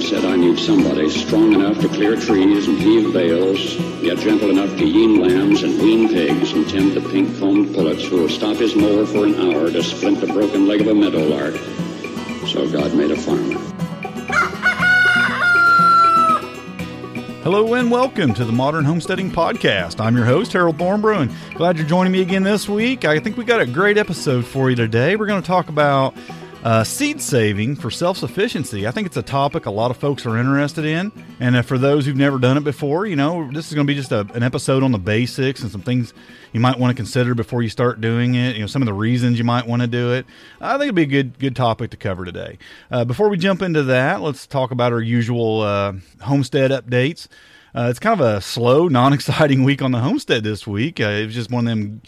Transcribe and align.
Said, 0.00 0.24
I 0.24 0.34
need 0.34 0.58
somebody 0.58 1.08
strong 1.10 1.52
enough 1.52 1.78
to 1.80 1.88
clear 1.88 2.16
trees 2.16 2.66
and 2.66 2.78
heave 2.78 3.12
bales, 3.12 3.74
yet 4.02 4.18
gentle 4.18 4.50
enough 4.50 4.76
to 4.78 4.84
yean 4.84 5.20
lambs 5.20 5.62
and 5.62 5.80
wean 5.80 6.08
pigs 6.08 6.52
and 6.52 6.68
tend 6.68 6.94
the 6.94 7.00
pink-combed 7.00 7.74
pullets 7.74 8.04
who 8.06 8.22
will 8.22 8.28
stop 8.28 8.56
his 8.56 8.74
mower 8.74 9.06
for 9.06 9.26
an 9.26 9.34
hour 9.36 9.70
to 9.70 9.82
splint 9.84 10.20
the 10.20 10.26
broken 10.26 10.66
leg 10.66 10.80
of 10.80 10.88
a 10.88 10.94
meadow 10.94 11.22
lark. 11.22 11.54
So 12.48 12.68
God 12.68 12.92
made 12.94 13.12
a 13.12 13.16
farmer. 13.16 13.60
Hello 17.42 17.74
and 17.74 17.90
welcome 17.90 18.34
to 18.34 18.44
the 18.44 18.52
Modern 18.52 18.84
Homesteading 18.84 19.30
Podcast. 19.30 20.00
I'm 20.00 20.16
your 20.16 20.24
host, 20.24 20.52
Harold 20.54 20.78
Thornbrough, 20.78 21.22
and 21.22 21.54
glad 21.54 21.76
you're 21.76 21.86
joining 21.86 22.12
me 22.12 22.22
again 22.22 22.42
this 22.42 22.68
week. 22.68 23.04
I 23.04 23.20
think 23.20 23.36
we 23.36 23.44
got 23.44 23.60
a 23.60 23.66
great 23.66 23.98
episode 23.98 24.44
for 24.44 24.70
you 24.70 24.76
today. 24.76 25.14
We're 25.14 25.26
going 25.26 25.42
to 25.42 25.46
talk 25.46 25.68
about 25.68 26.14
uh, 26.62 26.84
seed 26.84 27.22
saving 27.22 27.76
for 27.76 27.90
self 27.90 28.18
sufficiency. 28.18 28.86
I 28.86 28.90
think 28.90 29.06
it's 29.06 29.16
a 29.16 29.22
topic 29.22 29.66
a 29.66 29.70
lot 29.70 29.90
of 29.90 29.96
folks 29.96 30.26
are 30.26 30.36
interested 30.36 30.84
in. 30.84 31.10
And 31.40 31.56
uh, 31.56 31.62
for 31.62 31.78
those 31.78 32.04
who've 32.04 32.16
never 32.16 32.38
done 32.38 32.58
it 32.58 32.64
before, 32.64 33.06
you 33.06 33.16
know, 33.16 33.50
this 33.50 33.68
is 33.68 33.74
going 33.74 33.86
to 33.86 33.90
be 33.90 33.96
just 33.98 34.12
a, 34.12 34.20
an 34.34 34.42
episode 34.42 34.82
on 34.82 34.92
the 34.92 34.98
basics 34.98 35.62
and 35.62 35.70
some 35.70 35.80
things 35.80 36.12
you 36.52 36.60
might 36.60 36.78
want 36.78 36.90
to 36.90 36.94
consider 36.94 37.34
before 37.34 37.62
you 37.62 37.70
start 37.70 38.00
doing 38.00 38.34
it. 38.34 38.56
You 38.56 38.62
know, 38.62 38.66
some 38.66 38.82
of 38.82 38.86
the 38.86 38.92
reasons 38.92 39.38
you 39.38 39.44
might 39.44 39.66
want 39.66 39.80
to 39.82 39.88
do 39.88 40.12
it. 40.12 40.26
I 40.60 40.72
think 40.72 40.84
it'd 40.84 40.94
be 40.94 41.02
a 41.02 41.06
good 41.06 41.38
good 41.38 41.56
topic 41.56 41.90
to 41.92 41.96
cover 41.96 42.24
today. 42.24 42.58
Uh, 42.90 43.04
before 43.04 43.30
we 43.30 43.38
jump 43.38 43.62
into 43.62 43.82
that, 43.84 44.20
let's 44.20 44.46
talk 44.46 44.70
about 44.70 44.92
our 44.92 45.00
usual 45.00 45.62
uh, 45.62 45.94
homestead 46.20 46.70
updates. 46.70 47.26
Uh, 47.74 47.86
it's 47.88 48.00
kind 48.00 48.20
of 48.20 48.26
a 48.26 48.40
slow, 48.40 48.88
non 48.88 49.12
exciting 49.12 49.64
week 49.64 49.80
on 49.80 49.92
the 49.92 50.00
homestead 50.00 50.44
this 50.44 50.66
week. 50.66 51.00
Uh, 51.00 51.04
it 51.04 51.26
was 51.26 51.34
just 51.34 51.50
one 51.50 51.66
of 51.66 51.70
them 51.70 52.02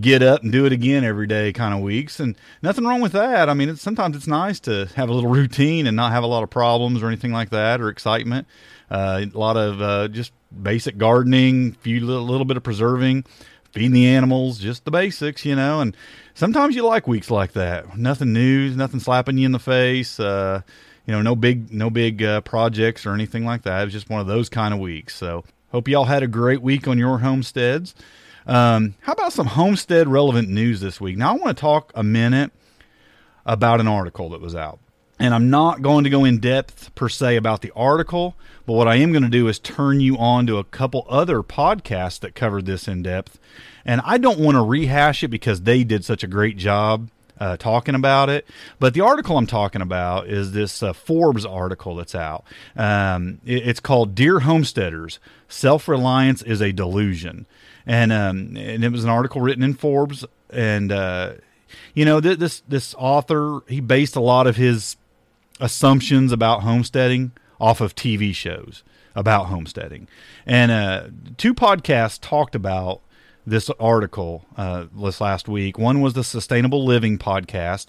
get 0.00 0.22
up 0.22 0.42
and 0.42 0.52
do 0.52 0.66
it 0.66 0.72
again 0.72 1.04
every 1.04 1.26
day 1.26 1.52
kind 1.52 1.74
of 1.74 1.80
weeks. 1.80 2.20
And 2.20 2.36
nothing 2.62 2.84
wrong 2.84 3.00
with 3.00 3.12
that. 3.12 3.48
I 3.48 3.54
mean 3.54 3.70
it's, 3.70 3.82
sometimes 3.82 4.16
it's 4.16 4.26
nice 4.26 4.60
to 4.60 4.86
have 4.94 5.08
a 5.08 5.12
little 5.12 5.30
routine 5.30 5.86
and 5.86 5.96
not 5.96 6.12
have 6.12 6.24
a 6.24 6.26
lot 6.26 6.42
of 6.42 6.50
problems 6.50 7.02
or 7.02 7.06
anything 7.06 7.32
like 7.32 7.50
that 7.50 7.80
or 7.80 7.88
excitement. 7.88 8.46
Uh, 8.90 9.24
a 9.32 9.38
lot 9.38 9.56
of 9.56 9.80
uh, 9.80 10.08
just 10.08 10.32
basic 10.62 10.96
gardening 10.96 11.72
few 11.72 12.04
little, 12.04 12.24
little 12.24 12.44
bit 12.44 12.56
of 12.56 12.62
preserving 12.62 13.24
feeding 13.72 13.92
the 13.92 14.06
animals 14.06 14.58
just 14.58 14.84
the 14.84 14.90
basics 14.90 15.44
you 15.44 15.56
know. 15.56 15.80
And 15.80 15.96
sometimes 16.34 16.76
you 16.76 16.84
like 16.84 17.08
weeks 17.08 17.30
like 17.30 17.52
that. 17.52 17.96
Nothing 17.96 18.32
new 18.32 18.70
nothing 18.70 19.00
slapping 19.00 19.38
you 19.38 19.46
in 19.46 19.52
the 19.52 19.58
face 19.58 20.20
uh, 20.20 20.60
you 21.06 21.12
know 21.12 21.22
no 21.22 21.34
big 21.34 21.72
no 21.72 21.88
big 21.88 22.22
uh, 22.22 22.42
projects 22.42 23.06
or 23.06 23.14
anything 23.14 23.44
like 23.44 23.62
that. 23.62 23.80
It 23.80 23.84
was 23.86 23.94
just 23.94 24.10
one 24.10 24.20
of 24.20 24.26
those 24.26 24.48
kind 24.50 24.74
of 24.74 24.80
weeks. 24.80 25.16
So 25.16 25.44
hope 25.72 25.88
y'all 25.88 26.04
had 26.04 26.22
a 26.22 26.28
great 26.28 26.60
week 26.60 26.86
on 26.86 26.98
your 26.98 27.18
homesteads 27.18 27.94
um, 28.46 28.94
how 29.00 29.12
about 29.12 29.32
some 29.32 29.46
homestead 29.46 30.08
relevant 30.08 30.48
news 30.48 30.80
this 30.80 31.00
week? 31.00 31.16
Now, 31.16 31.30
I 31.30 31.36
want 31.36 31.56
to 31.56 31.60
talk 31.60 31.92
a 31.94 32.02
minute 32.02 32.52
about 33.44 33.80
an 33.80 33.88
article 33.88 34.30
that 34.30 34.40
was 34.40 34.54
out. 34.54 34.78
And 35.18 35.32
I'm 35.34 35.48
not 35.48 35.80
going 35.80 36.04
to 36.04 36.10
go 36.10 36.24
in 36.24 36.40
depth 36.40 36.94
per 36.94 37.08
se 37.08 37.36
about 37.36 37.62
the 37.62 37.72
article, 37.74 38.36
but 38.66 38.74
what 38.74 38.86
I 38.86 38.96
am 38.96 39.12
going 39.12 39.22
to 39.22 39.30
do 39.30 39.48
is 39.48 39.58
turn 39.58 40.00
you 40.00 40.18
on 40.18 40.46
to 40.46 40.58
a 40.58 40.64
couple 40.64 41.06
other 41.08 41.42
podcasts 41.42 42.20
that 42.20 42.34
covered 42.34 42.66
this 42.66 42.86
in 42.86 43.02
depth. 43.02 43.38
And 43.84 44.02
I 44.04 44.18
don't 44.18 44.38
want 44.38 44.56
to 44.56 44.62
rehash 44.62 45.24
it 45.24 45.28
because 45.28 45.62
they 45.62 45.84
did 45.84 46.04
such 46.04 46.22
a 46.22 46.26
great 46.26 46.58
job 46.58 47.08
uh, 47.40 47.56
talking 47.56 47.94
about 47.94 48.28
it. 48.28 48.46
But 48.78 48.94
the 48.94 49.00
article 49.00 49.38
I'm 49.38 49.46
talking 49.46 49.80
about 49.80 50.28
is 50.28 50.52
this 50.52 50.82
uh, 50.82 50.92
Forbes 50.92 51.46
article 51.46 51.96
that's 51.96 52.14
out. 52.14 52.44
Um, 52.76 53.40
it, 53.44 53.66
it's 53.66 53.80
called 53.80 54.14
Dear 54.14 54.40
Homesteaders 54.40 55.18
Self 55.48 55.88
Reliance 55.88 56.42
is 56.42 56.60
a 56.60 56.72
Delusion 56.72 57.46
and 57.86 58.12
um, 58.12 58.56
and 58.56 58.84
it 58.84 58.90
was 58.90 59.04
an 59.04 59.10
article 59.10 59.40
written 59.40 59.62
in 59.62 59.74
Forbes, 59.74 60.24
and 60.50 60.90
uh, 60.90 61.34
you 61.94 62.04
know 62.04 62.20
th- 62.20 62.38
this 62.38 62.60
this 62.68 62.94
author 62.98 63.60
he 63.68 63.80
based 63.80 64.16
a 64.16 64.20
lot 64.20 64.46
of 64.46 64.56
his 64.56 64.96
assumptions 65.60 66.32
about 66.32 66.62
homesteading 66.62 67.32
off 67.60 67.80
of 67.80 67.94
TV 67.94 68.34
shows 68.34 68.82
about 69.14 69.44
homesteading, 69.46 70.08
and 70.44 70.70
uh, 70.70 71.04
two 71.36 71.54
podcasts 71.54 72.18
talked 72.20 72.54
about 72.54 73.00
this 73.46 73.70
article 73.78 74.44
uh, 74.56 74.86
this 74.94 75.20
last 75.20 75.48
week. 75.48 75.78
One 75.78 76.00
was 76.00 76.14
the 76.14 76.24
Sustainable 76.24 76.84
Living 76.84 77.16
podcast. 77.16 77.86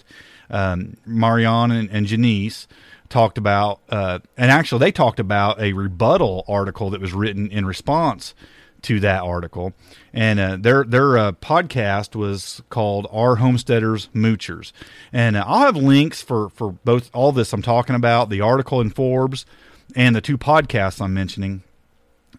Um, 0.50 0.96
Marianne 1.04 1.72
and, 1.72 1.90
and 1.90 2.06
Janice 2.06 2.68
talked 3.10 3.36
about, 3.36 3.80
uh, 3.90 4.20
and 4.36 4.50
actually 4.50 4.78
they 4.78 4.92
talked 4.92 5.20
about 5.20 5.60
a 5.60 5.72
rebuttal 5.72 6.44
article 6.48 6.90
that 6.90 7.00
was 7.00 7.12
written 7.12 7.50
in 7.50 7.66
response 7.66 8.34
to 8.82 9.00
that 9.00 9.22
article, 9.22 9.72
and 10.12 10.38
uh, 10.38 10.56
their 10.58 10.84
their 10.84 11.18
uh, 11.18 11.32
podcast 11.32 12.14
was 12.14 12.62
called 12.70 13.06
"Are 13.10 13.36
Homesteaders 13.36 14.08
Moochers," 14.14 14.72
and 15.12 15.36
uh, 15.36 15.44
I'll 15.46 15.60
have 15.60 15.76
links 15.76 16.22
for 16.22 16.48
for 16.50 16.72
both 16.72 17.10
all 17.12 17.32
this 17.32 17.52
I'm 17.52 17.62
talking 17.62 17.96
about, 17.96 18.30
the 18.30 18.40
article 18.40 18.80
in 18.80 18.90
Forbes, 18.90 19.46
and 19.96 20.14
the 20.14 20.20
two 20.20 20.38
podcasts 20.38 21.00
I'm 21.00 21.14
mentioning 21.14 21.62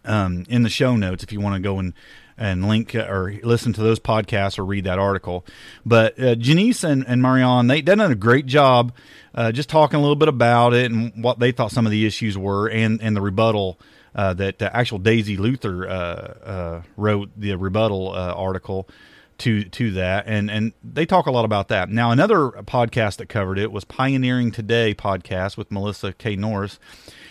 um, 0.06 0.46
in 0.50 0.64
the 0.64 0.70
show 0.70 0.96
notes 0.96 1.24
if 1.24 1.32
you 1.32 1.42
want 1.42 1.56
to 1.56 1.62
go 1.62 1.80
and 1.80 1.94
and 2.38 2.68
link 2.68 2.96
uh, 2.96 3.06
or 3.10 3.34
listen 3.44 3.74
to 3.74 3.82
those 3.82 4.00
podcasts 4.00 4.58
or 4.58 4.66
read 4.66 4.86
that 4.86 4.98
article. 4.98 5.46
But 5.86 6.20
uh, 6.20 6.36
Janice 6.36 6.84
and, 6.86 7.06
and 7.06 7.22
Marianne, 7.22 7.68
they 7.68 7.82
done 7.82 8.00
a 8.00 8.16
great 8.16 8.46
job 8.46 8.94
uh, 9.36 9.52
just 9.52 9.70
talking 9.70 10.00
a 10.00 10.02
little 10.02 10.16
bit 10.16 10.30
about 10.30 10.74
it 10.74 10.90
and 10.90 11.24
what 11.24 11.40
they 11.40 11.52
thought 11.52 11.72
some 11.72 11.86
of 11.86 11.92
the 11.92 12.06
issues 12.06 12.38
were 12.38 12.68
and, 12.70 13.02
and 13.02 13.16
the 13.16 13.22
rebuttal 13.22 13.78
uh, 14.16 14.34
that 14.34 14.62
uh, 14.62 14.70
actual 14.74 15.00
Daisy 15.00 15.38
Luther 15.38 15.88
uh, 15.88 15.92
uh, 15.92 16.82
wrote 16.98 17.30
the 17.36 17.56
rebuttal 17.56 18.12
uh, 18.12 18.34
article 18.34 18.88
to 19.40 19.64
to 19.64 19.92
that, 19.92 20.26
and 20.28 20.52
and 20.52 20.74
they 20.84 21.06
talk 21.06 21.26
a 21.26 21.32
lot 21.32 21.46
about 21.46 21.70
that. 21.70 21.90
Now, 21.90 22.12
another 22.12 22.50
podcast 22.50 23.18
that 23.18 23.28
covered 23.28 23.58
it 23.58 23.72
was 23.72 23.86
Pioneering 23.86 24.52
Today 24.52 24.94
podcast 24.94 25.58
with 25.58 25.72
Melissa 25.72 26.14
K. 26.14 26.36
Norris, 26.36 26.80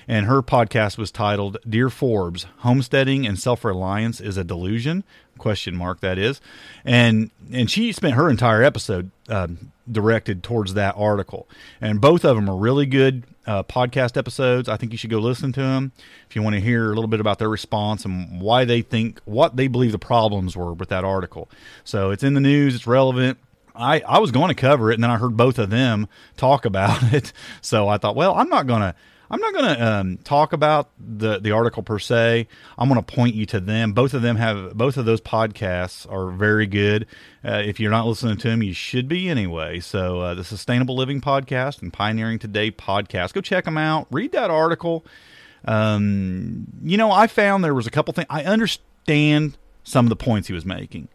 and 0.08 0.26
her 0.26 0.42
podcast 0.42 0.96
was 0.98 1.12
titled 1.12 1.58
"Dear 1.68 1.90
Forbes: 1.90 2.46
Homesteading 2.58 3.26
and 3.26 3.38
Self 3.38 3.64
Reliance 3.64 4.20
is 4.20 4.36
a 4.36 4.44
Delusion?" 4.44 5.04
Question 5.36 5.76
mark 5.76 6.00
that 6.00 6.18
is, 6.18 6.40
and 6.84 7.30
and 7.52 7.70
she 7.70 7.92
spent 7.92 8.14
her 8.14 8.28
entire 8.28 8.62
episode 8.62 9.12
um, 9.28 9.70
directed 9.90 10.42
towards 10.42 10.74
that 10.74 10.94
article, 10.96 11.48
and 11.80 12.00
both 12.00 12.24
of 12.24 12.34
them 12.34 12.48
are 12.48 12.56
really 12.56 12.86
good 12.86 13.22
uh, 13.46 13.62
podcast 13.62 14.16
episodes. 14.16 14.68
I 14.68 14.76
think 14.76 14.92
you 14.92 14.98
should 14.98 15.10
go 15.10 15.18
listen 15.18 15.52
to 15.52 15.60
them 15.60 15.92
if 16.28 16.34
you 16.34 16.42
want 16.42 16.54
to 16.54 16.60
hear 16.60 16.86
a 16.86 16.94
little 16.94 17.06
bit 17.08 17.20
about 17.20 17.38
their 17.38 17.48
response 17.48 18.04
and 18.04 18.40
why 18.40 18.64
they 18.64 18.82
think 18.82 19.20
what 19.26 19.56
they 19.56 19.68
believe 19.68 19.92
the 19.92 19.98
problems 19.98 20.56
were 20.56 20.72
with 20.74 20.88
that 20.90 21.04
article. 21.04 21.48
So 21.84 22.10
it's 22.10 22.22
in 22.22 22.34
the 22.34 22.40
news, 22.40 22.74
it's 22.74 22.86
relevant. 22.86 23.38
I, 23.74 24.00
I 24.00 24.18
was 24.18 24.32
going 24.32 24.48
to 24.48 24.54
cover 24.54 24.90
it, 24.90 24.94
and 24.94 25.04
then 25.04 25.10
I 25.10 25.18
heard 25.18 25.36
both 25.36 25.58
of 25.58 25.70
them 25.70 26.08
talk 26.36 26.64
about 26.64 27.02
it. 27.14 27.32
So 27.60 27.88
I 27.88 27.96
thought, 27.96 28.16
well, 28.16 28.34
I'm 28.34 28.48
not 28.48 28.66
going 28.66 28.80
to 28.80 28.94
I'm 29.30 29.40
not 29.40 29.52
going 29.52 29.76
to 29.76 29.86
um, 29.86 30.18
talk 30.18 30.52
about 30.52 30.90
the 30.98 31.38
the 31.38 31.52
article 31.52 31.82
per 31.82 31.98
se. 31.98 32.48
I'm 32.78 32.88
going 32.88 33.02
to 33.02 33.14
point 33.14 33.34
you 33.34 33.46
to 33.46 33.60
them. 33.60 33.92
Both 33.92 34.14
of 34.14 34.22
them 34.22 34.36
have 34.36 34.76
both 34.76 34.96
of 34.96 35.04
those 35.04 35.20
podcasts 35.20 36.10
are 36.10 36.30
very 36.30 36.66
good. 36.66 37.06
Uh, 37.44 37.62
if 37.64 37.78
you're 37.78 37.90
not 37.90 38.06
listening 38.06 38.38
to 38.38 38.48
them, 38.48 38.62
you 38.62 38.72
should 38.72 39.08
be 39.08 39.28
anyway. 39.28 39.80
So 39.80 40.20
uh, 40.20 40.34
the 40.34 40.44
Sustainable 40.44 40.96
Living 40.96 41.20
podcast 41.20 41.82
and 41.82 41.92
Pioneering 41.92 42.38
Today 42.38 42.70
podcast, 42.70 43.32
go 43.34 43.40
check 43.40 43.64
them 43.64 43.78
out. 43.78 44.06
Read 44.10 44.32
that 44.32 44.50
article. 44.50 45.04
Um, 45.64 46.66
you 46.82 46.96
know, 46.96 47.10
I 47.10 47.26
found 47.26 47.62
there 47.64 47.74
was 47.74 47.86
a 47.86 47.90
couple 47.90 48.14
things. 48.14 48.28
I 48.30 48.44
understand 48.44 49.58
some 49.84 50.06
of 50.06 50.10
the 50.10 50.16
points 50.16 50.48
he 50.48 50.54
was 50.54 50.64
making, 50.64 51.08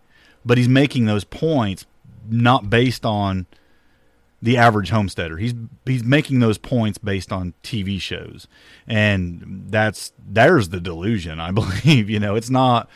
but 0.46 0.58
he's 0.58 0.70
making 0.70 1.06
those 1.06 1.24
points 1.24 1.86
not 2.30 2.70
based 2.70 3.06
on 3.06 3.48
the 4.44 4.58
average 4.58 4.90
homesteader. 4.90 5.38
He's 5.38 5.54
he's 5.86 6.04
making 6.04 6.40
those 6.40 6.58
points 6.58 6.98
based 6.98 7.32
on 7.32 7.54
TV 7.64 8.00
shows, 8.00 8.46
and 8.86 9.64
that's 9.70 10.12
there's 10.20 10.70
the 10.70 10.82
delusion. 10.82 11.40
I 11.40 11.52
believe 11.60 12.10
you 12.10 12.20
know 12.20 12.36
it's 12.36 12.50
not. 12.50 12.90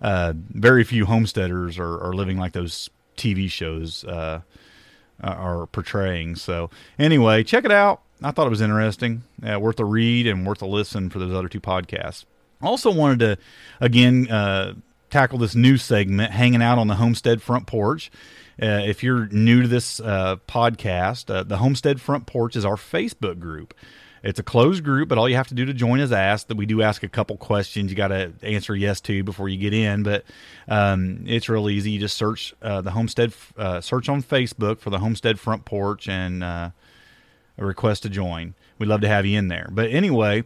Uh, 0.00 0.32
very 0.36 0.82
few 0.82 1.06
homesteaders 1.06 1.78
are, 1.78 2.00
are 2.00 2.12
living 2.12 2.36
like 2.36 2.52
those 2.52 2.90
TV 3.16 3.48
shows 3.48 4.04
uh, 4.04 4.40
are 5.22 5.66
portraying. 5.68 6.34
So 6.34 6.70
anyway, 6.98 7.44
check 7.44 7.64
it 7.64 7.70
out. 7.70 8.02
I 8.20 8.32
thought 8.32 8.46
it 8.46 8.50
was 8.50 8.60
interesting, 8.60 9.22
uh, 9.44 9.60
worth 9.60 9.78
a 9.78 9.84
read 9.84 10.26
and 10.26 10.46
worth 10.46 10.62
a 10.62 10.66
listen 10.66 11.10
for 11.10 11.18
those 11.18 11.32
other 11.32 11.48
two 11.48 11.60
podcasts. 11.60 12.24
Also 12.60 12.92
wanted 12.92 13.18
to 13.20 13.38
again 13.80 14.28
uh, 14.30 14.74
tackle 15.12 15.38
this 15.38 15.54
new 15.54 15.76
segment, 15.76 16.32
hanging 16.32 16.62
out 16.62 16.78
on 16.78 16.88
the 16.88 16.96
homestead 16.96 17.42
front 17.42 17.66
porch. 17.66 18.10
Uh, 18.60 18.82
if 18.84 19.02
you're 19.02 19.26
new 19.26 19.62
to 19.62 19.68
this 19.68 20.00
uh, 20.00 20.36
podcast, 20.48 21.32
uh, 21.32 21.42
the 21.42 21.58
Homestead 21.58 22.00
Front 22.00 22.26
Porch 22.26 22.56
is 22.56 22.64
our 22.64 22.76
Facebook 22.76 23.38
group. 23.38 23.74
It's 24.22 24.38
a 24.38 24.42
closed 24.42 24.84
group, 24.84 25.08
but 25.08 25.18
all 25.18 25.28
you 25.28 25.34
have 25.34 25.48
to 25.48 25.54
do 25.54 25.64
to 25.64 25.74
join 25.74 25.98
is 25.98 26.12
ask. 26.12 26.46
That 26.46 26.56
we 26.56 26.64
do 26.64 26.80
ask 26.80 27.02
a 27.02 27.08
couple 27.08 27.36
questions. 27.36 27.90
You 27.90 27.96
got 27.96 28.08
to 28.08 28.32
answer 28.42 28.76
yes 28.76 29.00
to 29.02 29.24
before 29.24 29.48
you 29.48 29.58
get 29.58 29.74
in, 29.74 30.02
but 30.04 30.24
um, 30.68 31.24
it's 31.26 31.48
real 31.48 31.68
easy. 31.68 31.90
You 31.90 31.98
just 31.98 32.16
search 32.16 32.54
uh, 32.62 32.82
the 32.82 32.92
homestead, 32.92 33.32
uh, 33.56 33.80
search 33.80 34.08
on 34.08 34.22
Facebook 34.22 34.78
for 34.78 34.90
the 34.90 35.00
homestead 35.00 35.40
front 35.40 35.64
porch, 35.64 36.08
and 36.08 36.44
uh, 36.44 36.70
request 37.56 38.04
to 38.04 38.08
join. 38.08 38.54
We'd 38.78 38.86
love 38.86 39.00
to 39.00 39.08
have 39.08 39.26
you 39.26 39.38
in 39.38 39.48
there. 39.48 39.68
But 39.72 39.90
anyway, 39.90 40.44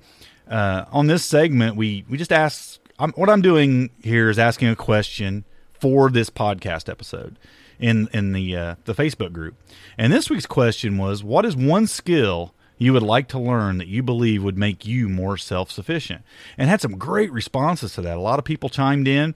on 0.49 1.07
this 1.07 1.25
segment, 1.25 1.77
we 1.77 2.05
we 2.09 2.17
just 2.17 2.33
ask. 2.33 2.81
I'm, 2.99 3.13
what 3.13 3.29
I'm 3.29 3.43
doing 3.43 3.91
here 4.03 4.31
is 4.31 4.39
asking 4.39 4.69
a 4.69 4.77
question 4.77 5.45
for 5.79 6.11
this 6.11 6.31
podcast 6.31 6.89
episode 6.89 7.39
in 7.79 8.09
in 8.13 8.33
the 8.33 8.57
uh, 8.57 8.75
the 8.85 8.95
Facebook 8.95 9.33
group. 9.33 9.55
And 9.99 10.13
this 10.13 10.31
week's 10.31 10.47
question 10.47 10.97
was, 10.99 11.23
what 11.23 11.45
is 11.45 11.57
one 11.57 11.87
skill 11.87 12.55
you 12.79 12.93
would 12.93 13.03
like 13.03 13.29
to 13.29 13.39
learn 13.39 13.79
that 13.79 13.89
you 13.89 14.03
believe 14.03 14.43
would 14.43 14.59
make 14.59 14.87
you 14.87 15.09
more 15.09 15.37
self 15.37 15.71
sufficient? 15.71 16.23
And 16.57 16.71
had 16.71 16.81
some 16.81 16.97
great 16.99 17.31
responses 17.33 17.95
to 17.95 18.03
that. 18.03 18.17
A 18.17 18.21
lot 18.21 18.39
of 18.39 18.45
people 18.45 18.69
chimed 18.69 19.09
in. 19.09 19.35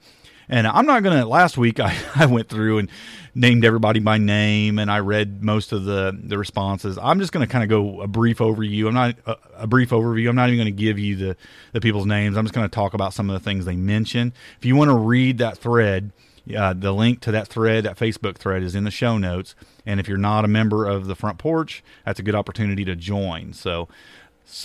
And 0.51 0.67
I'm 0.67 0.85
not 0.85 1.01
going 1.01 1.17
to, 1.17 1.25
last 1.25 1.57
week 1.57 1.79
I, 1.79 1.97
I 2.13 2.27
went 2.27 2.49
through 2.49 2.79
and 2.79 2.89
named 3.33 3.63
everybody 3.63 4.01
by 4.01 4.17
name 4.17 4.77
and 4.77 4.91
I 4.91 4.99
read 4.99 5.41
most 5.41 5.71
of 5.71 5.85
the, 5.85 6.15
the 6.21 6.37
responses. 6.37 6.99
I'm 7.01 7.19
just 7.19 7.31
going 7.31 7.47
to 7.47 7.51
kind 7.51 7.63
of 7.63 7.69
go 7.69 8.01
a 8.01 8.07
brief 8.07 8.39
overview. 8.39 8.87
I'm 8.87 8.93
not 8.93 9.15
a, 9.25 9.37
a 9.59 9.67
brief 9.67 9.91
overview. 9.91 10.29
I'm 10.29 10.35
not 10.35 10.49
even 10.49 10.65
going 10.65 10.75
to 10.75 10.79
give 10.79 10.99
you 10.99 11.15
the, 11.15 11.37
the 11.71 11.79
people's 11.79 12.05
names. 12.05 12.37
I'm 12.37 12.43
just 12.43 12.53
going 12.53 12.67
to 12.67 12.75
talk 12.75 12.93
about 12.93 13.13
some 13.13 13.29
of 13.29 13.33
the 13.33 13.39
things 13.39 13.63
they 13.63 13.77
mentioned. 13.77 14.33
If 14.59 14.65
you 14.65 14.75
want 14.75 14.89
to 14.89 14.97
read 14.97 15.37
that 15.37 15.57
thread, 15.57 16.11
uh, 16.55 16.73
the 16.73 16.91
link 16.91 17.21
to 17.21 17.31
that 17.31 17.47
thread, 17.47 17.85
that 17.85 17.97
Facebook 17.97 18.35
thread, 18.35 18.61
is 18.61 18.75
in 18.75 18.83
the 18.83 18.91
show 18.91 19.17
notes. 19.17 19.55
And 19.85 20.01
if 20.01 20.09
you're 20.09 20.17
not 20.17 20.43
a 20.43 20.49
member 20.49 20.85
of 20.85 21.07
the 21.07 21.15
front 21.15 21.37
porch, 21.37 21.81
that's 22.05 22.19
a 22.19 22.23
good 22.23 22.35
opportunity 22.35 22.83
to 22.83 22.95
join. 22.95 23.53
So, 23.53 23.87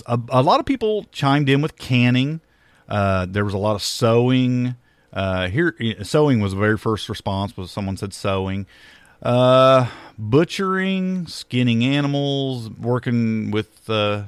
a, 0.05 0.19
a 0.29 0.41
lot 0.41 0.59
of 0.59 0.65
people 0.65 1.05
chimed 1.13 1.47
in 1.47 1.61
with 1.61 1.77
canning. 1.77 2.41
Uh, 2.89 3.25
there 3.29 3.45
was 3.45 3.53
a 3.53 3.57
lot 3.57 3.75
of 3.75 3.81
sewing. 3.81 4.75
Uh, 5.13 5.47
here, 5.47 5.75
sewing 6.03 6.39
was 6.39 6.51
the 6.51 6.59
very 6.59 6.77
first 6.77 7.09
response. 7.09 7.55
Was 7.55 7.71
someone 7.71 7.97
said 7.97 8.13
sewing, 8.13 8.65
uh, 9.21 9.89
butchering, 10.17 11.27
skinning 11.27 11.83
animals, 11.83 12.69
working 12.69 13.51
with 13.51 13.89
uh, 13.89 14.23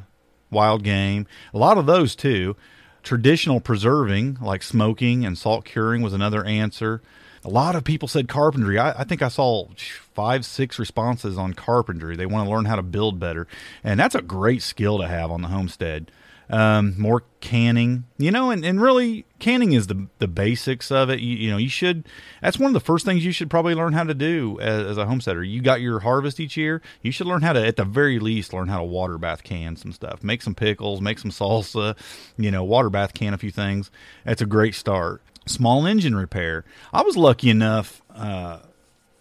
wild 0.51 0.83
game. 0.83 1.27
A 1.53 1.57
lot 1.57 1.77
of 1.77 1.85
those 1.85 2.15
too. 2.15 2.55
Traditional 3.03 3.59
preserving, 3.59 4.37
like 4.41 4.61
smoking 4.61 5.25
and 5.25 5.37
salt 5.37 5.65
curing, 5.65 6.01
was 6.01 6.13
another 6.13 6.43
answer. 6.43 7.01
A 7.45 7.49
lot 7.49 7.75
of 7.75 7.85
people 7.85 8.09
said 8.09 8.27
carpentry. 8.27 8.77
I, 8.77 9.01
I, 9.01 9.03
think 9.05 9.21
I 9.21 9.29
saw 9.29 9.67
five, 10.13 10.45
six 10.45 10.77
responses 10.77 11.37
on 11.37 11.53
carpentry. 11.53 12.17
They 12.17 12.25
want 12.25 12.45
to 12.45 12.53
learn 12.53 12.65
how 12.65 12.75
to 12.75 12.81
build 12.81 13.19
better, 13.19 13.47
and 13.83 13.99
that's 13.99 14.15
a 14.15 14.21
great 14.21 14.61
skill 14.61 14.97
to 14.99 15.07
have 15.07 15.31
on 15.31 15.41
the 15.41 15.47
homestead. 15.47 16.11
Um, 16.51 16.99
more 16.99 17.25
canning, 17.41 18.05
you 18.17 18.31
know, 18.31 18.49
and, 18.49 18.65
and 18.65 18.81
really 18.81 19.25
canning 19.37 19.73
is 19.73 19.85
the 19.85 20.07
the 20.17 20.27
basics 20.27 20.91
of 20.91 21.11
it. 21.11 21.19
You, 21.19 21.35
you, 21.35 21.51
know, 21.51 21.57
you 21.57 21.69
should. 21.69 22.07
That's 22.41 22.57
one 22.57 22.69
of 22.69 22.73
the 22.73 22.79
first 22.79 23.05
things 23.05 23.23
you 23.23 23.31
should 23.31 23.51
probably 23.51 23.75
learn 23.75 23.93
how 23.93 24.03
to 24.03 24.15
do 24.15 24.59
as, 24.59 24.87
as, 24.87 24.97
a 24.97 25.05
homesteader. 25.05 25.43
You 25.43 25.61
got 25.61 25.79
your 25.79 25.99
harvest 25.99 26.39
each 26.39 26.57
year. 26.57 26.81
You 27.03 27.11
should 27.11 27.27
learn 27.27 27.43
how 27.43 27.53
to, 27.53 27.63
at 27.63 27.75
the 27.75 27.85
very 27.85 28.17
least, 28.17 28.51
learn 28.51 28.67
how 28.67 28.79
to 28.79 28.83
water 28.83 29.19
bath 29.19 29.43
can 29.43 29.75
some 29.75 29.91
stuff. 29.91 30.23
Make 30.23 30.41
some 30.41 30.55
pickles, 30.55 31.01
make 31.01 31.19
some 31.19 31.29
salsa. 31.29 31.95
You 32.35 32.49
know, 32.49 32.63
water 32.63 32.89
bath 32.89 33.13
can 33.13 33.35
a 33.35 33.37
few 33.37 33.51
things. 33.51 33.91
That's 34.25 34.41
a 34.41 34.47
great 34.47 34.73
start 34.73 35.21
small 35.49 35.85
engine 35.85 36.15
repair. 36.15 36.63
I 36.93 37.01
was 37.01 37.17
lucky 37.17 37.49
enough 37.49 38.01
uh, 38.13 38.59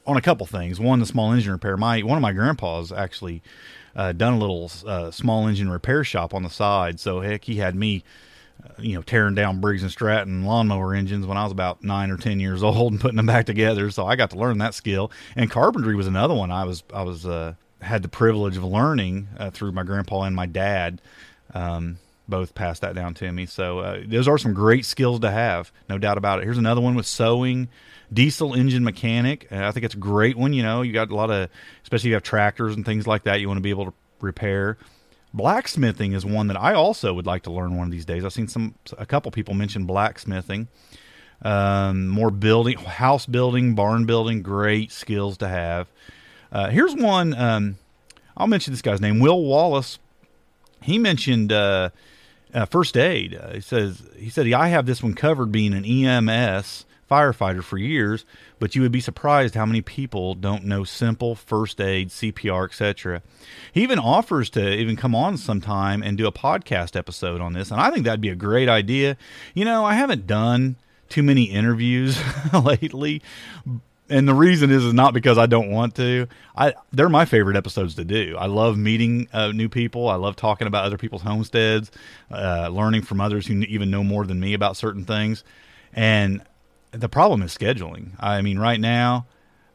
on 0.06 0.16
a 0.16 0.20
couple 0.20 0.46
things. 0.46 0.78
One, 0.78 1.00
the 1.00 1.06
small 1.06 1.32
engine 1.32 1.52
repair. 1.52 1.76
My 1.76 2.02
one 2.02 2.16
of 2.16 2.22
my 2.22 2.32
grandpas 2.32 2.92
actually 2.92 3.42
uh, 3.98 4.12
done 4.12 4.34
a 4.34 4.38
little 4.38 4.70
uh, 4.86 5.10
small 5.10 5.48
engine 5.48 5.68
repair 5.68 6.04
shop 6.04 6.32
on 6.32 6.44
the 6.44 6.48
side. 6.48 7.00
So 7.00 7.20
heck, 7.20 7.44
he 7.44 7.56
had 7.56 7.74
me. 7.74 8.04
Uh, 8.64 8.70
you 8.78 8.94
know, 8.94 9.02
tearing 9.02 9.36
down 9.36 9.60
Briggs 9.60 9.84
and 9.84 9.92
Stratton 9.92 10.42
lawnmower 10.44 10.92
engines 10.92 11.24
when 11.26 11.36
I 11.36 11.44
was 11.44 11.52
about 11.52 11.84
nine 11.84 12.10
or 12.10 12.16
ten 12.16 12.40
years 12.40 12.60
old 12.64 12.92
and 12.92 13.00
putting 13.00 13.16
them 13.16 13.26
back 13.26 13.46
together. 13.46 13.88
So 13.92 14.04
I 14.04 14.16
got 14.16 14.30
to 14.30 14.36
learn 14.36 14.58
that 14.58 14.74
skill. 14.74 15.12
And 15.36 15.48
carpentry 15.48 15.94
was 15.94 16.08
another 16.08 16.34
one 16.34 16.50
I 16.50 16.64
was 16.64 16.82
I 16.92 17.02
was 17.02 17.24
uh, 17.24 17.54
had 17.80 18.02
the 18.02 18.08
privilege 18.08 18.56
of 18.56 18.64
learning 18.64 19.28
uh, 19.38 19.50
through 19.50 19.72
my 19.72 19.84
grandpa 19.84 20.22
and 20.22 20.34
my 20.34 20.46
dad. 20.46 21.00
Um, 21.54 21.98
both 22.28 22.54
passed 22.54 22.82
that 22.82 22.94
down 22.94 23.14
to 23.14 23.32
me. 23.32 23.46
So 23.46 23.78
uh, 23.80 24.02
those 24.06 24.28
are 24.28 24.38
some 24.38 24.54
great 24.54 24.84
skills 24.84 25.20
to 25.20 25.30
have, 25.30 25.72
no 25.88 25.98
doubt 25.98 26.19
about 26.19 26.40
it. 26.40 26.44
Here's 26.44 26.58
another 26.58 26.80
one 26.80 26.94
with 26.94 27.06
sewing, 27.06 27.69
diesel 28.12 28.54
engine 28.54 28.84
mechanic. 28.84 29.48
Uh, 29.50 29.66
I 29.66 29.70
think 29.72 29.84
it's 29.84 29.94
a 29.94 29.98
great 29.98 30.36
one. 30.36 30.52
You 30.52 30.62
know, 30.62 30.82
you 30.82 30.92
got 30.92 31.10
a 31.10 31.14
lot 31.14 31.30
of, 31.30 31.48
especially 31.82 32.08
if 32.08 32.10
you 32.10 32.14
have 32.14 32.22
tractors 32.22 32.75
and 32.75 32.84
things 32.84 33.06
like 33.06 33.25
that, 33.25 33.40
you 33.40 33.48
want 33.48 33.58
to 33.58 33.62
be 33.62 33.70
able 33.70 33.86
to 33.86 33.94
repair. 34.20 34.76
Blacksmithing 35.34 36.12
is 36.12 36.25
one 36.25 36.46
that 36.48 36.60
I 36.60 36.75
also 36.75 37.12
would 37.12 37.26
like 37.26 37.42
to 37.42 37.52
learn 37.52 37.76
one 37.76 37.86
of 37.86 37.92
these 37.92 38.06
days. 38.06 38.25
I've 38.25 38.32
seen 38.32 38.48
some 38.48 38.74
a 38.96 39.04
couple 39.04 39.31
people 39.31 39.54
mention 39.54 39.84
blacksmithing. 39.84 40.69
Um, 41.42 42.08
more 42.08 42.31
building, 42.31 42.78
house 42.78 43.26
building, 43.26 43.74
barn 43.74 44.06
building, 44.06 44.42
great 44.42 44.90
skills 44.90 45.36
to 45.38 45.48
have. 45.48 45.86
Uh, 46.50 46.70
here's 46.70 46.94
one. 46.96 47.34
Um, 47.34 47.76
I'll 48.36 48.46
mention 48.46 48.72
this 48.72 48.82
guy's 48.82 49.00
name, 49.00 49.20
Will 49.20 49.42
Wallace. 49.44 49.98
He 50.82 50.98
mentioned 50.98 51.52
uh, 51.52 51.90
uh, 52.54 52.66
first 52.66 52.96
aid. 52.96 53.34
Uh, 53.34 53.54
he 53.54 53.60
says 53.60 54.02
he 54.16 54.30
said 54.30 54.50
I 54.52 54.68
have 54.68 54.86
this 54.86 55.02
one 55.02 55.14
covered, 55.14 55.52
being 55.52 55.74
an 55.74 55.84
EMS 55.84 56.86
firefighter 57.10 57.62
for 57.62 57.78
years, 57.78 58.24
but 58.58 58.74
you 58.74 58.82
would 58.82 58.92
be 58.92 59.00
surprised 59.00 59.54
how 59.54 59.64
many 59.64 59.80
people 59.80 60.34
don't 60.34 60.64
know 60.64 60.84
simple 60.84 61.34
first 61.34 61.80
aid, 61.80 62.10
CPR, 62.10 62.66
etc. 62.66 63.22
He 63.72 63.82
even 63.82 63.98
offers 63.98 64.50
to 64.50 64.74
even 64.74 64.96
come 64.96 65.14
on 65.14 65.36
sometime 65.38 66.02
and 66.02 66.18
do 66.18 66.26
a 66.26 66.32
podcast 66.32 66.96
episode 66.96 67.40
on 67.40 67.54
this, 67.54 67.70
and 67.70 67.80
I 67.80 67.90
think 67.90 68.04
that'd 68.04 68.20
be 68.20 68.28
a 68.28 68.36
great 68.36 68.68
idea. 68.68 69.16
You 69.54 69.64
know, 69.64 69.84
I 69.84 69.94
haven't 69.94 70.26
done 70.26 70.76
too 71.08 71.22
many 71.22 71.44
interviews 71.44 72.20
lately, 72.52 73.22
and 74.10 74.28
the 74.28 74.34
reason 74.34 74.70
is 74.70 74.84
is 74.84 74.94
not 74.94 75.14
because 75.14 75.38
I 75.38 75.46
don't 75.46 75.70
want 75.70 75.94
to. 75.96 76.26
I 76.56 76.75
they're 76.93 77.08
my 77.08 77.25
favorite 77.25 77.56
episodes 77.56 77.94
to 77.96 78.05
do. 78.05 78.37
I 78.38 78.46
love 78.46 78.76
meeting 78.76 79.28
uh, 79.32 79.49
new 79.52 79.69
people. 79.69 80.08
I 80.08 80.16
love 80.16 80.37
talking 80.37 80.66
about 80.66 80.84
other 80.84 80.99
people's 80.99 81.22
homesteads, 81.22 81.90
uh, 82.31 82.69
learning 82.69 83.02
from 83.02 83.20
others 83.20 83.46
who 83.46 83.55
even 83.62 83.90
know 83.90 84.05
more 84.05 84.25
than 84.25 84.40
me 84.40 84.55
about 84.55 84.76
certain 84.76 85.05
things. 85.05 85.44
And 85.93 86.43
the 86.93 87.08
problem 87.08 87.43
is 87.43 87.56
scheduling. 87.56 88.12
I 88.19 88.40
mean, 88.43 88.58
right 88.58 88.81
now, 88.81 89.26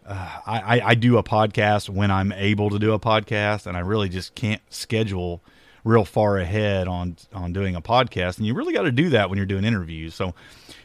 uh, 0.06 0.40
I, 0.46 0.82
I 0.84 0.96
do 0.96 1.18
a 1.18 1.24
podcast 1.24 1.90
when 1.90 2.12
I'm 2.12 2.32
able 2.32 2.70
to 2.70 2.80
do 2.80 2.94
a 2.94 3.00
podcast, 3.00 3.68
and 3.68 3.78
I 3.78 3.82
really 3.82 4.10
just 4.10 4.36
can't 4.36 4.62
schedule 4.70 5.42
real 5.84 6.06
far 6.06 6.38
ahead 6.38 6.88
on 6.88 7.18
on 7.34 7.54
doing 7.54 7.76
a 7.76 7.82
podcast. 7.82 8.38
And 8.38 8.48
you 8.48 8.54
really 8.54 8.74
got 8.74 8.84
to 8.84 8.92
do 8.92 9.10
that 9.10 9.30
when 9.30 9.38
you're 9.38 9.46
doing 9.46 9.66
interviews. 9.66 10.16
So 10.16 10.34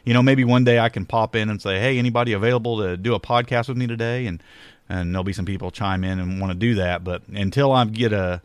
you 0.05 0.13
know, 0.13 0.23
maybe 0.23 0.43
one 0.43 0.63
day 0.63 0.79
I 0.79 0.89
can 0.89 1.05
pop 1.05 1.35
in 1.35 1.49
and 1.49 1.61
say, 1.61 1.79
"Hey, 1.79 1.97
anybody 1.97 2.33
available 2.33 2.79
to 2.79 2.97
do 2.97 3.13
a 3.13 3.19
podcast 3.19 3.67
with 3.67 3.77
me 3.77 3.87
today?" 3.87 4.25
and 4.25 4.41
and 4.89 5.13
there'll 5.13 5.23
be 5.23 5.33
some 5.33 5.45
people 5.45 5.71
chime 5.71 6.03
in 6.03 6.19
and 6.19 6.41
want 6.41 6.51
to 6.51 6.57
do 6.57 6.75
that. 6.75 7.03
But 7.03 7.21
until 7.27 7.71
I 7.71 7.85
get 7.85 8.11
a, 8.11 8.41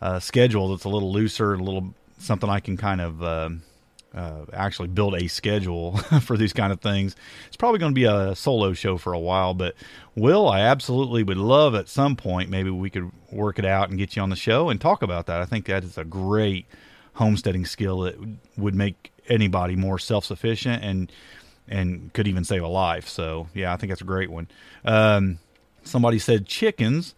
a 0.00 0.20
schedule 0.20 0.70
that's 0.70 0.84
a 0.84 0.88
little 0.88 1.10
looser, 1.10 1.54
a 1.54 1.58
little 1.58 1.94
something 2.18 2.50
I 2.50 2.60
can 2.60 2.76
kind 2.76 3.00
of 3.00 3.22
uh, 3.22 3.50
uh, 4.14 4.44
actually 4.52 4.88
build 4.88 5.14
a 5.14 5.28
schedule 5.28 5.96
for 6.22 6.36
these 6.36 6.52
kind 6.52 6.72
of 6.72 6.80
things, 6.80 7.14
it's 7.46 7.56
probably 7.56 7.78
going 7.78 7.92
to 7.92 7.94
be 7.94 8.04
a 8.04 8.34
solo 8.34 8.72
show 8.72 8.96
for 8.96 9.12
a 9.12 9.18
while. 9.18 9.54
But 9.54 9.74
Will, 10.14 10.48
I 10.48 10.60
absolutely 10.60 11.22
would 11.22 11.36
love 11.36 11.74
at 11.74 11.88
some 11.88 12.16
point 12.16 12.50
maybe 12.50 12.70
we 12.70 12.90
could 12.90 13.10
work 13.30 13.58
it 13.58 13.64
out 13.64 13.90
and 13.90 13.98
get 13.98 14.16
you 14.16 14.22
on 14.22 14.30
the 14.30 14.36
show 14.36 14.68
and 14.70 14.80
talk 14.80 15.02
about 15.02 15.26
that. 15.26 15.40
I 15.40 15.44
think 15.44 15.66
that 15.66 15.84
is 15.84 15.98
a 15.98 16.04
great 16.04 16.66
homesteading 17.14 17.66
skill 17.66 18.00
that 18.00 18.16
would 18.56 18.74
make 18.74 19.12
anybody 19.28 19.76
more 19.76 19.98
self 19.98 20.24
sufficient 20.24 20.82
and 20.82 21.12
and 21.68 22.12
could 22.14 22.26
even 22.26 22.44
save 22.44 22.62
a 22.62 22.68
life. 22.68 23.08
So 23.08 23.48
yeah, 23.54 23.72
I 23.72 23.76
think 23.76 23.90
that's 23.90 24.00
a 24.00 24.04
great 24.04 24.30
one. 24.30 24.48
Um, 24.84 25.38
somebody 25.82 26.18
said 26.18 26.46
chickens, 26.46 27.14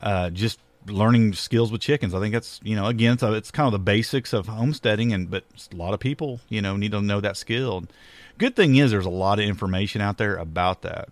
uh, 0.00 0.30
just 0.30 0.60
learning 0.86 1.34
skills 1.34 1.70
with 1.70 1.80
chickens. 1.80 2.14
I 2.14 2.20
think 2.20 2.32
that's 2.32 2.60
you 2.62 2.76
know 2.76 2.86
again 2.86 3.16
it's 3.20 3.50
kind 3.50 3.66
of 3.66 3.72
the 3.72 3.78
basics 3.78 4.32
of 4.32 4.46
homesteading, 4.48 5.12
and 5.12 5.30
but 5.30 5.44
a 5.72 5.76
lot 5.76 5.94
of 5.94 6.00
people 6.00 6.40
you 6.48 6.62
know 6.62 6.76
need 6.76 6.92
to 6.92 7.00
know 7.00 7.20
that 7.20 7.36
skill. 7.36 7.84
Good 8.38 8.56
thing 8.56 8.76
is 8.76 8.90
there's 8.90 9.06
a 9.06 9.10
lot 9.10 9.38
of 9.38 9.44
information 9.44 10.00
out 10.00 10.18
there 10.18 10.36
about 10.36 10.82
that. 10.82 11.08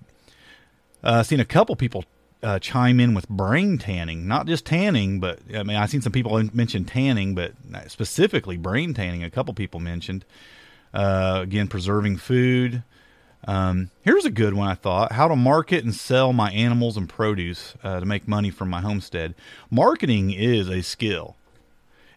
Uh, 1.03 1.19
I've 1.21 1.27
seen 1.27 1.41
a 1.41 1.45
couple 1.45 1.77
people 1.77 2.05
uh, 2.43 2.59
chime 2.59 3.01
in 3.01 3.15
with 3.15 3.29
brain 3.29 3.79
tanning, 3.79 4.27
not 4.27 4.47
just 4.47 4.65
tanning, 4.65 5.21
but 5.21 5.41
I 5.55 5.63
mean, 5.63 5.77
I've 5.77 5.91
seen 5.91 6.01
some 6.01 6.13
people 6.13 6.43
mention 6.53 6.85
tanning, 6.85 7.35
but 7.35 7.53
specifically 7.89 8.57
brain 8.57 8.95
tanning. 8.95 9.23
A 9.23 9.31
couple 9.31 9.55
people 9.55 9.81
mentioned. 9.81 10.25
Uh, 10.93 11.41
again, 11.43 11.69
preserving 11.69 12.17
food. 12.17 12.83
Um, 13.47 13.91
here's 14.03 14.25
a 14.25 14.31
good 14.31 14.55
one 14.55 14.69
I 14.69 14.75
thought: 14.75 15.13
how 15.13 15.29
to 15.29 15.37
market 15.37 15.85
and 15.85 15.95
sell 15.95 16.33
my 16.33 16.51
animals 16.51 16.97
and 16.97 17.09
produce 17.09 17.75
uh, 17.83 18.01
to 18.01 18.07
make 18.07 18.29
money 18.29 18.51
from 18.51 18.69
my 18.71 18.81
homestead. 18.81 19.35
Marketing 19.71 20.31
is 20.31 20.69
a 20.69 20.83
skill, 20.83 21.37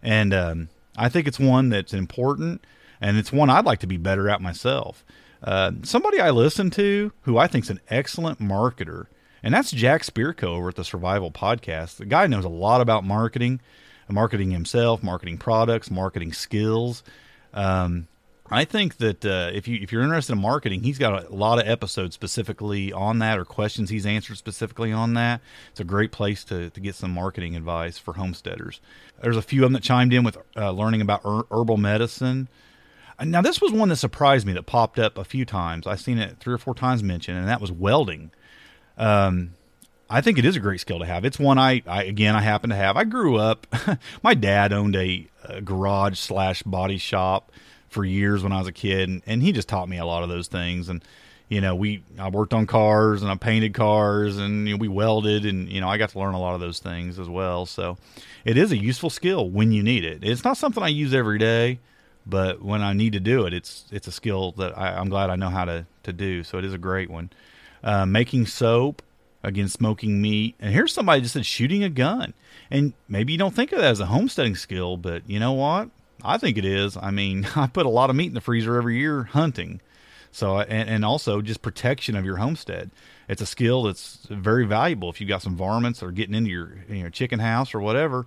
and 0.01 0.34
um, 0.34 0.70
I 0.98 1.10
think 1.10 1.27
it's 1.27 1.39
one 1.39 1.70
that's 1.70 1.94
important, 1.94 2.65
and 3.00 3.18
it's 3.18 3.32
one 3.32 3.50
I'd 3.50 3.65
like 3.65 3.80
to 3.80 3.88
be 3.88 3.98
better 3.98 4.30
at 4.30 4.42
myself. 4.42 5.03
Uh, 5.42 5.72
somebody 5.84 6.20
I 6.20 6.30
listen 6.30 6.70
to 6.72 7.12
who 7.22 7.38
I 7.38 7.48
think 7.48 7.65
is 7.65 7.70
an 7.70 7.82
excellent 7.89 8.39
marketer 8.39 9.08
and 9.44 9.53
that's 9.53 9.72
Jack 9.72 10.03
Spirko 10.03 10.44
over 10.44 10.70
at 10.70 10.75
the 10.75 10.86
Survival 10.86 11.30
Podcast. 11.30 11.98
The 11.98 12.06
guy 12.06 12.27
knows 12.27 12.46
a 12.46 12.50
lot 12.50 12.80
about 12.80 13.03
marketing. 13.03 13.60
marketing 14.08 14.51
himself, 14.51 15.03
marketing 15.03 15.38
products, 15.38 15.92
marketing 15.92 16.32
skills. 16.32 17.03
Um, 17.53 18.08
I 18.52 18.66
think 18.66 18.98
that 18.98 19.26
uh, 19.26 19.52
if 19.54 19.68
you 19.68 19.80
if 19.82 19.92
you're 19.92 20.04
interested 20.04 20.34
in 20.34 20.42
marketing, 20.42 20.84
he's 20.84 20.98
got 20.98 21.26
a 21.26 21.34
lot 21.34 21.60
of 21.60 21.68
episodes 21.68 22.14
specifically 22.14 22.92
on 22.92 23.20
that, 23.20 23.40
or 23.40 23.46
questions 23.46 23.90
he's 23.90 24.06
answered 24.06 24.38
specifically 24.38 24.92
on 24.92 25.14
that. 25.14 25.42
It's 25.72 25.80
a 25.80 25.86
great 25.86 26.12
place 26.12 26.44
to 26.46 26.70
to 26.70 26.80
get 26.80 26.96
some 26.96 27.12
marketing 27.12 27.56
advice 27.56 27.98
for 27.98 28.14
homesteaders. 28.14 28.82
There's 29.22 29.38
a 29.38 29.42
few 29.42 29.62
of 29.64 29.68
them 29.68 29.74
that 29.74 29.84
chimed 29.84 30.14
in 30.14 30.24
with 30.24 30.38
uh, 30.58 30.72
learning 30.72 31.02
about 31.02 31.22
er- 31.26 31.46
herbal 31.52 31.78
medicine. 31.78 32.50
Now 33.24 33.42
this 33.42 33.62
was 33.62 33.72
one 33.72 33.90
that 33.90 33.96
surprised 33.96 34.46
me 34.46 34.54
that 34.54 34.64
popped 34.64 35.00
up 35.00 35.18
a 35.18 35.24
few 35.24 35.46
times. 35.46 35.88
I've 35.88 36.02
seen 36.02 36.18
it 36.18 36.38
three 36.40 36.54
or 36.54 36.58
four 36.58 36.76
times 36.76 37.02
mentioned, 37.02 37.38
and 37.38 37.48
that 37.48 37.62
was 37.62 37.72
welding. 37.72 38.32
Um, 38.98 39.54
I 40.10 40.22
think 40.22 40.38
it 40.38 40.46
is 40.46 40.56
a 40.58 40.60
great 40.60 40.82
skill 40.82 41.00
to 41.00 41.06
have. 41.06 41.24
It's 41.24 41.40
one 41.40 41.58
I, 41.58 41.82
I 41.88 42.04
again 42.04 42.36
I 42.36 42.42
happen 42.42 42.70
to 42.72 42.76
have. 42.76 42.98
I 42.98 43.06
grew 43.06 43.38
up. 43.38 43.68
my 44.24 44.34
dad 44.34 44.74
owned 44.74 44.98
a, 44.98 45.28
a 45.46 45.62
garage 45.62 46.20
slash 46.20 46.62
body 46.64 46.98
shop 46.98 47.52
for 47.94 48.04
years 48.04 48.44
when 48.44 48.52
I 48.52 48.60
was 48.60 48.68
a 48.68 48.74
kid, 48.74 49.10
and, 49.10 49.22
and 49.26 49.42
he 49.42 49.52
just 49.52 49.70
taught 49.70 49.88
me 49.88 49.98
a 49.98 50.06
lot 50.06 50.24
of 50.24 50.30
those 50.30 50.48
things. 50.48 50.90
And 50.90 51.04
you 51.50 51.62
know, 51.62 51.76
we 51.76 52.04
I 52.18 52.30
worked 52.30 52.54
on 52.54 52.66
cars 52.66 53.22
and 53.22 53.32
I 53.32 53.36
painted 53.36 53.74
cars, 53.74 54.38
and 54.38 54.68
you 54.68 54.74
know, 54.74 54.80
we 54.80 54.88
welded, 54.88 55.46
and 55.46 55.70
you 55.70 55.82
know, 55.82 55.88
I 55.88 55.98
got 55.98 56.10
to 56.10 56.20
learn 56.20 56.34
a 56.34 56.40
lot 56.40 56.56
of 56.56 56.60
those 56.60 56.80
things 56.80 57.20
as 57.20 57.30
well. 57.30 57.66
So, 57.66 57.98
it 58.44 58.58
is 58.58 58.72
a 58.72 58.78
useful 58.78 59.10
skill 59.10 59.50
when 59.50 59.72
you 59.72 59.84
need 59.84 60.04
it. 60.04 60.24
It's 60.24 60.44
not 60.44 60.58
something 60.58 60.82
I 60.82 60.88
use 60.88 61.14
every 61.14 61.38
day, 61.38 61.80
but 62.26 62.62
when 62.62 62.82
I 62.82 62.94
need 62.94 63.14
to 63.14 63.20
do 63.20 63.46
it, 63.46 63.54
it's 63.54 63.86
it's 63.92 64.08
a 64.08 64.12
skill 64.12 64.54
that 64.54 64.78
I, 64.78 65.00
am 65.00 65.10
glad 65.10 65.30
I 65.30 65.36
know 65.36 65.50
how 65.50 65.66
to 65.66 65.86
to 66.04 66.14
do. 66.14 66.44
So 66.44 66.58
it 66.58 66.66
is 66.66 66.74
a 66.74 66.78
great 66.78 67.10
one. 67.10 67.30
Uh, 67.84 68.06
making 68.06 68.46
soap, 68.46 69.02
again, 69.44 69.68
smoking 69.68 70.22
meat, 70.22 70.56
and 70.60 70.74
here's 70.74 70.94
somebody 70.94 71.22
just 71.22 71.34
said 71.34 71.46
shooting 71.46 71.84
a 71.84 71.90
gun. 71.90 72.34
And 72.72 72.94
maybe 73.08 73.34
you 73.34 73.38
don't 73.38 73.54
think 73.54 73.72
of 73.74 73.80
that 73.80 73.92
as 73.92 74.00
a 74.00 74.08
homesteading 74.08 74.56
skill, 74.56 74.98
but 74.98 75.30
you 75.30 75.40
know 75.40 75.52
what? 75.52 75.90
I 76.24 76.38
think 76.38 76.58
it 76.58 76.65
is. 76.65 76.98
I 76.98 77.12
mean, 77.12 77.48
I 77.56 77.68
put 77.68 77.86
a 77.86 77.89
lot 77.89 78.10
of 78.10 78.15
meat 78.15 78.27
in 78.27 78.34
the 78.34 78.42
freezer 78.42 78.75
every 78.77 78.98
year 78.98 79.24
hunting. 79.24 79.82
So, 80.32 80.60
and, 80.60 80.89
and 80.89 81.06
also 81.06 81.42
just 81.42 81.62
protection 81.62 82.15
of 82.15 82.25
your 82.25 82.38
homestead. 82.38 82.89
It's 83.30 83.42
a 83.42 83.46
skill 83.46 83.84
that's 83.84 84.25
very 84.30 84.65
valuable 84.65 85.10
if 85.10 85.22
you've 85.22 85.27
got 85.27 85.44
some 85.44 85.56
varmints 85.56 86.01
or 86.01 86.12
getting 86.12 86.34
into 86.34 86.50
your, 86.50 87.10
chicken 87.12 87.39
house 87.39 87.75
or 87.75 87.80
whatever. 87.80 88.25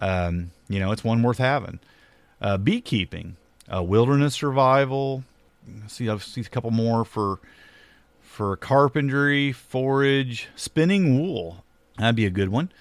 Um, 0.00 0.50
you 0.68 0.80
know, 0.80 0.90
it's 0.90 1.04
one 1.04 1.22
worth 1.22 1.38
having. 1.38 1.78
Uh, 2.40 2.58
beekeeping, 2.58 3.36
uh, 3.72 3.82
wilderness 3.82 4.34
survival. 4.34 5.22
See, 5.86 6.08
I've 6.08 6.24
see 6.24 6.40
a 6.40 6.44
couple 6.44 6.72
more 6.72 7.04
for 7.04 7.38
for 8.20 8.56
carpentry, 8.56 9.52
forage, 9.52 10.48
spinning 10.56 11.20
wool. 11.20 11.64
That'd 11.98 12.16
be 12.16 12.26
a 12.26 12.30
good 12.30 12.48
one. 12.48 12.72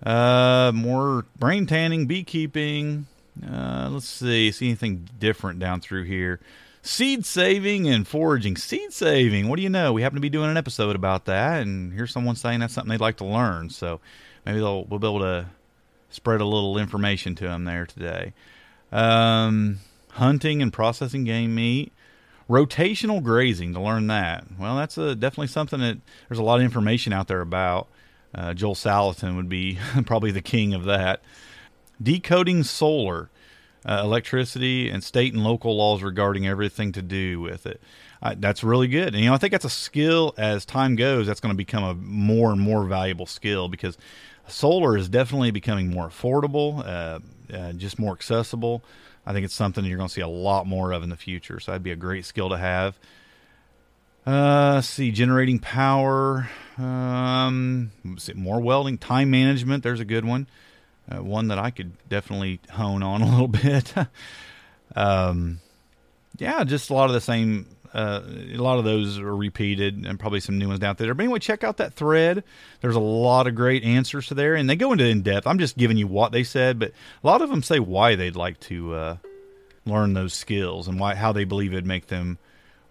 Uh, 0.00 0.70
more 0.72 1.26
brain 1.36 1.66
tanning, 1.66 2.06
beekeeping, 2.06 3.08
uh, 3.46 3.88
let's 3.90 4.08
see, 4.08 4.50
see 4.50 4.66
anything 4.66 5.08
different 5.18 5.58
down 5.58 5.80
through 5.80 6.04
here. 6.04 6.40
Seed 6.82 7.26
saving 7.26 7.88
and 7.88 8.06
foraging. 8.06 8.56
Seed 8.56 8.92
saving. 8.92 9.48
What 9.48 9.56
do 9.56 9.62
you 9.62 9.68
know? 9.68 9.92
We 9.92 10.02
happen 10.02 10.16
to 10.16 10.20
be 10.20 10.30
doing 10.30 10.50
an 10.50 10.56
episode 10.56 10.96
about 10.96 11.26
that, 11.26 11.62
and 11.62 11.92
here's 11.92 12.12
someone 12.12 12.36
saying 12.36 12.60
that's 12.60 12.74
something 12.74 12.90
they'd 12.90 13.00
like 13.00 13.16
to 13.18 13.24
learn. 13.24 13.70
So 13.70 14.00
maybe 14.46 14.58
they'll 14.58 14.84
we'll 14.84 14.98
be 14.98 15.06
able 15.06 15.20
to 15.20 15.46
spread 16.10 16.40
a 16.40 16.46
little 16.46 16.78
information 16.78 17.34
to 17.36 17.44
them 17.44 17.64
there 17.64 17.84
today. 17.84 18.32
Um, 18.92 19.80
hunting 20.12 20.62
and 20.62 20.72
processing 20.72 21.24
game 21.24 21.54
meat. 21.54 21.92
Rotational 22.48 23.22
grazing 23.22 23.74
to 23.74 23.80
learn 23.80 24.06
that. 24.06 24.44
Well, 24.58 24.76
that's 24.76 24.96
a, 24.96 25.14
definitely 25.14 25.48
something 25.48 25.80
that 25.80 25.98
there's 26.28 26.38
a 26.38 26.42
lot 26.42 26.56
of 26.56 26.62
information 26.62 27.12
out 27.12 27.28
there 27.28 27.42
about. 27.42 27.88
Uh, 28.34 28.54
Joel 28.54 28.74
Salatin 28.74 29.36
would 29.36 29.48
be 29.50 29.78
probably 30.06 30.30
the 30.30 30.40
king 30.40 30.72
of 30.72 30.84
that 30.84 31.20
decoding 32.02 32.62
solar, 32.62 33.30
uh, 33.84 34.00
electricity, 34.04 34.88
and 34.90 35.02
state 35.02 35.32
and 35.32 35.44
local 35.44 35.76
laws 35.76 36.02
regarding 36.02 36.46
everything 36.46 36.92
to 36.92 37.02
do 37.02 37.40
with 37.40 37.66
it. 37.66 37.80
Uh, 38.20 38.34
that's 38.38 38.64
really 38.64 38.88
good. 38.88 39.14
And, 39.14 39.22
you 39.22 39.28
know, 39.28 39.34
I 39.34 39.38
think 39.38 39.52
that's 39.52 39.64
a 39.64 39.70
skill 39.70 40.34
as 40.36 40.64
time 40.64 40.96
goes, 40.96 41.26
that's 41.26 41.40
going 41.40 41.52
to 41.52 41.56
become 41.56 41.84
a 41.84 41.94
more 41.94 42.50
and 42.50 42.60
more 42.60 42.84
valuable 42.84 43.26
skill 43.26 43.68
because 43.68 43.96
solar 44.48 44.96
is 44.96 45.08
definitely 45.08 45.50
becoming 45.50 45.90
more 45.90 46.08
affordable, 46.08 46.84
uh, 46.84 47.20
uh 47.54 47.72
just 47.74 47.98
more 47.98 48.12
accessible. 48.12 48.82
I 49.24 49.32
think 49.32 49.44
it's 49.44 49.54
something 49.54 49.84
you're 49.84 49.98
going 49.98 50.08
to 50.08 50.14
see 50.14 50.22
a 50.22 50.28
lot 50.28 50.66
more 50.66 50.90
of 50.92 51.02
in 51.02 51.10
the 51.10 51.16
future. 51.16 51.60
So 51.60 51.70
that'd 51.70 51.82
be 51.82 51.92
a 51.92 51.96
great 51.96 52.24
skill 52.24 52.48
to 52.48 52.56
have. 52.56 52.98
Uh, 54.26 54.80
see, 54.80 55.10
generating 55.10 55.58
power, 55.58 56.48
um, 56.76 57.92
more 58.34 58.60
welding, 58.60 58.98
time 58.98 59.30
management. 59.30 59.82
There's 59.82 60.00
a 60.00 60.04
good 60.04 60.24
one 60.24 60.46
uh, 61.10 61.22
one 61.22 61.48
that 61.48 61.58
I 61.58 61.70
could 61.70 61.92
definitely 62.08 62.60
hone 62.70 63.02
on 63.02 63.22
a 63.22 63.30
little 63.30 63.48
bit. 63.48 63.94
um, 64.96 65.60
yeah, 66.38 66.64
just 66.64 66.90
a 66.90 66.94
lot 66.94 67.06
of 67.06 67.14
the 67.14 67.20
same. 67.20 67.66
Uh, 67.94 68.20
a 68.26 68.58
lot 68.58 68.78
of 68.78 68.84
those 68.84 69.18
are 69.18 69.34
repeated, 69.34 70.04
and 70.06 70.20
probably 70.20 70.40
some 70.40 70.58
new 70.58 70.68
ones 70.68 70.78
down 70.78 70.94
there. 70.98 71.14
But 71.14 71.24
anyway, 71.24 71.38
check 71.38 71.64
out 71.64 71.78
that 71.78 71.94
thread. 71.94 72.44
There's 72.80 72.96
a 72.96 73.00
lot 73.00 73.46
of 73.46 73.54
great 73.54 73.82
answers 73.82 74.26
to 74.28 74.34
there, 74.34 74.54
and 74.54 74.68
they 74.68 74.76
go 74.76 74.92
into 74.92 75.06
in 75.06 75.22
depth. 75.22 75.46
I'm 75.46 75.58
just 75.58 75.76
giving 75.78 75.96
you 75.96 76.06
what 76.06 76.30
they 76.30 76.44
said, 76.44 76.78
but 76.78 76.92
a 77.22 77.26
lot 77.26 77.40
of 77.40 77.48
them 77.48 77.62
say 77.62 77.80
why 77.80 78.14
they'd 78.14 78.36
like 78.36 78.60
to 78.60 78.94
uh, 78.94 79.16
learn 79.86 80.12
those 80.12 80.34
skills 80.34 80.86
and 80.86 81.00
why 81.00 81.14
how 81.14 81.32
they 81.32 81.44
believe 81.44 81.72
it'd 81.72 81.86
make 81.86 82.08
them 82.08 82.38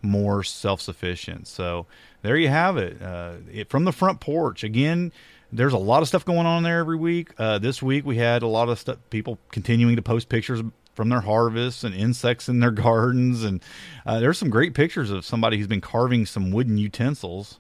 more 0.02 0.44
self 0.44 0.82
sufficient. 0.82 1.48
So 1.48 1.86
there 2.22 2.38
you 2.38 2.50
have 2.50 2.78
it. 2.78 3.02
Uh, 3.02 3.34
it. 3.52 3.70
From 3.70 3.86
the 3.86 3.92
front 3.92 4.20
porch 4.20 4.64
again 4.64 5.12
there's 5.52 5.74
a 5.74 5.78
lot 5.78 6.02
of 6.02 6.08
stuff 6.08 6.26
going 6.26 6.46
on 6.46 6.64
there 6.64 6.80
every 6.80 6.98
week. 6.98 7.32
Uh, 7.38 7.58
this 7.60 7.82
week 7.82 8.06
we 8.06 8.18
had 8.18 8.44
a 8.44 8.48
lot 8.48 8.70
of 8.70 8.80
stuff, 8.80 8.98
people 9.10 9.40
continuing 9.52 9.96
to 9.96 10.02
post 10.02 10.30
pictures 10.30 10.62
from 10.94 11.10
their 11.10 11.22
harvests 11.22 11.84
and 11.84 11.94
insects 11.96 12.50
in 12.50 12.60
their 12.60 12.72
gardens, 12.86 13.44
and 13.44 13.64
uh, 14.06 14.20
there's 14.20 14.38
some 14.38 14.50
great 14.50 14.74
pictures 14.74 15.12
of 15.12 15.26
somebody 15.26 15.58
who's 15.58 15.68
been 15.68 15.82
carving 15.82 16.26
some 16.26 16.52
wooden 16.52 16.78
utensils 16.78 17.60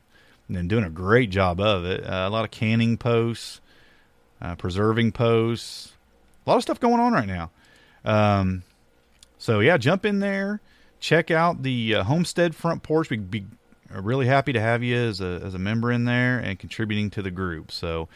and 0.49 0.69
doing 0.69 0.83
a 0.83 0.89
great 0.89 1.29
job 1.29 1.59
of 1.59 1.85
it. 1.85 2.03
Uh, 2.03 2.27
a 2.27 2.29
lot 2.29 2.45
of 2.45 2.51
canning 2.51 2.97
posts, 2.97 3.61
uh, 4.41 4.55
preserving 4.55 5.11
posts, 5.11 5.93
a 6.45 6.49
lot 6.49 6.57
of 6.57 6.63
stuff 6.63 6.79
going 6.79 6.99
on 6.99 7.13
right 7.13 7.27
now. 7.27 7.51
Um, 8.03 8.63
so 9.37 9.59
yeah, 9.59 9.77
jump 9.77 10.05
in 10.05 10.19
there, 10.19 10.61
check 10.99 11.29
out 11.31 11.63
the 11.63 11.95
uh, 11.95 12.03
homestead 12.03 12.55
front 12.55 12.83
porch. 12.83 13.09
Be, 13.09 13.17
be 13.17 13.45
really 13.89 14.27
happy 14.27 14.53
to 14.53 14.59
have 14.59 14.83
you 14.83 14.95
as 14.95 15.21
a, 15.21 15.41
as 15.43 15.53
a 15.53 15.59
member 15.59 15.91
in 15.91 16.05
there 16.05 16.39
and 16.39 16.59
contributing 16.59 17.09
to 17.11 17.21
the 17.21 17.31
group. 17.31 17.71
So 17.71 18.07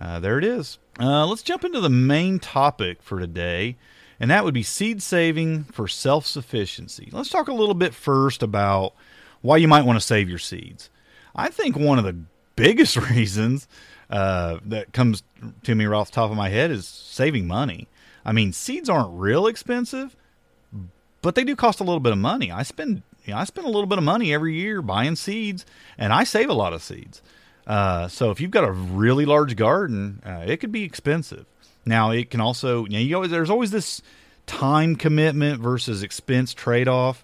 uh, 0.00 0.20
there 0.20 0.38
it 0.38 0.44
is. 0.44 0.78
Uh, 0.98 1.26
let's 1.26 1.42
jump 1.42 1.64
into 1.64 1.80
the 1.80 1.90
main 1.90 2.38
topic 2.38 3.02
for 3.02 3.18
today, 3.18 3.76
and 4.20 4.30
that 4.30 4.44
would 4.44 4.54
be 4.54 4.62
seed 4.62 5.02
saving 5.02 5.64
for 5.64 5.88
self 5.88 6.26
sufficiency. 6.26 7.08
Let's 7.12 7.30
talk 7.30 7.48
a 7.48 7.54
little 7.54 7.74
bit 7.74 7.94
first 7.94 8.42
about 8.42 8.94
why 9.40 9.56
you 9.56 9.68
might 9.68 9.84
want 9.84 9.98
to 9.98 10.06
save 10.06 10.28
your 10.28 10.38
seeds. 10.38 10.90
I 11.34 11.48
think 11.48 11.76
one 11.76 11.98
of 11.98 12.04
the 12.04 12.16
biggest 12.56 12.96
reasons 13.10 13.68
uh, 14.10 14.58
that 14.64 14.92
comes 14.92 15.22
to 15.64 15.74
me 15.74 15.86
right 15.86 15.98
off 15.98 16.10
the 16.10 16.16
top 16.16 16.30
of 16.30 16.36
my 16.36 16.48
head 16.48 16.70
is 16.70 16.86
saving 16.86 17.46
money. 17.46 17.88
I 18.24 18.32
mean, 18.32 18.52
seeds 18.52 18.88
aren't 18.88 19.18
real 19.18 19.46
expensive, 19.46 20.16
but 21.22 21.34
they 21.34 21.44
do 21.44 21.56
cost 21.56 21.80
a 21.80 21.84
little 21.84 22.00
bit 22.00 22.12
of 22.12 22.18
money. 22.18 22.50
I 22.50 22.62
spend 22.62 23.02
you 23.28 23.34
know, 23.34 23.40
I 23.40 23.44
spend 23.44 23.66
a 23.66 23.70
little 23.70 23.86
bit 23.86 23.98
of 23.98 24.04
money 24.04 24.32
every 24.32 24.54
year 24.54 24.80
buying 24.80 25.14
seeds, 25.14 25.66
and 25.98 26.14
I 26.14 26.24
save 26.24 26.48
a 26.48 26.54
lot 26.54 26.72
of 26.72 26.82
seeds. 26.82 27.20
Uh, 27.66 28.08
so 28.08 28.30
if 28.30 28.40
you've 28.40 28.50
got 28.50 28.64
a 28.64 28.72
really 28.72 29.26
large 29.26 29.54
garden, 29.54 30.22
uh, 30.24 30.44
it 30.46 30.56
could 30.56 30.72
be 30.72 30.82
expensive. 30.82 31.44
Now 31.84 32.10
it 32.10 32.30
can 32.30 32.40
also, 32.40 32.84
you 32.86 32.92
know, 32.92 32.98
you 32.98 33.14
always, 33.16 33.30
there's 33.30 33.50
always 33.50 33.70
this 33.70 34.00
time 34.46 34.96
commitment 34.96 35.60
versus 35.60 36.02
expense 36.02 36.54
trade 36.54 36.88
off. 36.88 37.22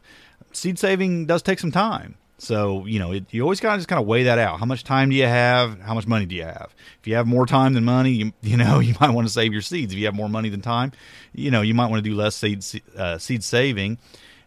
Seed 0.53 0.79
saving 0.79 1.25
does 1.25 1.41
take 1.41 1.59
some 1.59 1.73
time. 1.73 2.17
So, 2.37 2.85
you 2.85 2.99
know, 2.99 3.13
it, 3.13 3.25
you 3.31 3.43
always 3.43 3.61
got 3.61 3.73
to 3.73 3.79
just 3.79 3.89
kind 3.89 4.01
of 4.01 4.07
weigh 4.07 4.25
that 4.25 4.39
out. 4.39 4.61
How 4.61 4.67
much 4.67 4.85
time 4.85 5.09
do 5.09 5.17
you 5.17 5.27
have? 5.27 5.81
How 5.81 5.95
much 5.95 6.07
money 6.07 6.27
do 6.27 6.35
you 6.35 6.45
have? 6.45 6.75
If 7.01 7.07
you 7.07 7.15
have 7.15 7.27
more 7.27 7.47
time 7.47 7.73
than 7.73 7.85
money, 7.85 8.11
you, 8.11 8.33
you 8.43 8.59
know, 8.59 8.81
you 8.81 8.95
might 9.01 9.11
want 9.11 9.27
to 9.27 9.33
save 9.33 9.55
your 9.55 9.63
seeds. 9.63 9.95
If 9.95 9.99
you 9.99 10.05
have 10.05 10.15
more 10.15 10.29
money 10.29 10.51
than 10.51 10.61
time, 10.61 10.93
you 11.33 11.51
know, 11.51 11.63
you 11.63 11.73
might 11.73 11.91
want 11.91 12.05
to 12.05 12.11
do 12.11 12.15
less 12.15 12.37
seed, 12.37 12.63
uh, 12.95 13.17
seed 13.17 13.43
saving. 13.43 13.97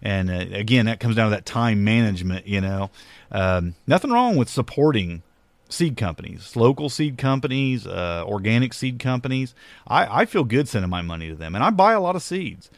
And 0.01 0.29
uh, 0.29 0.45
again, 0.55 0.85
that 0.85 0.99
comes 0.99 1.15
down 1.15 1.29
to 1.29 1.35
that 1.35 1.45
time 1.45 1.83
management. 1.83 2.47
You 2.47 2.61
know, 2.61 2.91
um, 3.31 3.75
nothing 3.85 4.11
wrong 4.11 4.35
with 4.35 4.49
supporting 4.49 5.23
seed 5.69 5.97
companies, 5.97 6.55
local 6.55 6.89
seed 6.89 7.17
companies, 7.17 7.85
uh, 7.85 8.23
organic 8.25 8.73
seed 8.73 8.99
companies. 8.99 9.53
I, 9.87 10.21
I 10.21 10.25
feel 10.25 10.43
good 10.43 10.67
sending 10.67 10.89
my 10.89 11.01
money 11.01 11.29
to 11.29 11.35
them, 11.35 11.55
and 11.55 11.63
I 11.63 11.69
buy 11.71 11.93
a 11.93 12.01
lot 12.01 12.15
of 12.15 12.21
seeds. 12.21 12.69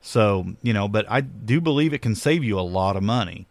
So 0.00 0.46
you 0.62 0.72
know, 0.72 0.88
but 0.88 1.06
I 1.08 1.20
do 1.20 1.60
believe 1.60 1.92
it 1.92 2.02
can 2.02 2.14
save 2.14 2.44
you 2.44 2.58
a 2.58 2.62
lot 2.62 2.96
of 2.96 3.02
money. 3.02 3.46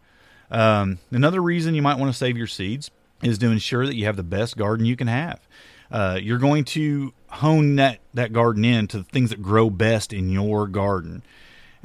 Um, 0.50 0.98
another 1.10 1.42
reason 1.42 1.74
you 1.74 1.82
might 1.82 1.98
want 1.98 2.12
to 2.12 2.16
save 2.16 2.36
your 2.36 2.46
seeds 2.46 2.90
is 3.22 3.38
to 3.38 3.50
ensure 3.50 3.86
that 3.86 3.96
you 3.96 4.04
have 4.04 4.16
the 4.16 4.22
best 4.22 4.56
garden 4.56 4.86
you 4.86 4.96
can 4.96 5.08
have. 5.08 5.40
Uh, 5.90 6.18
you're 6.20 6.38
going 6.38 6.64
to 6.64 7.12
hone 7.28 7.76
that, 7.76 7.98
that 8.14 8.32
garden 8.32 8.64
in 8.64 8.86
to 8.88 8.98
the 8.98 9.04
things 9.04 9.30
that 9.30 9.42
grow 9.42 9.70
best 9.70 10.12
in 10.12 10.30
your 10.30 10.66
garden 10.66 11.22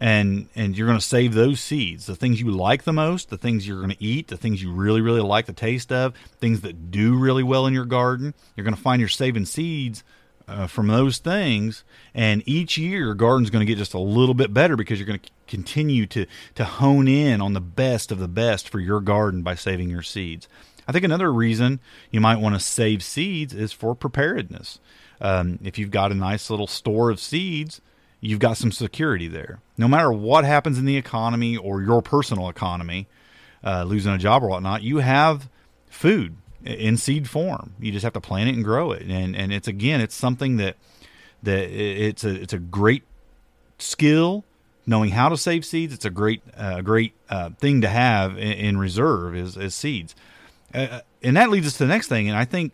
and 0.02 0.50
and 0.56 0.78
you're 0.78 0.88
going 0.88 1.00
to 1.00 1.06
save 1.06 1.34
those 1.34 1.62
seeds 1.62 2.08
the 2.08 2.16
things 2.16 2.42
you 2.42 2.52
like 2.52 2.84
the 2.84 2.92
most 2.92 3.30
the 3.30 3.38
things 3.38 3.66
you're 3.66 3.78
going 3.78 3.92
to 3.92 4.04
eat 4.04 4.28
the 4.28 4.36
things 4.36 4.62
you 4.62 4.72
really 4.72 5.00
really 5.00 5.22
like 5.22 5.46
the 5.46 5.54
taste 5.54 5.92
of 5.92 6.14
things 6.40 6.62
that 6.62 6.92
do 6.92 7.18
really 7.18 7.44
well 7.44 7.68
in 7.68 7.74
your 7.74 7.86
garden 7.86 8.34
you're 8.56 8.66
going 8.66 8.76
to 8.76 8.82
find 8.82 9.00
you're 9.00 9.08
saving 9.08 9.46
seeds 9.46 10.04
uh, 10.48 10.68
from 10.68 10.88
those 10.88 11.20
things, 11.20 11.86
and 12.14 12.44
each 12.46 12.78
year 12.78 13.00
your 13.00 13.14
garden's 13.14 13.50
going 13.50 13.66
to 13.66 13.72
get 13.72 13.78
just 13.78 13.94
a 13.94 14.00
little 14.00 14.34
bit 14.34 14.54
better 14.54 14.76
because 14.76 15.00
you're 15.00 15.08
going 15.08 15.20
to 15.20 15.30
continue 15.48 16.06
to 16.06 16.26
to 16.56 16.66
hone 16.66 17.08
in 17.08 17.40
on 17.42 17.54
the 17.54 17.62
best 17.62 18.12
of 18.12 18.20
the 18.20 18.28
best 18.28 18.68
for 18.68 18.80
your 18.80 19.00
garden 19.00 19.44
by 19.44 19.56
saving 19.56 19.90
your 19.90 20.02
seeds. 20.02 20.50
I 20.88 20.92
think 20.92 21.06
another 21.06 21.32
reason 21.32 21.80
you 22.10 22.20
might 22.20 22.40
want 22.40 22.56
to 22.56 22.60
save 22.60 23.02
seeds 23.02 23.54
is 23.54 23.72
for 23.72 23.96
preparedness. 23.96 24.80
Um, 25.22 25.60
if 25.64 25.78
you've 25.78 25.92
got 25.92 26.12
a 26.12 26.16
nice 26.16 26.50
little 26.50 26.68
store 26.68 27.12
of 27.12 27.20
seeds, 27.20 27.80
you've 28.22 28.40
got 28.40 28.56
some 28.56 28.72
security 28.72 29.28
there. 29.28 29.60
No 29.78 29.88
matter 29.88 30.14
what 30.14 30.46
happens 30.46 30.78
in 30.78 30.86
the 30.86 30.96
economy 30.96 31.58
or 31.58 31.82
your 31.82 32.02
personal 32.02 32.48
economy, 32.48 33.08
uh, 33.64 33.84
losing 33.84 34.14
a 34.14 34.18
job 34.18 34.44
or 34.44 34.50
whatnot, 34.50 34.84
you 34.84 35.00
have 35.00 35.50
food 35.90 36.38
in 36.64 36.96
seed 36.98 37.28
form. 37.28 37.74
You 37.80 37.92
just 37.92 38.04
have 38.04 38.14
to 38.14 38.22
plant 38.22 38.50
it 38.50 38.56
and 38.56 38.64
grow 38.64 38.92
it, 38.92 39.02
and 39.02 39.36
and 39.36 39.52
it's 39.52 39.68
again, 39.68 40.00
it's 40.00 40.16
something 40.16 40.58
that 40.58 40.78
that 41.44 41.70
it's 41.70 42.24
a 42.24 42.42
it's 42.42 42.54
a 42.54 42.60
great 42.60 43.04
skill 43.80 44.46
knowing 44.86 45.12
how 45.12 45.30
to 45.30 45.38
save 45.38 45.66
seeds. 45.66 45.94
It's 45.94 46.06
a 46.06 46.10
great 46.10 46.42
uh, 46.56 46.82
great 46.82 47.14
uh, 47.30 47.50
thing 47.52 47.82
to 47.82 47.88
have 47.88 48.38
in, 48.38 48.54
in 48.54 48.78
reserve 48.78 49.36
is, 49.36 49.58
is 49.58 49.76
seeds, 49.76 50.16
uh, 50.74 51.02
and 51.24 51.38
that 51.38 51.50
leads 51.50 51.68
us 51.68 51.74
to 51.74 51.80
the 51.80 51.90
next 51.90 52.08
thing. 52.08 52.30
And 52.30 52.38
I 52.38 52.46
think 52.46 52.74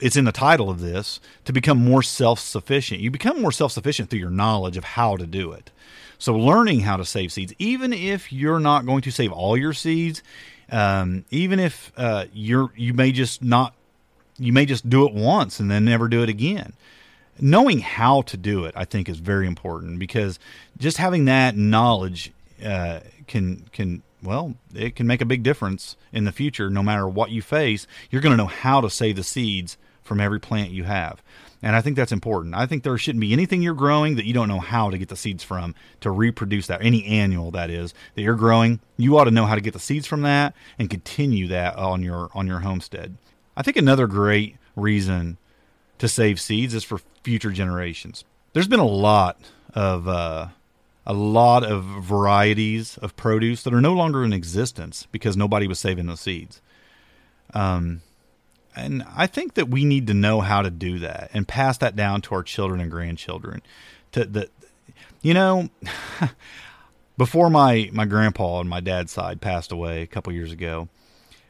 it's 0.00 0.16
in 0.16 0.24
the 0.24 0.32
title 0.32 0.70
of 0.70 0.80
this 0.80 1.20
to 1.44 1.52
become 1.52 1.78
more 1.78 2.02
self 2.02 2.38
sufficient. 2.38 3.00
You 3.00 3.10
become 3.10 3.40
more 3.40 3.52
self 3.52 3.72
sufficient 3.72 4.10
through 4.10 4.20
your 4.20 4.30
knowledge 4.30 4.76
of 4.76 4.84
how 4.84 5.16
to 5.16 5.26
do 5.26 5.52
it. 5.52 5.70
So, 6.18 6.34
learning 6.34 6.80
how 6.80 6.96
to 6.96 7.04
save 7.04 7.32
seeds, 7.32 7.52
even 7.58 7.92
if 7.92 8.32
you're 8.32 8.60
not 8.60 8.86
going 8.86 9.02
to 9.02 9.10
save 9.10 9.32
all 9.32 9.56
your 9.56 9.74
seeds, 9.74 10.22
um, 10.70 11.24
even 11.30 11.60
if 11.60 11.92
uh, 11.96 12.26
you're 12.32 12.72
you 12.74 12.94
may 12.94 13.12
just 13.12 13.42
not 13.42 13.74
you 14.38 14.52
may 14.52 14.66
just 14.66 14.88
do 14.88 15.06
it 15.06 15.14
once 15.14 15.60
and 15.60 15.70
then 15.70 15.84
never 15.84 16.08
do 16.08 16.22
it 16.22 16.28
again. 16.28 16.72
Knowing 17.38 17.80
how 17.80 18.22
to 18.22 18.36
do 18.38 18.64
it, 18.64 18.74
I 18.76 18.86
think, 18.86 19.10
is 19.10 19.18
very 19.18 19.46
important 19.46 19.98
because 19.98 20.38
just 20.78 20.96
having 20.96 21.26
that 21.26 21.54
knowledge 21.54 22.32
uh, 22.64 23.00
can 23.26 23.66
can 23.72 24.02
well, 24.22 24.54
it 24.74 24.96
can 24.96 25.06
make 25.06 25.20
a 25.20 25.26
big 25.26 25.42
difference 25.42 25.96
in 26.12 26.24
the 26.24 26.32
future. 26.32 26.70
No 26.70 26.82
matter 26.82 27.06
what 27.06 27.30
you 27.30 27.42
face, 27.42 27.86
you're 28.10 28.22
going 28.22 28.32
to 28.32 28.36
know 28.36 28.46
how 28.46 28.80
to 28.80 28.90
save 28.90 29.16
the 29.16 29.24
seeds 29.24 29.76
from 30.02 30.20
every 30.20 30.40
plant 30.40 30.70
you 30.70 30.84
have. 30.84 31.22
And 31.62 31.74
I 31.74 31.80
think 31.80 31.96
that's 31.96 32.12
important. 32.12 32.54
I 32.54 32.66
think 32.66 32.82
there 32.82 32.96
shouldn't 32.98 33.20
be 33.20 33.32
anything 33.32 33.62
you're 33.62 33.74
growing 33.74 34.16
that 34.16 34.26
you 34.26 34.34
don't 34.34 34.48
know 34.48 34.60
how 34.60 34.90
to 34.90 34.98
get 34.98 35.08
the 35.08 35.16
seeds 35.16 35.42
from 35.42 35.74
to 36.00 36.10
reproduce 36.10 36.66
that. 36.68 36.84
Any 36.84 37.04
annual 37.06 37.50
that 37.52 37.70
is 37.70 37.94
that 38.14 38.22
you're 38.22 38.34
growing, 38.34 38.80
you 38.96 39.18
ought 39.18 39.24
to 39.24 39.30
know 39.30 39.46
how 39.46 39.54
to 39.54 39.60
get 39.60 39.72
the 39.72 39.80
seeds 39.80 40.06
from 40.06 40.22
that 40.22 40.54
and 40.78 40.90
continue 40.90 41.48
that 41.48 41.76
on 41.76 42.02
your 42.02 42.30
on 42.34 42.46
your 42.46 42.60
homestead. 42.60 43.16
I 43.56 43.62
think 43.62 43.76
another 43.76 44.06
great 44.06 44.56
reason 44.76 45.38
to 45.98 46.08
save 46.08 46.40
seeds 46.40 46.74
is 46.74 46.84
for 46.84 47.00
future 47.22 47.50
generations. 47.50 48.24
There's 48.52 48.68
been 48.68 48.80
a 48.80 48.86
lot 48.86 49.38
of 49.74 50.06
uh, 50.06 50.48
a 51.06 51.14
lot 51.14 51.62
of 51.64 51.84
varieties 51.84 52.98
of 52.98 53.16
produce 53.16 53.62
that 53.62 53.72
are 53.72 53.80
no 53.80 53.92
longer 53.92 54.24
in 54.24 54.32
existence 54.32 55.06
because 55.12 55.36
nobody 55.36 55.66
was 55.68 55.78
saving 55.78 56.06
the 56.06 56.16
seeds. 56.16 56.60
Um, 57.54 58.02
and 58.74 59.04
I 59.16 59.26
think 59.26 59.54
that 59.54 59.68
we 59.68 59.84
need 59.84 60.08
to 60.08 60.14
know 60.14 60.40
how 60.40 60.62
to 60.62 60.70
do 60.70 60.98
that 60.98 61.30
and 61.32 61.46
pass 61.46 61.78
that 61.78 61.96
down 61.96 62.22
to 62.22 62.34
our 62.34 62.42
children 62.42 62.80
and 62.80 62.90
grandchildren. 62.90 63.62
To 64.12 64.24
the, 64.24 64.50
you 65.22 65.32
know, 65.32 65.70
before 67.16 67.48
my 67.50 67.88
my 67.92 68.04
grandpa 68.04 68.56
on 68.56 68.68
my 68.68 68.80
dad's 68.80 69.12
side 69.12 69.40
passed 69.40 69.72
away 69.72 70.02
a 70.02 70.06
couple 70.06 70.32
years 70.32 70.52
ago, 70.52 70.88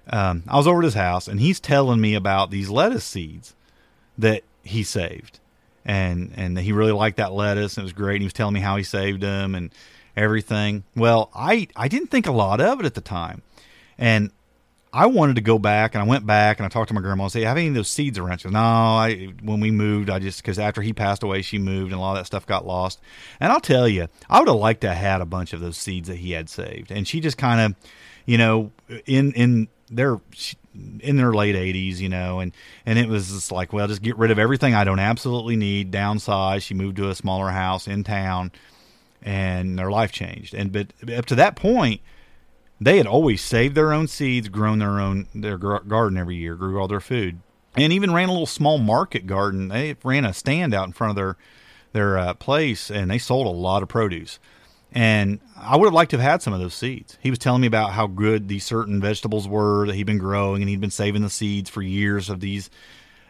um, 0.09 0.45
I 0.47 0.57
was 0.57 0.67
over 0.67 0.81
at 0.81 0.85
his 0.85 0.95
house 0.95 1.27
and 1.27 1.41
he's 1.41 1.59
telling 1.59 2.01
me 2.01 2.15
about 2.15 2.51
these 2.51 2.69
lettuce 2.69 3.05
seeds 3.05 3.55
that 4.19 4.45
he 4.63 4.83
saved 4.83 5.41
and 5.87 6.33
and 6.37 6.59
he 6.59 6.73
really 6.73 6.93
liked 6.93 7.17
that 7.17 7.33
lettuce 7.33 7.79
and 7.79 7.85
it 7.85 7.87
was 7.87 7.93
great. 7.95 8.17
And 8.17 8.23
he 8.23 8.27
was 8.27 8.35
telling 8.35 8.53
me 8.53 8.61
how 8.61 8.77
he 8.77 8.83
saved 8.83 9.23
them 9.23 9.55
and 9.55 9.73
everything. 10.17 10.85
Well, 10.95 11.31
I 11.35 11.69
I 11.75 11.89
didn't 11.89 12.11
think 12.11 12.27
a 12.27 12.33
lot 12.33 12.61
of 12.61 12.81
it 12.81 12.87
at 12.87 12.95
the 12.95 13.01
time, 13.01 13.43
and 13.97 14.31
I 14.93 15.07
wanted 15.07 15.37
to 15.37 15.43
go 15.43 15.59
back 15.59 15.95
and 15.95 16.03
I 16.03 16.07
went 16.07 16.27
back 16.27 16.59
and 16.59 16.67
I 16.67 16.69
talked 16.69 16.89
to 16.89 16.95
my 16.95 17.01
grandma 17.01 17.25
and 17.25 17.33
say, 17.33 17.43
"Have 17.43 17.57
any 17.57 17.69
of 17.69 17.75
those 17.75 17.89
seeds 17.89 18.19
around?" 18.19 18.39
She 18.39 18.45
goes, 18.45 18.53
"No, 18.53 18.61
I 18.61 19.29
when 19.43 19.61
we 19.61 19.71
moved, 19.71 20.11
I 20.11 20.19
just 20.19 20.43
because 20.43 20.59
after 20.59 20.83
he 20.83 20.93
passed 20.93 21.23
away, 21.23 21.43
she 21.43 21.59
moved 21.59 21.93
and 21.93 21.99
a 21.99 22.03
lot 22.03 22.13
of 22.13 22.19
that 22.19 22.27
stuff 22.27 22.47
got 22.47 22.67
lost." 22.67 23.01
And 23.39 23.53
I'll 23.53 23.61
tell 23.61 23.89
you, 23.89 24.09
I 24.29 24.41
would 24.41 24.49
have 24.49 24.57
liked 24.57 24.81
to 24.81 24.89
have 24.89 24.99
had 24.99 25.21
a 25.21 25.27
bunch 25.27 25.53
of 25.53 25.61
those 25.61 25.77
seeds 25.77 26.09
that 26.09 26.17
he 26.17 26.33
had 26.33 26.49
saved, 26.49 26.91
and 26.91 27.07
she 27.07 27.21
just 27.21 27.39
kind 27.39 27.61
of, 27.61 27.75
you 28.25 28.39
know, 28.39 28.73
in 29.07 29.33
in 29.33 29.69
their 29.89 30.19
in 31.01 31.17
their 31.17 31.33
late 31.33 31.55
80s, 31.55 31.99
you 31.99 32.09
know, 32.09 32.41
and 32.41 32.53
and 32.85 32.99
it 32.99 33.09
was 33.09 33.33
just 33.33 33.53
like, 33.53 33.73
well, 33.73 33.89
just 33.89 34.03
get 34.03 34.17
rid 34.17 34.31
of 34.31 34.39
everything 34.39 34.75
I 34.75 34.85
don't 34.85 34.99
absolutely 34.99 35.57
need, 35.57 35.91
downsize. 35.91 36.63
She 36.63 36.75
moved 36.75 36.97
to 36.97 37.09
a 37.09 37.15
smaller 37.15 37.51
house 37.51 37.87
in 37.87 38.05
town, 38.05 38.53
and 39.23 39.79
their 39.79 39.91
life 39.91 40.13
changed. 40.13 40.55
And 40.55 40.73
but 40.73 40.93
up 41.11 41.27
to 41.27 41.35
that 41.37 41.57
point, 41.57 42.01
they 42.81 42.99
had 42.99 43.07
always 43.07 43.43
saved 43.43 43.75
their 43.75 43.93
own 43.93 44.07
seeds, 44.07 44.49
grown 44.49 44.79
their 44.79 45.01
own 45.01 45.29
their 45.35 45.59
garden 45.59 46.19
every 46.19 46.37
year, 46.37 46.55
grew 46.55 46.81
all 46.81 46.89
their 46.89 47.01
food, 47.01 47.39
and 47.77 47.93
even 47.93 48.13
ran 48.13 48.29
a 48.29 48.33
little 48.33 48.47
small 48.47 48.79
market 48.79 49.27
garden. 49.27 49.69
They 49.69 49.97
ran 50.05 50.25
a 50.25 50.33
stand 50.33 50.75
out 50.75 50.87
in 50.87 50.93
front 50.93 51.11
of 51.11 51.17
their 51.17 51.37
their 51.93 52.19
uh, 52.19 52.35
place, 52.35 52.91
and 52.91 53.11
they 53.11 53.19
sold 53.19 53.47
a 53.47 53.51
lot 53.51 53.83
of 53.83 53.89
produce. 53.89 54.39
And 54.93 55.41
I 55.57 55.77
would 55.77 55.87
have 55.87 55.95
liked 55.95 56.13
to 56.13 56.19
have 56.19 56.31
had 56.31 56.43
some 56.43 56.53
of 56.53 56.61
those 56.61 56.75
seeds. 56.75 57.19
He 57.21 57.31
was 57.31 57.39
telling 57.39 57.61
me 57.61 57.67
about 57.67 57.93
how 57.93 58.07
good 58.07 58.49
these 58.49 58.65
certain 58.65 59.01
vegetables 59.01 59.47
were 59.47 59.87
that 59.87 59.95
he'd 59.95 60.07
been 60.07 60.19
growing, 60.19 60.63
and 60.63 60.69
he'd 60.69 60.81
been 60.81 60.91
saving 60.91 61.23
the 61.23 61.31
seeds 61.31 61.69
for 61.69 61.83
years 61.83 62.31
of 62.31 62.41
these. 62.41 62.71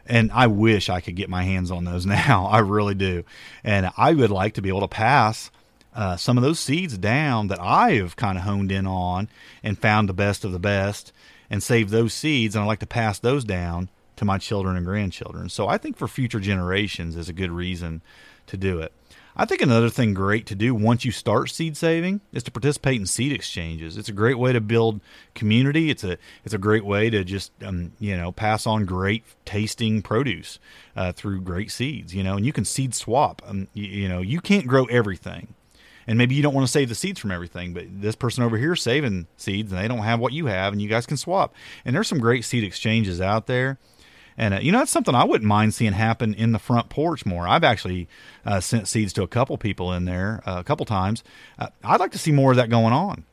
And 0.07 0.31
I 0.33 0.47
wish 0.47 0.88
I 0.88 1.01
could 1.01 1.16
get 1.16 1.29
my 1.29 1.42
hands 1.42 1.71
on 1.71 1.85
those 1.85 2.07
now. 2.07 2.47
I 2.47 2.59
really 2.61 2.95
do. 2.95 3.25
And 3.64 3.90
I 3.97 4.14
would 4.14 4.31
like 4.31 4.55
to 4.55 4.62
be 4.62 4.69
able 4.69 4.83
to 4.83 4.88
pass 4.88 5.51
uh, 5.95 6.16
some 6.16 6.37
of 6.37 6.42
those 6.42 6.61
seeds 6.61 6.99
down 6.99 7.49
that 7.49 7.61
I 7.61 7.92
have 7.92 8.16
kind 8.16 8.37
of 8.37 8.45
honed 8.45 8.71
in 8.71 8.87
on 8.87 9.29
and 9.62 9.79
found 9.79 10.09
the 10.09 10.14
best 10.14 10.45
of 10.45 10.53
the 10.53 10.59
best 10.59 11.12
and 11.49 11.62
save 11.62 11.90
those 11.90 12.12
seeds. 12.12 12.55
And 12.55 12.62
I'd 12.62 12.69
like 12.69 12.81
to 12.81 12.87
pass 12.87 13.19
those 13.19 13.45
down 13.45 13.88
to 14.16 14.25
my 14.25 14.38
children 14.38 14.77
and 14.77 14.85
grandchildren. 14.85 15.49
So 15.49 15.69
I 15.69 15.79
think 15.79 15.97
for 15.97 16.09
future 16.09 16.40
generations 16.40 17.16
is 17.16 17.29
a 17.29 17.35
good 17.35 17.51
reason 17.51 18.03
to 18.47 18.57
do 18.57 18.81
it. 18.81 18.92
I 19.37 19.44
think 19.44 19.61
another 19.61 19.90
thing 19.90 20.14
great 20.14 20.46
to 20.46 20.55
do 20.55 20.75
once 20.75 21.05
you 21.05 21.12
start 21.12 21.51
seed 21.51 21.77
saving 21.77 22.22
is 22.33 22.42
to 22.44 22.51
participate 22.51 22.99
in 22.99 23.07
seed 23.07 23.33
exchanges. 23.33 23.99
It's 23.99 24.09
a 24.09 24.12
great 24.12 24.38
way 24.38 24.53
to 24.53 24.61
build 24.62 25.01
community. 25.35 25.90
It's 25.90 26.05
a 26.05 26.16
it's 26.44 26.55
a 26.55 26.59
great 26.59 26.87
way 26.87 27.11
to 27.11 27.22
just 27.22 27.53
um, 27.62 27.92
you 27.99 28.16
know 28.16 28.33
pass 28.33 28.66
on 28.66 28.87
great 28.87 29.25
tasting 29.44 30.01
produce 30.01 30.59
uh, 30.96 31.12
through 31.12 31.42
great 31.42 31.70
seeds. 31.70 32.14
You 32.14 32.25
know, 32.25 32.37
and 32.37 32.46
you 32.46 32.53
can 32.53 32.64
seed 32.64 32.94
swap. 32.94 33.42
Um, 33.46 33.68
you, 33.75 33.85
you 33.85 34.09
know, 34.09 34.22
you 34.22 34.40
can't 34.40 34.66
grow 34.66 34.87
everything 34.87 35.55
and 36.07 36.18
maybe 36.18 36.35
you 36.35 36.42
don't 36.42 36.55
want 36.55 36.66
to 36.66 36.72
save 36.72 36.88
the 36.88 36.94
seeds 36.94 37.18
from 37.18 37.31
everything, 37.31 37.75
but 37.75 37.85
this 37.88 38.14
person 38.14 38.44
over 38.44 38.57
here 38.57 38.75
is 38.75 38.83
saving 38.83 39.27
seeds 39.37 39.72
and 39.72 39.81
they 39.81 39.88
don't 39.88 39.99
have 40.05 40.20
what 40.20 40.33
you 40.33 40.46
have, 40.46 40.72
and 40.72 40.81
you 40.81 40.88
guys 40.88 41.07
can 41.07 41.16
swap. 41.16 41.55
And 41.85 41.94
there's 41.94 42.09
some 42.09 42.20
great 42.20 42.44
seed 42.44 42.64
exchanges 42.64 43.20
out 43.20 43.46
there. 43.46 43.79
And 44.38 44.55
uh, 44.55 44.59
you 44.61 44.72
know 44.72 44.79
that's 44.79 44.90
something 44.90 45.14
I 45.14 45.25
wouldn't 45.25 45.49
mind 45.49 45.75
seeing 45.75 45.92
happen 45.92 46.35
in 46.35 46.53
the 46.53 46.59
front 46.59 46.88
porch 46.88 47.25
more. 47.25 47.49
I've 47.49 47.64
actually 47.64 48.09
uh, 48.44 48.61
sent 48.61 48.88
seeds 48.88 49.12
to 49.14 49.22
a 49.22 49.29
couple 49.29 49.57
people 49.59 49.92
in 49.92 50.05
there 50.05 50.42
uh, 50.46 50.57
a 50.59 50.64
couple 50.64 50.87
times. 50.87 51.25
Uh, 51.59 51.68
I'd 51.83 52.01
like 52.01 52.12
to 52.12 52.18
see 52.18 52.33
more 52.33 52.51
of 52.51 52.57
that 52.57 52.70
going 52.70 52.92
on. 52.92 53.25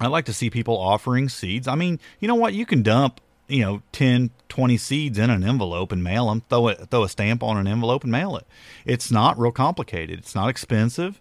I'd 0.00 0.08
like 0.08 0.26
to 0.26 0.32
see 0.32 0.50
people 0.50 0.76
offering 0.76 1.28
seeds. 1.28 1.68
I 1.68 1.76
mean, 1.76 2.00
you 2.20 2.28
know 2.28 2.34
what? 2.34 2.52
You 2.52 2.66
can 2.66 2.82
dump 2.82 3.20
you 3.48 3.60
know 3.60 3.82
10 3.92 4.30
20 4.48 4.76
seeds 4.76 5.18
in 5.18 5.30
an 5.30 5.44
envelope 5.44 5.92
and 5.92 6.02
mail 6.02 6.28
them 6.28 6.42
throw 6.48 6.68
it 6.68 6.88
throw 6.90 7.04
a 7.04 7.08
stamp 7.08 7.42
on 7.42 7.56
an 7.56 7.66
envelope 7.66 8.02
and 8.02 8.12
mail 8.12 8.36
it 8.36 8.46
it's 8.84 9.10
not 9.10 9.38
real 9.38 9.52
complicated 9.52 10.18
it's 10.18 10.34
not 10.34 10.48
expensive 10.48 11.20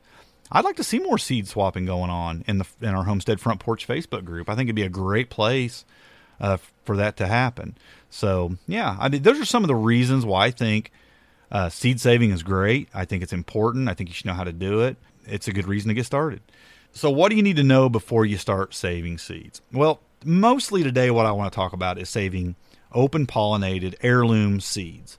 i'd 0.52 0.64
like 0.64 0.76
to 0.76 0.84
see 0.84 1.00
more 1.00 1.18
seed 1.18 1.48
swapping 1.48 1.86
going 1.86 2.10
on 2.10 2.44
in 2.48 2.60
the 2.60 2.66
in 2.82 2.90
our 2.90 3.04
homestead 3.04 3.40
front 3.40 3.60
porch 3.60 3.88
facebook 3.88 4.24
group 4.24 4.50
i 4.50 4.56
think 4.56 4.68
it'd 4.68 4.76
be 4.76 4.84
a 4.84 4.90
great 4.90 5.30
place 5.30 5.86
uh, 6.40 6.58
for 6.86 6.96
that 6.96 7.18
to 7.18 7.28
happen 7.28 7.76
so 8.14 8.58
yeah, 8.68 8.96
I 9.00 9.10
mean, 9.10 9.24
those 9.24 9.40
are 9.40 9.46
some 9.46 9.64
of 9.64 9.68
the 9.68 9.76
reasons 9.76 10.24
why 10.24 10.46
I 10.46 10.52
think 10.52 10.92
uh, 11.52 11.70
seed 11.70 12.00
saving 12.00 12.30
is 12.30 12.44
great. 12.44 12.88
I 12.94 13.06
think 13.06 13.24
it's 13.24 13.34
important. 13.34 13.90
I 13.90 13.96
think 13.96 14.10
you 14.10 14.14
should 14.14 14.28
know 14.28 14.34
how 14.34 14.44
to 14.44 14.54
do 14.54 14.82
it. 14.82 14.98
It's 15.26 15.48
a 15.48 15.52
good 15.52 15.68
reason 15.68 15.88
to 15.88 15.96
get 15.96 16.06
started. 16.06 16.42
So, 16.92 17.10
what 17.10 17.32
do 17.32 17.36
you 17.36 17.42
need 17.42 17.56
to 17.56 17.64
know 17.64 17.90
before 17.90 18.24
you 18.24 18.38
start 18.38 18.76
saving 18.76 19.18
seeds? 19.18 19.64
Well, 19.72 20.00
mostly 20.24 20.84
today, 20.84 21.10
what 21.10 21.26
I 21.26 21.32
want 21.32 21.52
to 21.52 21.56
talk 21.56 21.74
about 21.74 21.98
is 21.98 22.08
saving 22.08 22.56
open 22.92 23.26
pollinated 23.26 23.96
heirloom 24.04 24.60
seeds. 24.60 25.18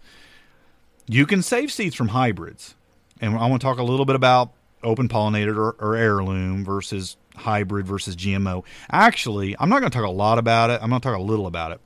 You 1.09 1.26
can 1.26 1.42
save 1.42 1.72
seeds 1.72 1.96
from 1.96 2.09
hybrids, 2.09 2.76
and 3.20 3.37
I 3.37 3.46
want 3.48 3.61
to 3.61 3.66
talk 3.66 3.78
a 3.78 3.83
little 3.83 4.07
bit 4.07 4.14
about 4.14 4.52
open 4.85 5.09
pollinated 5.09 5.57
or, 5.57 5.72
or 5.80 5.96
heirloom 5.96 6.64
versus 6.64 7.16
hybrid 7.35 7.88
versus 7.88 8.14
GMO. 8.14 8.62
Actually, 8.88 9.57
I'm 9.59 9.68
not 9.68 9.80
going 9.80 9.90
to 9.90 9.98
talk 9.98 10.07
a 10.07 10.12
lot 10.12 10.38
about 10.38 10.70
it. 10.70 10.80
I'm 10.80 10.90
going 10.90 11.00
to 11.00 11.09
talk 11.09 11.18
a 11.18 11.22
little 11.22 11.48
about 11.48 11.72
it. 11.72 11.80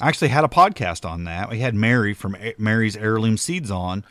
I 0.00 0.08
actually 0.08 0.28
had 0.28 0.44
a 0.44 0.48
podcast 0.48 1.08
on 1.08 1.24
that. 1.24 1.50
We 1.50 1.58
had 1.58 1.74
Mary 1.74 2.14
from 2.14 2.36
Mary's 2.56 2.96
Heirloom 2.96 3.36
Seeds 3.36 3.70
on, 3.70 4.04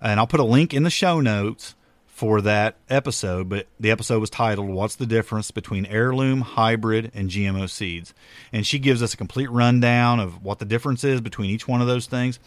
and 0.00 0.20
I'll 0.20 0.26
put 0.26 0.40
a 0.40 0.44
link 0.44 0.74
in 0.74 0.82
the 0.82 0.90
show 0.90 1.20
notes 1.20 1.74
for 2.06 2.42
that 2.42 2.76
episode, 2.90 3.48
but 3.48 3.66
the 3.78 3.90
episode 3.90 4.20
was 4.20 4.28
titled 4.28 4.68
"What's 4.68 4.96
the 4.96 5.06
Difference 5.06 5.50
Between 5.50 5.86
Heirloom, 5.86 6.42
Hybrid, 6.42 7.10
and 7.14 7.30
GMO 7.30 7.70
Seeds?" 7.70 8.12
And 8.52 8.66
she 8.66 8.78
gives 8.78 9.02
us 9.02 9.14
a 9.14 9.16
complete 9.16 9.50
rundown 9.50 10.20
of 10.20 10.44
what 10.44 10.58
the 10.58 10.66
difference 10.66 11.04
is 11.04 11.22
between 11.22 11.48
each 11.48 11.66
one 11.66 11.80
of 11.80 11.86
those 11.86 12.04
things. 12.04 12.38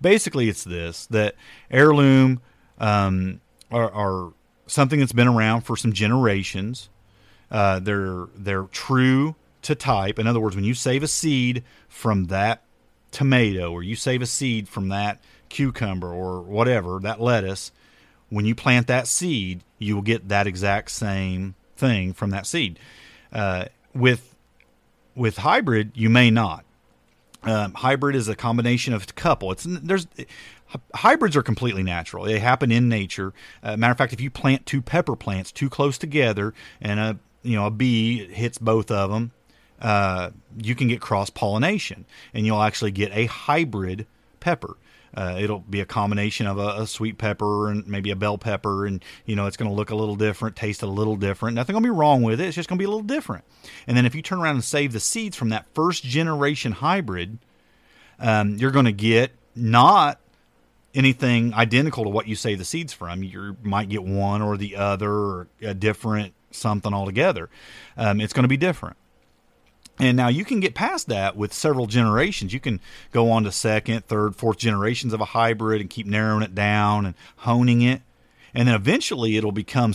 Basically, 0.00 0.48
it's 0.48 0.64
this: 0.64 1.06
that 1.06 1.36
heirloom 1.70 2.40
um, 2.78 3.40
are, 3.70 3.92
are 3.92 4.32
something 4.66 4.98
that's 4.98 5.12
been 5.12 5.28
around 5.28 5.60
for 5.60 5.76
some 5.76 5.92
generations. 5.92 6.88
Uh, 7.48 7.78
they're 7.78 8.26
they're 8.34 8.64
true 8.64 9.36
to 9.62 9.74
type. 9.74 10.18
In 10.18 10.26
other 10.26 10.40
words, 10.40 10.56
when 10.56 10.64
you 10.64 10.74
save 10.74 11.02
a 11.02 11.08
seed 11.08 11.64
from 11.88 12.26
that 12.26 12.62
tomato, 13.10 13.72
or 13.72 13.82
you 13.82 13.96
save 13.96 14.22
a 14.22 14.26
seed 14.26 14.68
from 14.68 14.88
that 14.88 15.20
cucumber, 15.48 16.12
or 16.12 16.40
whatever 16.40 16.98
that 17.00 17.20
lettuce 17.20 17.72
when 18.30 18.46
you 18.46 18.54
plant 18.54 18.86
that 18.86 19.06
seed, 19.06 19.62
you 19.78 19.94
will 19.94 20.02
get 20.02 20.28
that 20.28 20.46
exact 20.46 20.90
same 20.90 21.54
thing 21.76 22.12
from 22.12 22.30
that 22.30 22.46
seed. 22.46 22.78
Uh, 23.32 23.66
with 23.94 24.34
with 25.14 25.38
hybrid, 25.38 25.92
you 25.94 26.08
may 26.08 26.30
not. 26.30 26.64
Um, 27.42 27.74
hybrid 27.74 28.14
is 28.16 28.28
a 28.28 28.36
combination 28.36 28.94
of 28.94 29.02
a 29.02 29.12
couple. 29.12 29.50
It's 29.50 29.66
there's 29.68 30.06
hybrids 30.94 31.36
are 31.36 31.42
completely 31.42 31.82
natural. 31.82 32.24
They 32.24 32.38
happen 32.38 32.70
in 32.70 32.88
nature. 32.88 33.32
Uh, 33.62 33.76
matter 33.76 33.92
of 33.92 33.98
fact, 33.98 34.12
if 34.12 34.20
you 34.20 34.30
plant 34.30 34.66
two 34.66 34.80
pepper 34.80 35.16
plants 35.16 35.50
too 35.50 35.68
close 35.68 35.98
together, 35.98 36.54
and 36.80 37.00
a 37.00 37.18
you 37.42 37.56
know 37.56 37.66
a 37.66 37.70
bee 37.70 38.26
hits 38.26 38.58
both 38.58 38.90
of 38.90 39.10
them, 39.10 39.32
uh, 39.80 40.30
you 40.58 40.74
can 40.74 40.88
get 40.88 41.00
cross 41.00 41.30
pollination, 41.30 42.04
and 42.34 42.46
you'll 42.46 42.62
actually 42.62 42.90
get 42.90 43.12
a 43.12 43.26
hybrid 43.26 44.06
pepper. 44.40 44.76
Uh, 45.12 45.36
it'll 45.40 45.58
be 45.58 45.80
a 45.80 45.86
combination 45.86 46.46
of 46.46 46.56
a, 46.58 46.82
a, 46.82 46.86
sweet 46.86 47.18
pepper 47.18 47.68
and 47.68 47.84
maybe 47.88 48.12
a 48.12 48.16
bell 48.16 48.38
pepper, 48.38 48.86
and 48.86 49.04
you 49.26 49.34
know 49.34 49.46
it's 49.46 49.56
going 49.56 49.68
to 49.68 49.74
look 49.74 49.90
a 49.90 49.96
little 49.96 50.14
different, 50.14 50.54
taste 50.54 50.82
a 50.82 50.86
little 50.86 51.16
different. 51.16 51.56
Nothing 51.56 51.72
going 51.74 51.82
to 51.82 51.86
be 51.88 51.96
wrong 51.96 52.22
with 52.22 52.40
it. 52.40 52.46
It's 52.46 52.54
just 52.54 52.68
going 52.68 52.78
to 52.78 52.82
be 52.82 52.86
a 52.86 52.90
little 52.90 53.02
different. 53.02 53.44
And 53.86 53.96
then 53.96 54.06
if 54.06 54.14
you 54.14 54.22
turn 54.22 54.38
around 54.38 54.56
and 54.56 54.64
save 54.64 54.92
the 54.92 55.00
seeds 55.00 55.36
from 55.36 55.48
that 55.48 55.66
first 55.74 56.04
generation 56.04 56.72
hybrid, 56.72 57.38
um, 58.20 58.56
you're 58.56 58.70
going 58.70 58.84
to 58.84 58.92
get 58.92 59.32
not 59.56 60.20
anything 60.94 61.54
identical 61.54 62.04
to 62.04 62.10
what 62.10 62.28
you 62.28 62.36
save 62.36 62.58
the 62.58 62.64
seeds 62.64 62.92
from. 62.92 63.24
You 63.24 63.56
might 63.62 63.88
get 63.88 64.04
one 64.04 64.42
or 64.42 64.56
the 64.56 64.76
other, 64.76 65.10
or 65.10 65.48
a 65.60 65.74
different 65.74 66.34
something 66.52 66.92
altogether. 66.92 67.48
Um, 67.96 68.20
it's 68.20 68.32
going 68.32 68.44
to 68.44 68.48
be 68.48 68.56
different. 68.56 68.96
And 70.00 70.16
now 70.16 70.28
you 70.28 70.44
can 70.44 70.60
get 70.60 70.74
past 70.74 71.08
that 71.08 71.36
with 71.36 71.52
several 71.52 71.86
generations. 71.86 72.52
You 72.52 72.60
can 72.60 72.80
go 73.12 73.30
on 73.30 73.44
to 73.44 73.52
second, 73.52 74.06
third, 74.06 74.34
fourth 74.34 74.58
generations 74.58 75.12
of 75.12 75.20
a 75.20 75.26
hybrid 75.26 75.80
and 75.80 75.90
keep 75.90 76.06
narrowing 76.06 76.42
it 76.42 76.54
down 76.54 77.06
and 77.06 77.14
honing 77.36 77.82
it. 77.82 78.02
And 78.54 78.66
then 78.66 78.74
eventually 78.74 79.36
it'll 79.36 79.52
become 79.52 79.94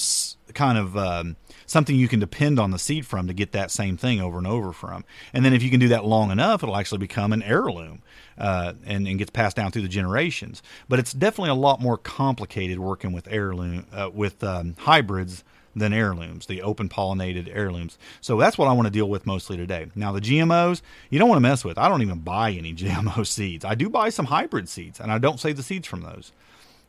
kind 0.53 0.77
of 0.77 0.95
um, 0.95 1.35
something 1.65 1.95
you 1.95 2.07
can 2.07 2.19
depend 2.19 2.59
on 2.59 2.71
the 2.71 2.79
seed 2.79 3.05
from 3.05 3.27
to 3.27 3.33
get 3.33 3.51
that 3.51 3.71
same 3.71 3.97
thing 3.97 4.21
over 4.21 4.37
and 4.37 4.47
over 4.47 4.71
from. 4.71 5.03
And 5.33 5.43
then 5.43 5.53
if 5.53 5.61
you 5.61 5.69
can 5.69 5.79
do 5.79 5.89
that 5.89 6.05
long 6.05 6.31
enough, 6.31 6.63
it'll 6.63 6.77
actually 6.77 6.99
become 6.99 7.33
an 7.33 7.43
heirloom 7.43 8.01
uh, 8.37 8.73
and, 8.85 9.07
and 9.07 9.17
gets 9.17 9.31
passed 9.31 9.57
down 9.57 9.71
through 9.71 9.81
the 9.81 9.87
generations. 9.87 10.63
But 10.87 10.99
it's 10.99 11.13
definitely 11.13 11.51
a 11.51 11.55
lot 11.55 11.81
more 11.81 11.97
complicated 11.97 12.79
working 12.79 13.11
with 13.11 13.27
heirloom, 13.29 13.85
uh, 13.91 14.09
with 14.13 14.43
um, 14.43 14.75
hybrids 14.79 15.43
than 15.75 15.93
heirlooms, 15.93 16.45
the 16.45 16.61
open 16.61 16.89
pollinated 16.89 17.49
heirlooms. 17.53 17.97
So 18.21 18.37
that's 18.37 18.57
what 18.57 18.67
I 18.67 18.73
want 18.73 18.87
to 18.87 18.91
deal 18.91 19.09
with 19.09 19.25
mostly 19.25 19.57
today. 19.57 19.87
Now, 19.95 20.11
the 20.11 20.21
GMOs, 20.21 20.81
you 21.09 21.19
don't 21.19 21.27
want 21.27 21.37
to 21.37 21.47
mess 21.47 21.65
with. 21.65 21.77
I 21.77 21.89
don't 21.89 22.01
even 22.01 22.19
buy 22.19 22.51
any 22.51 22.73
GMO 22.75 23.25
seeds. 23.27 23.65
I 23.65 23.75
do 23.75 23.89
buy 23.89 24.09
some 24.09 24.25
hybrid 24.25 24.69
seeds, 24.69 24.99
and 24.99 25.11
I 25.11 25.17
don't 25.17 25.39
save 25.39 25.57
the 25.57 25.63
seeds 25.63 25.87
from 25.87 26.01
those. 26.01 26.31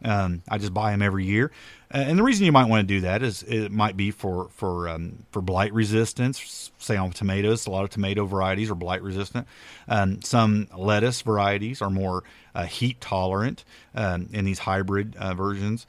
Um, 0.05 0.43
I 0.49 0.59
just 0.59 0.75
buy 0.75 0.91
them 0.91 1.01
every 1.01 1.25
year, 1.25 1.51
uh, 1.93 1.97
and 1.97 2.19
the 2.19 2.23
reason 2.23 2.45
you 2.45 2.53
might 2.53 2.69
want 2.69 2.87
to 2.87 2.95
do 2.95 3.01
that 3.01 3.23
is 3.23 3.43
it 3.45 3.73
might 3.73 3.97
be 3.97 4.11
for 4.11 4.49
for 4.51 4.91
um, 4.91 5.25
for 5.31 5.41
blight 5.41 5.73
resistance. 5.73 6.71
Say 6.77 6.99
on 6.99 7.13
tomatoes, 7.13 7.67
a 7.67 7.71
lot 7.71 7.85
of 7.85 7.89
tomato 7.89 8.27
varieties 8.27 8.71
are 8.71 8.75
blight 8.75 9.03
resistant. 9.03 9.47
Um, 9.89 10.21
some 10.21 10.69
lettuce 10.77 11.23
varieties 11.23 11.81
are 11.81 11.89
more 11.89 12.25
uh, 12.55 12.65
heat 12.65 13.01
tolerant 13.01 13.65
um, 13.95 14.29
in 14.33 14.45
these 14.45 14.59
hybrid 14.59 15.17
uh, 15.17 15.33
versions. 15.33 15.87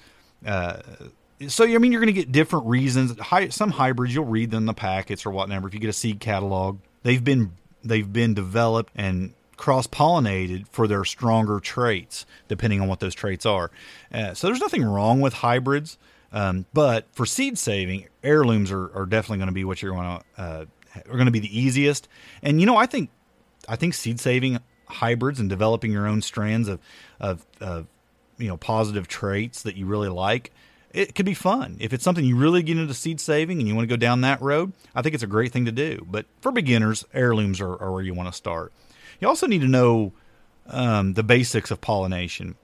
So 1.47 1.65
I 1.65 1.77
mean, 1.77 1.91
you're 1.91 2.01
going 2.01 2.13
to 2.13 2.19
get 2.19 2.31
different 2.31 2.65
reasons. 2.65 3.13
some 3.49 3.71
hybrids 3.71 4.13
you'll 4.13 4.25
read 4.25 4.49
them 4.49 4.65
the 4.65 4.73
packets 4.73 5.25
or 5.25 5.31
whatever. 5.31 5.67
If 5.67 5.73
you 5.73 5.79
get 5.79 5.89
a 5.89 5.93
seed 5.93 6.19
catalog, 6.19 6.79
they've 7.03 7.23
been 7.23 7.51
they've 7.83 8.11
been 8.11 8.33
developed 8.33 8.91
and 8.95 9.33
cross 9.55 9.87
pollinated 9.87 10.67
for 10.67 10.87
their 10.87 11.03
stronger 11.03 11.59
traits, 11.59 12.25
depending 12.47 12.81
on 12.81 12.87
what 12.87 12.99
those 12.99 13.13
traits 13.13 13.45
are. 13.45 13.71
Uh, 14.11 14.33
so 14.33 14.47
there's 14.47 14.59
nothing 14.59 14.83
wrong 14.83 15.19
with 15.19 15.33
hybrids, 15.33 15.97
um, 16.31 16.65
but 16.73 17.05
for 17.11 17.25
seed 17.25 17.57
saving, 17.57 18.07
heirlooms 18.23 18.71
are, 18.71 18.91
are 18.95 19.05
definitely 19.05 19.37
going 19.37 19.47
to 19.47 19.53
be 19.53 19.63
what 19.63 19.81
you're 19.81 19.93
going 19.93 20.19
to 20.19 20.41
uh, 20.41 20.65
are 20.95 21.13
going 21.13 21.25
to 21.25 21.31
be 21.31 21.39
the 21.39 21.59
easiest. 21.59 22.07
And 22.41 22.59
you 22.59 22.65
know, 22.65 22.77
I 22.77 22.87
think 22.87 23.11
I 23.69 23.75
think 23.75 23.93
seed 23.93 24.19
saving 24.19 24.59
hybrids 24.87 25.39
and 25.39 25.49
developing 25.49 25.91
your 25.91 26.07
own 26.07 26.23
strands 26.23 26.67
of 26.67 26.79
of, 27.19 27.45
of 27.61 27.85
you 28.37 28.47
know 28.47 28.57
positive 28.57 29.07
traits 29.07 29.61
that 29.63 29.75
you 29.75 29.85
really 29.85 30.09
like 30.09 30.51
it 30.97 31.13
could 31.13 31.27
be 31.27 31.35
fun. 31.35 31.77
If 31.79 31.93
it's 31.93 32.03
something 32.03 32.25
you 32.25 32.35
really 32.35 32.63
get 32.63 32.77
into 32.77 32.93
seed 32.93 33.21
saving 33.21 33.59
and 33.59 33.67
you 33.67 33.75
want 33.75 33.87
to 33.87 33.93
go 33.93 33.97
down 33.97 34.21
that 34.21 34.41
road, 34.41 34.73
I 34.95 35.03
think 35.03 35.13
it's 35.13 35.23
a 35.23 35.27
great 35.27 35.51
thing 35.51 35.65
to 35.65 35.71
do. 35.71 36.05
But 36.09 36.25
for 36.41 36.51
beginners, 36.51 37.05
heirlooms 37.13 37.61
are, 37.61 37.79
are 37.79 37.91
where 37.91 38.01
you 38.01 38.15
want 38.15 38.29
to 38.29 38.33
start. 38.33 38.73
You 39.19 39.27
also 39.27 39.45
need 39.45 39.61
to 39.61 39.67
know 39.67 40.13
um, 40.65 41.13
the 41.13 41.21
basics 41.21 41.69
of 41.69 41.81
pollination. 41.81 42.55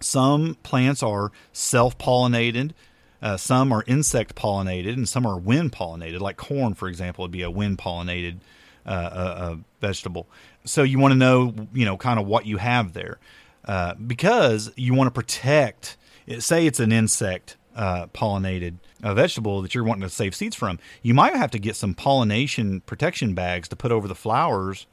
Some 0.00 0.56
plants 0.62 1.02
are 1.02 1.32
self 1.54 1.96
pollinated, 1.96 2.72
uh, 3.22 3.38
some 3.38 3.72
are 3.72 3.82
insect 3.86 4.34
pollinated, 4.34 4.92
and 4.92 5.08
some 5.08 5.24
are 5.24 5.38
wind 5.38 5.72
pollinated. 5.72 6.20
Like 6.20 6.36
corn, 6.36 6.74
for 6.74 6.88
example, 6.88 7.24
would 7.24 7.30
be 7.30 7.42
a 7.42 7.50
wind 7.50 7.78
pollinated 7.78 8.40
uh, 8.84 9.56
vegetable. 9.80 10.28
So 10.66 10.82
you 10.82 10.98
want 10.98 11.12
to 11.12 11.18
know, 11.18 11.54
you 11.72 11.86
know, 11.86 11.96
kind 11.96 12.20
of 12.20 12.26
what 12.26 12.44
you 12.44 12.58
have 12.58 12.92
there, 12.92 13.18
uh, 13.64 13.94
because 13.94 14.70
you 14.76 14.92
want 14.92 15.06
to 15.06 15.10
protect 15.12 15.96
say 16.38 16.66
it's 16.66 16.80
an 16.80 16.92
insect 16.92 17.56
uh, 17.76 18.06
pollinated 18.08 18.76
vegetable 19.00 19.60
that 19.62 19.74
you're 19.74 19.84
wanting 19.84 20.02
to 20.02 20.08
save 20.08 20.34
seeds 20.34 20.56
from, 20.56 20.78
you 21.02 21.12
might 21.12 21.34
have 21.34 21.50
to 21.50 21.58
get 21.58 21.76
some 21.76 21.94
pollination 21.94 22.80
protection 22.82 23.34
bags 23.34 23.68
to 23.68 23.76
put 23.76 23.92
over 23.92 24.08
the 24.08 24.14
flowers. 24.14 24.86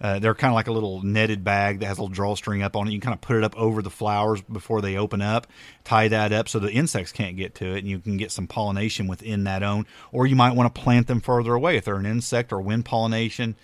Uh, 0.00 0.18
they're 0.18 0.34
kind 0.34 0.52
of 0.52 0.54
like 0.54 0.68
a 0.68 0.72
little 0.72 1.02
netted 1.02 1.42
bag 1.42 1.80
that 1.80 1.86
has 1.86 1.98
a 1.98 2.00
little 2.00 2.14
drawstring 2.14 2.62
up 2.62 2.76
on 2.76 2.86
it. 2.86 2.92
You 2.92 3.00
can 3.00 3.06
kind 3.10 3.14
of 3.14 3.20
put 3.20 3.36
it 3.36 3.42
up 3.42 3.56
over 3.56 3.82
the 3.82 3.90
flowers 3.90 4.40
before 4.42 4.80
they 4.80 4.96
open 4.96 5.20
up, 5.20 5.48
tie 5.82 6.06
that 6.08 6.32
up 6.32 6.48
so 6.48 6.60
the 6.60 6.70
insects 6.70 7.10
can't 7.10 7.36
get 7.36 7.56
to 7.56 7.74
it, 7.74 7.78
and 7.78 7.88
you 7.88 7.98
can 7.98 8.16
get 8.16 8.30
some 8.30 8.46
pollination 8.46 9.08
within 9.08 9.44
that 9.44 9.64
own. 9.64 9.86
Or 10.12 10.26
you 10.26 10.36
might 10.36 10.54
want 10.54 10.72
to 10.72 10.80
plant 10.80 11.08
them 11.08 11.20
further 11.20 11.52
away 11.54 11.76
if 11.76 11.84
they're 11.84 11.96
an 11.96 12.06
insect 12.06 12.52
or 12.52 12.60
wind 12.60 12.84
pollination. 12.84 13.56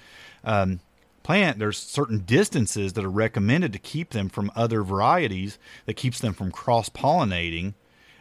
Um, 0.43 0.81
plant, 1.25 1.59
there's 1.59 1.79
certain 1.79 2.21
distances 2.21 2.93
that 2.93 3.05
are 3.05 3.11
recommended 3.11 3.73
to 3.73 3.81
keep 3.81 4.11
them 4.11 4.29
from 4.29 4.53
other 4.55 4.85
varieties 4.85 5.59
that 5.87 5.95
keeps 5.95 6.21
them 6.21 6.33
from 6.33 6.53
cross 6.53 6.89
pollinating. 6.89 7.75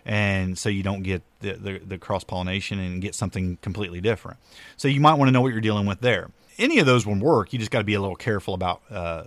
And 0.05 0.57
so 0.57 0.69
you 0.69 0.81
don't 0.81 1.03
get 1.03 1.21
the, 1.41 1.53
the, 1.53 1.79
the 1.79 1.97
cross 1.99 2.23
pollination 2.23 2.79
and 2.79 3.01
get 3.01 3.13
something 3.13 3.57
completely 3.61 4.01
different. 4.01 4.39
So 4.75 4.87
you 4.87 4.99
might 4.99 5.13
want 5.13 5.27
to 5.27 5.31
know 5.31 5.41
what 5.41 5.51
you're 5.51 5.61
dealing 5.61 5.85
with 5.85 6.01
there. 6.01 6.31
Any 6.57 6.79
of 6.79 6.85
those 6.85 7.05
would 7.05 7.21
work. 7.21 7.53
You 7.53 7.59
just 7.59 7.71
got 7.71 7.79
to 7.79 7.85
be 7.85 7.93
a 7.93 8.01
little 8.01 8.15
careful 8.15 8.53
about 8.53 8.81
uh, 8.89 9.23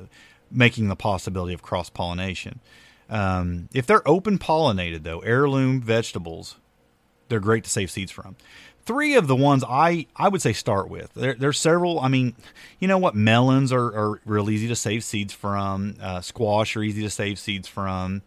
making 0.50 0.88
the 0.88 0.96
possibility 0.96 1.54
of 1.54 1.62
cross 1.62 1.88
pollination. 1.88 2.60
Um, 3.08 3.68
if 3.72 3.86
they're 3.86 4.06
open 4.06 4.38
pollinated, 4.38 5.04
though, 5.04 5.20
heirloom 5.20 5.80
vegetables, 5.80 6.56
they're 7.28 7.40
great 7.40 7.64
to 7.64 7.70
save 7.70 7.90
seeds 7.90 8.12
from 8.12 8.36
three 8.86 9.16
of 9.16 9.26
the 9.26 9.36
ones 9.36 9.64
I, 9.68 10.06
I 10.14 10.28
would 10.28 10.40
say 10.40 10.52
start 10.52 10.88
with. 10.88 11.12
There, 11.14 11.34
there's 11.34 11.58
several. 11.58 12.00
I 12.00 12.08
mean, 12.08 12.34
you 12.78 12.88
know 12.88 12.98
what? 12.98 13.14
Melons 13.14 13.72
are, 13.72 13.84
are 13.84 14.20
real 14.24 14.48
easy 14.48 14.68
to 14.68 14.76
save 14.76 15.04
seeds 15.04 15.34
from. 15.34 15.96
Uh, 16.00 16.20
squash 16.20 16.76
are 16.76 16.82
easy 16.82 17.02
to 17.02 17.10
save 17.10 17.38
seeds 17.38 17.68
from. 17.68 18.22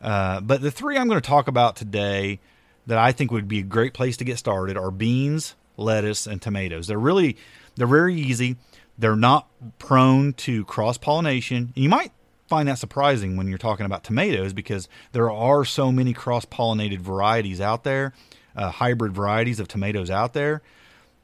Uh, 0.00 0.40
but 0.40 0.60
the 0.60 0.70
three 0.70 0.96
I'm 0.98 1.08
going 1.08 1.20
to 1.20 1.26
talk 1.26 1.48
about 1.48 1.74
today 1.76 2.38
that 2.86 2.98
I 2.98 3.12
think 3.12 3.30
would 3.30 3.48
be 3.48 3.60
a 3.60 3.62
great 3.62 3.94
place 3.94 4.18
to 4.18 4.24
get 4.24 4.38
started 4.38 4.76
are 4.76 4.90
beans, 4.90 5.54
lettuce, 5.78 6.26
and 6.26 6.40
tomatoes. 6.40 6.86
They're 6.86 6.98
really 6.98 7.36
they're 7.76 7.86
very 7.86 8.14
easy. 8.14 8.56
They're 8.98 9.16
not 9.16 9.48
prone 9.78 10.34
to 10.34 10.64
cross 10.66 10.98
pollination. 10.98 11.72
You 11.74 11.88
might 11.88 12.12
find 12.46 12.68
that 12.68 12.78
surprising 12.78 13.36
when 13.36 13.48
you're 13.48 13.58
talking 13.58 13.86
about 13.86 14.04
tomatoes 14.04 14.52
because 14.52 14.88
there 15.12 15.30
are 15.30 15.64
so 15.64 15.90
many 15.90 16.12
cross 16.12 16.44
pollinated 16.44 16.98
varieties 16.98 17.60
out 17.60 17.82
there 17.84 18.12
uh, 18.56 18.70
hybrid 18.70 19.12
varieties 19.12 19.60
of 19.60 19.68
tomatoes 19.68 20.10
out 20.10 20.32
there, 20.32 20.62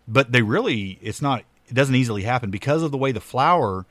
but 0.06 0.32
they 0.32 0.42
really 0.42 0.98
it's 1.02 1.22
not 1.22 1.44
it 1.66 1.74
doesn't 1.74 1.94
easily 1.94 2.22
happen 2.22 2.50
because 2.50 2.82
of 2.82 2.90
the 2.90 2.98
way 2.98 3.12
the 3.12 3.20
flower 3.20 3.86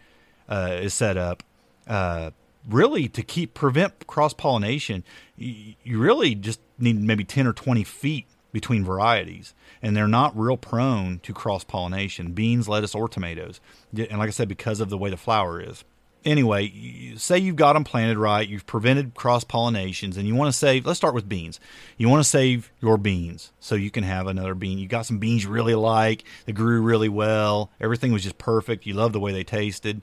uh, 0.47 0.78
is 0.82 0.93
set 0.93 1.17
up. 1.17 1.43
Uh, 1.88 2.32
really, 2.67 3.08
to 3.08 3.23
keep 3.23 3.54
prevent 3.54 4.06
cross 4.06 4.34
pollination, 4.34 5.04
you, 5.38 5.75
you 5.84 5.99
really 5.99 6.36
just 6.36 6.60
need 6.78 7.02
maybe 7.02 7.23
ten 7.23 7.47
or 7.47 7.54
twenty 7.54 7.84
feet 7.84 8.25
between 8.52 8.84
varieties, 8.84 9.54
and 9.82 9.95
they're 9.95 10.08
not 10.08 10.38
real 10.38 10.58
prone 10.58 11.19
to 11.19 11.34
cross 11.34 11.63
pollination. 11.63 12.34
Beans, 12.34 12.67
lettuce, 12.67 12.95
or 12.95 13.08
tomatoes, 13.08 13.62
and 13.93 14.17
like 14.17 14.28
I 14.28 14.32
said, 14.32 14.47
because 14.47 14.80
of 14.80 14.89
the 14.89 14.97
way 14.97 15.10
the 15.10 15.17
flower 15.17 15.62
is. 15.62 15.84
Anyway, 16.25 17.15
say 17.17 17.38
you've 17.38 17.55
got 17.55 17.73
them 17.73 17.84
planted 17.84 18.17
right, 18.17 18.47
you've 18.47 18.65
prevented 18.65 19.13
cross 19.13 19.43
pollinations, 19.43 20.17
and 20.17 20.27
you 20.27 20.36
want 20.36 20.51
to 20.51 20.58
save. 20.58 20.86
Let's 20.86 20.97
start 20.97 21.13
with 21.13 21.29
beans. 21.29 21.60
You 21.97 22.10
want 22.10 22.23
to 22.23 22.29
save 22.29 22.71
your 22.82 22.97
beans 22.97 23.51
so 23.60 23.75
you 23.75 23.91
can 23.91 24.03
have 24.03 24.27
another 24.27 24.55
bean. 24.55 24.79
You 24.79 24.88
got 24.88 25.05
some 25.05 25.19
beans 25.19 25.43
you 25.43 25.49
really 25.49 25.75
like, 25.75 26.23
that 26.45 26.53
grew 26.53 26.82
really 26.82 27.10
well, 27.10 27.71
everything 27.79 28.12
was 28.12 28.23
just 28.23 28.38
perfect. 28.38 28.86
You 28.86 28.93
love 28.93 29.13
the 29.13 29.19
way 29.19 29.32
they 29.32 29.43
tasted. 29.43 30.01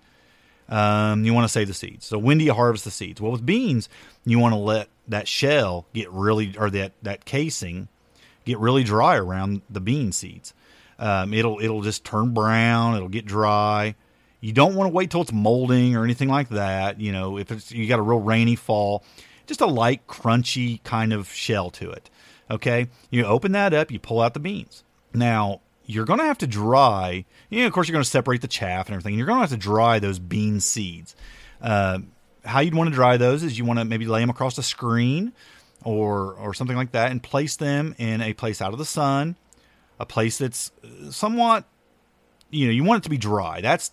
Um, 0.68 1.24
you 1.24 1.32
want 1.32 1.44
to 1.44 1.52
save 1.52 1.68
the 1.68 1.74
seeds. 1.74 2.06
So 2.06 2.18
when 2.18 2.38
do 2.38 2.44
you 2.44 2.52
harvest 2.52 2.84
the 2.84 2.90
seeds? 2.90 3.20
Well, 3.20 3.32
with 3.32 3.46
beans, 3.46 3.88
you 4.24 4.38
want 4.38 4.52
to 4.52 4.58
let 4.58 4.88
that 5.08 5.28
shell 5.28 5.86
get 5.94 6.10
really, 6.10 6.56
or 6.58 6.70
that 6.70 6.92
that 7.02 7.24
casing 7.24 7.88
get 8.44 8.58
really 8.58 8.82
dry 8.82 9.16
around 9.16 9.62
the 9.70 9.80
bean 9.80 10.10
seeds. 10.10 10.54
Um, 10.98 11.32
it'll 11.34 11.60
it'll 11.60 11.82
just 11.82 12.04
turn 12.04 12.34
brown. 12.34 12.96
It'll 12.96 13.08
get 13.08 13.26
dry. 13.26 13.94
You 14.46 14.52
don't 14.52 14.76
want 14.76 14.86
to 14.86 14.94
wait 14.94 15.10
till 15.10 15.22
it's 15.22 15.32
molding 15.32 15.96
or 15.96 16.04
anything 16.04 16.28
like 16.28 16.50
that. 16.50 17.00
You 17.00 17.10
know, 17.10 17.36
if 17.36 17.50
it's 17.50 17.72
you 17.72 17.88
got 17.88 17.98
a 17.98 18.02
real 18.02 18.20
rainy 18.20 18.54
fall, 18.54 19.02
just 19.48 19.60
a 19.60 19.66
light, 19.66 20.06
crunchy 20.06 20.80
kind 20.84 21.12
of 21.12 21.28
shell 21.32 21.68
to 21.70 21.90
it. 21.90 22.08
Okay, 22.48 22.86
you 23.10 23.24
open 23.24 23.50
that 23.52 23.74
up. 23.74 23.90
You 23.90 23.98
pull 23.98 24.20
out 24.20 24.34
the 24.34 24.38
beans. 24.38 24.84
Now 25.12 25.62
you're 25.84 26.04
going 26.04 26.20
to 26.20 26.26
have 26.26 26.38
to 26.38 26.46
dry. 26.46 27.24
You 27.50 27.62
know, 27.62 27.66
of 27.66 27.72
course, 27.72 27.88
you're 27.88 27.94
going 27.94 28.04
to 28.04 28.08
separate 28.08 28.40
the 28.40 28.46
chaff 28.46 28.86
and 28.86 28.94
everything. 28.94 29.18
You're 29.18 29.26
going 29.26 29.38
to 29.38 29.40
have 29.40 29.50
to 29.50 29.56
dry 29.56 29.98
those 29.98 30.20
bean 30.20 30.60
seeds. 30.60 31.16
Uh, 31.60 31.98
how 32.44 32.60
you'd 32.60 32.76
want 32.76 32.88
to 32.88 32.94
dry 32.94 33.16
those 33.16 33.42
is 33.42 33.58
you 33.58 33.64
want 33.64 33.80
to 33.80 33.84
maybe 33.84 34.06
lay 34.06 34.20
them 34.20 34.30
across 34.30 34.56
a 34.58 34.62
screen 34.62 35.32
or 35.82 36.34
or 36.34 36.54
something 36.54 36.76
like 36.76 36.92
that 36.92 37.10
and 37.10 37.20
place 37.20 37.56
them 37.56 37.96
in 37.98 38.20
a 38.20 38.32
place 38.32 38.62
out 38.62 38.72
of 38.72 38.78
the 38.78 38.84
sun, 38.84 39.34
a 39.98 40.06
place 40.06 40.38
that's 40.38 40.70
somewhat 41.10 41.64
you 42.56 42.66
know, 42.66 42.72
you 42.72 42.84
want 42.84 43.02
it 43.02 43.04
to 43.04 43.10
be 43.10 43.18
dry. 43.18 43.60
That's 43.60 43.90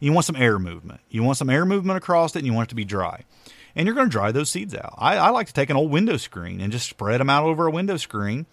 you 0.00 0.12
want 0.12 0.26
some 0.26 0.36
air 0.36 0.58
movement. 0.58 1.00
You 1.10 1.22
want 1.22 1.38
some 1.38 1.50
air 1.50 1.64
movement 1.64 1.96
across 1.96 2.36
it, 2.36 2.40
and 2.40 2.46
you 2.46 2.52
want 2.52 2.68
it 2.68 2.70
to 2.70 2.74
be 2.74 2.84
dry. 2.84 3.24
And 3.74 3.86
you're 3.86 3.94
going 3.94 4.08
to 4.08 4.12
dry 4.12 4.32
those 4.32 4.50
seeds 4.50 4.74
out. 4.74 4.94
I, 4.98 5.16
I 5.16 5.30
like 5.30 5.46
to 5.46 5.52
take 5.54 5.70
an 5.70 5.76
old 5.76 5.90
window 5.90 6.18
screen 6.18 6.60
and 6.60 6.70
just 6.70 6.90
spread 6.90 7.20
them 7.20 7.30
out 7.30 7.44
over 7.44 7.66
a 7.66 7.70
window 7.70 7.96
screen, 7.96 8.44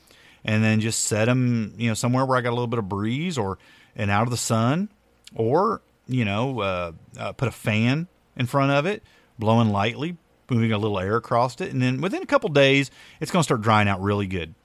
and 0.46 0.64
then 0.64 0.80
just 0.80 1.04
set 1.04 1.26
them, 1.26 1.74
you 1.78 1.90
know, 1.90 1.94
somewhere 1.94 2.26
where 2.26 2.38
I 2.38 2.42
got 2.42 2.52
a 2.52 2.58
little 2.58 2.68
bit 2.68 2.80
of 2.80 2.88
breeze 2.88 3.38
or 3.38 3.58
and 3.96 4.10
out 4.10 4.24
of 4.24 4.30
the 4.32 4.38
sun, 4.38 4.90
or 5.36 5.82
you 6.08 6.26
know, 6.26 6.60
uh, 6.62 6.92
uh, 7.18 7.32
put 7.34 7.48
a 7.48 7.52
fan 7.52 8.08
in 8.38 8.46
front 8.46 8.72
of 8.72 8.86
it, 8.86 9.04
blowing 9.38 9.70
lightly, 9.70 10.18
moving 10.50 10.72
a 10.72 10.78
little 10.78 11.00
air 11.00 11.18
across 11.18 11.60
it, 11.60 11.72
and 11.72 11.82
then 11.82 12.02
within 12.02 12.24
a 12.24 12.26
couple 12.26 12.50
days, 12.50 12.90
it's 13.20 13.30
going 13.30 13.42
to 13.42 13.44
start 13.44 13.62
drying 13.62 13.88
out 13.88 14.02
really 14.02 14.26
good. 14.26 14.56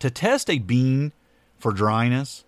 To 0.00 0.10
test 0.10 0.50
a 0.50 0.58
bean 0.58 1.12
for 1.58 1.72
dryness, 1.72 2.44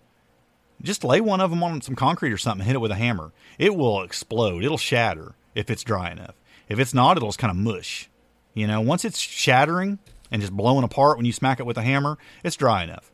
just 0.81 1.03
lay 1.03 1.21
one 1.21 1.41
of 1.41 1.49
them 1.49 1.63
on 1.63 1.81
some 1.81 1.95
concrete 1.95 2.31
or 2.31 2.37
something, 2.37 2.65
hit 2.65 2.75
it 2.75 2.79
with 2.79 2.91
a 2.91 2.95
hammer. 2.95 3.31
It 3.57 3.75
will 3.75 4.01
explode. 4.01 4.63
It'll 4.63 4.77
shatter 4.77 5.33
if 5.55 5.69
it's 5.69 5.83
dry 5.83 6.11
enough. 6.11 6.35
If 6.67 6.79
it's 6.79 6.93
not, 6.93 7.17
it'll 7.17 7.29
just 7.29 7.39
kind 7.39 7.51
of 7.51 7.57
mush. 7.57 8.09
You 8.53 8.67
know, 8.67 8.81
once 8.81 9.05
it's 9.05 9.19
shattering 9.19 9.99
and 10.31 10.41
just 10.41 10.53
blowing 10.53 10.83
apart 10.83 11.17
when 11.17 11.25
you 11.25 11.33
smack 11.33 11.59
it 11.59 11.65
with 11.65 11.77
a 11.77 11.81
hammer, 11.81 12.17
it's 12.43 12.55
dry 12.55 12.83
enough. 12.83 13.11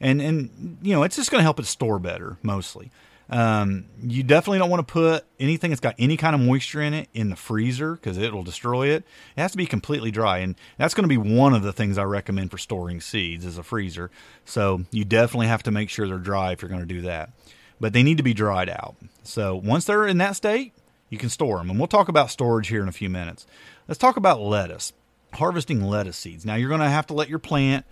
And 0.00 0.20
and 0.20 0.78
you 0.82 0.94
know, 0.94 1.02
it's 1.02 1.16
just 1.16 1.30
going 1.30 1.40
to 1.40 1.44
help 1.44 1.60
it 1.60 1.66
store 1.66 1.98
better 1.98 2.38
mostly. 2.42 2.90
Um, 3.30 3.84
you 4.02 4.24
definitely 4.24 4.58
don't 4.58 4.70
want 4.70 4.86
to 4.86 4.92
put 4.92 5.24
anything 5.38 5.70
that's 5.70 5.80
got 5.80 5.94
any 5.98 6.16
kind 6.16 6.34
of 6.34 6.40
moisture 6.40 6.80
in 6.80 6.92
it 6.92 7.08
in 7.14 7.30
the 7.30 7.36
freezer 7.36 7.94
because 7.94 8.18
it'll 8.18 8.42
destroy 8.42 8.88
it. 8.88 9.04
It 9.36 9.40
has 9.40 9.52
to 9.52 9.56
be 9.56 9.66
completely 9.66 10.10
dry, 10.10 10.38
and 10.38 10.56
that's 10.78 10.94
going 10.94 11.08
to 11.08 11.08
be 11.08 11.16
one 11.16 11.54
of 11.54 11.62
the 11.62 11.72
things 11.72 11.96
I 11.96 12.02
recommend 12.02 12.50
for 12.50 12.58
storing 12.58 13.00
seeds 13.00 13.44
is 13.44 13.56
a 13.56 13.62
freezer. 13.62 14.10
So 14.44 14.82
you 14.90 15.04
definitely 15.04 15.46
have 15.46 15.62
to 15.62 15.70
make 15.70 15.90
sure 15.90 16.08
they're 16.08 16.18
dry 16.18 16.50
if 16.52 16.60
you're 16.60 16.68
going 16.68 16.86
to 16.86 16.86
do 16.86 17.02
that. 17.02 17.30
But 17.78 17.92
they 17.92 18.02
need 18.02 18.16
to 18.16 18.24
be 18.24 18.34
dried 18.34 18.68
out. 18.68 18.96
So 19.22 19.54
once 19.54 19.84
they're 19.84 20.06
in 20.06 20.18
that 20.18 20.36
state, 20.36 20.74
you 21.08 21.16
can 21.16 21.30
store 21.30 21.58
them. 21.58 21.70
And 21.70 21.78
we'll 21.78 21.88
talk 21.88 22.08
about 22.08 22.30
storage 22.30 22.68
here 22.68 22.82
in 22.82 22.88
a 22.88 22.92
few 22.92 23.08
minutes. 23.08 23.46
Let's 23.88 23.98
talk 23.98 24.16
about 24.16 24.40
lettuce, 24.40 24.92
harvesting 25.34 25.82
lettuce 25.82 26.16
seeds. 26.16 26.44
Now 26.44 26.56
you're 26.56 26.68
going 26.68 26.80
to 26.80 26.88
have 26.88 27.06
to 27.06 27.14
let 27.14 27.28
your 27.28 27.38
plant 27.38 27.86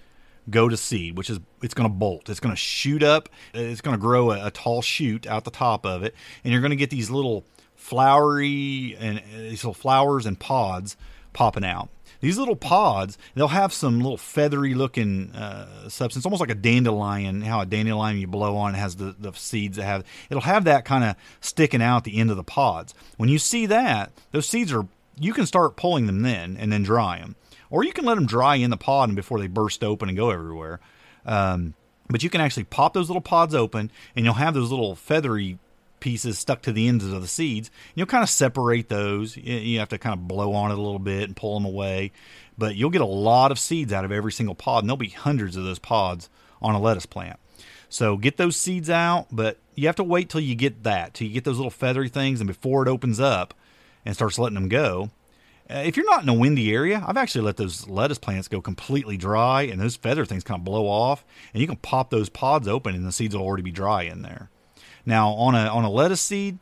go 0.51 0.69
to 0.69 0.77
seed, 0.77 1.17
which 1.17 1.31
is 1.31 1.41
it's 1.63 1.75
going 1.75 1.89
to 1.89 1.95
bolt. 1.95 2.29
It's 2.29 2.41
going 2.41 2.55
to 2.55 2.61
shoot 2.61 3.03
up. 3.03 3.29
It's 3.55 3.81
going 3.81 3.97
to 3.97 4.01
grow 4.01 4.31
a, 4.31 4.47
a, 4.47 4.51
tall 4.51 4.83
shoot 4.83 5.27
out 5.27 5.45
the 5.45 5.51
top 5.51 5.85
of 5.87 6.03
it, 6.03 6.15
and 6.45 6.53
you're 6.53 6.61
going 6.61 6.71
to 6.71 6.77
get 6.77 6.91
these 6.91 7.11
little 7.11 7.45
flowery 7.75 8.97
and 8.99 9.19
uh, 9.19 9.23
these 9.39 9.65
little 9.65 9.75
flowers 9.75 10.27
and 10.27 10.39
pods 10.39 10.97
popping 11.33 11.65
out. 11.65 11.89
These 12.21 12.37
little 12.37 12.57
pods, 12.57 13.17
they'll 13.35 13.49
have 13.49 13.73
some 13.73 14.01
little 14.01 14.17
feathery 14.17 14.75
looking 14.75 15.31
uh, 15.33 15.89
substance, 15.89 16.27
almost 16.27 16.41
like 16.41 16.51
a 16.51 16.55
dandelion. 16.55 17.43
How 17.43 17.61
a 17.61 17.67
dandelion 17.67 18.19
you 18.19 18.27
blow 18.27 18.57
on 18.57 18.75
has 18.75 18.97
the, 18.97 19.15
the 19.17 19.33
seeds 19.33 19.77
that 19.77 19.85
have 19.85 20.05
it'll 20.29 20.43
have 20.43 20.65
that 20.65 20.85
kind 20.85 21.05
of 21.05 21.15
sticking 21.41 21.81
out 21.83 22.05
the 22.05 22.19
end 22.19 22.31
of 22.31 22.37
the 22.37 22.43
pods. 22.43 22.93
When 23.19 23.29
you 23.29 23.39
see 23.39 23.67
that, 23.67 24.11
those 24.33 24.49
seeds 24.49 24.73
are 24.73 24.87
you 25.21 25.33
can 25.33 25.47
start 25.47 25.77
pulling 25.77 26.07
them 26.07 26.23
then 26.23 26.57
and 26.59 26.73
then 26.73 26.83
dry 26.83 27.19
them 27.19 27.37
or 27.71 27.85
you 27.85 27.93
can 27.93 28.05
let 28.05 28.15
them 28.15 28.27
dry 28.27 28.57
in 28.57 28.71
the 28.71 28.77
pod 28.77 29.09
and 29.09 29.17
before 29.17 29.39
they 29.39 29.47
burst 29.47 29.85
open 29.85 30.09
and 30.09 30.17
go 30.17 30.31
everywhere. 30.31 30.81
Um, 31.27 31.75
but 32.09 32.23
you 32.23 32.31
can 32.31 32.41
actually 32.41 32.65
pop 32.65 32.95
those 32.95 33.09
little 33.09 33.21
pods 33.21 33.55
open, 33.55 33.91
and 34.17 34.25
you'll 34.25 34.35
have 34.35 34.55
those 34.55 34.71
little 34.71 34.95
feathery 34.95 35.59
pieces 36.01 36.39
stuck 36.39 36.63
to 36.63 36.73
the 36.73 36.89
ends 36.89 37.05
of 37.05 37.21
the 37.21 37.29
seeds. 37.29 37.71
You'll 37.95 38.07
kind 38.07 38.23
of 38.23 38.31
separate 38.31 38.89
those. 38.89 39.37
You 39.37 39.79
have 39.81 39.89
to 39.89 39.99
kind 39.99 40.15
of 40.15 40.29
blow 40.29 40.55
on 40.55 40.71
it 40.71 40.79
a 40.79 40.81
little 40.81 40.99
bit 40.99 41.25
and 41.25 41.37
pull 41.37 41.59
them 41.59 41.67
away, 41.67 42.13
but 42.57 42.77
you'll 42.77 42.91
get 42.91 43.01
a 43.01 43.07
lot 43.07 43.51
of 43.51 43.59
seeds 43.59 43.93
out 43.93 44.05
of 44.05 44.13
every 44.13 44.33
single 44.33 44.55
pod, 44.55 44.83
and 44.83 44.89
there'll 44.89 44.97
be 44.97 45.09
hundreds 45.09 45.57
of 45.57 45.65
those 45.65 45.79
pods 45.79 46.31
on 46.63 46.75
a 46.75 46.81
lettuce 46.81 47.07
plant. 47.07 47.39
So 47.89 48.17
get 48.17 48.37
those 48.37 48.57
seeds 48.57 48.91
out, 48.91 49.27
but 49.31 49.59
you 49.75 49.87
have 49.87 49.97
to 49.97 50.05
wait 50.05 50.29
till 50.29 50.41
you 50.41 50.55
get 50.55 50.85
that, 50.85 51.15
till 51.15 51.27
you 51.27 51.35
get 51.35 51.45
those 51.45 51.57
little 51.57 51.71
feathery 51.71 52.09
things, 52.09 52.41
and 52.41 52.47
before 52.49 52.87
it 52.87 52.89
opens 52.89 53.19
up 53.19 53.55
and 54.05 54.15
starts 54.15 54.39
letting 54.39 54.55
them 54.55 54.69
go, 54.69 55.11
uh, 55.71 55.83
if 55.85 55.97
you're 55.97 56.07
not 56.07 56.23
in 56.23 56.29
a 56.29 56.35
windy 56.35 56.73
area, 56.73 57.03
I've 57.07 57.17
actually 57.17 57.43
let 57.43 57.57
those 57.57 57.87
lettuce 57.89 58.19
plants 58.19 58.49
go 58.49 58.61
completely 58.61 59.17
dry 59.17 59.63
and 59.63 59.81
those 59.81 59.97
feather 59.97 60.25
things 60.25 60.45
kind 60.45 60.59
of 60.61 60.65
blow 60.65 60.87
off, 60.87 61.25
and 61.53 61.61
you 61.61 61.67
can 61.67 61.77
pop 61.77 62.11
those 62.11 62.29
pods 62.29 62.67
open 62.67 62.95
and 62.95 63.07
the 63.07 63.13
seeds 63.13 63.37
will 63.37 63.43
already 63.43 63.63
be 63.63 63.71
dry 63.71 64.03
in 64.03 64.23
there. 64.23 64.51
Now, 65.05 65.31
on 65.31 65.55
a 65.55 65.69
on 65.69 65.85
a 65.85 65.91
lettuce 65.91 66.21
seed, 66.21 66.59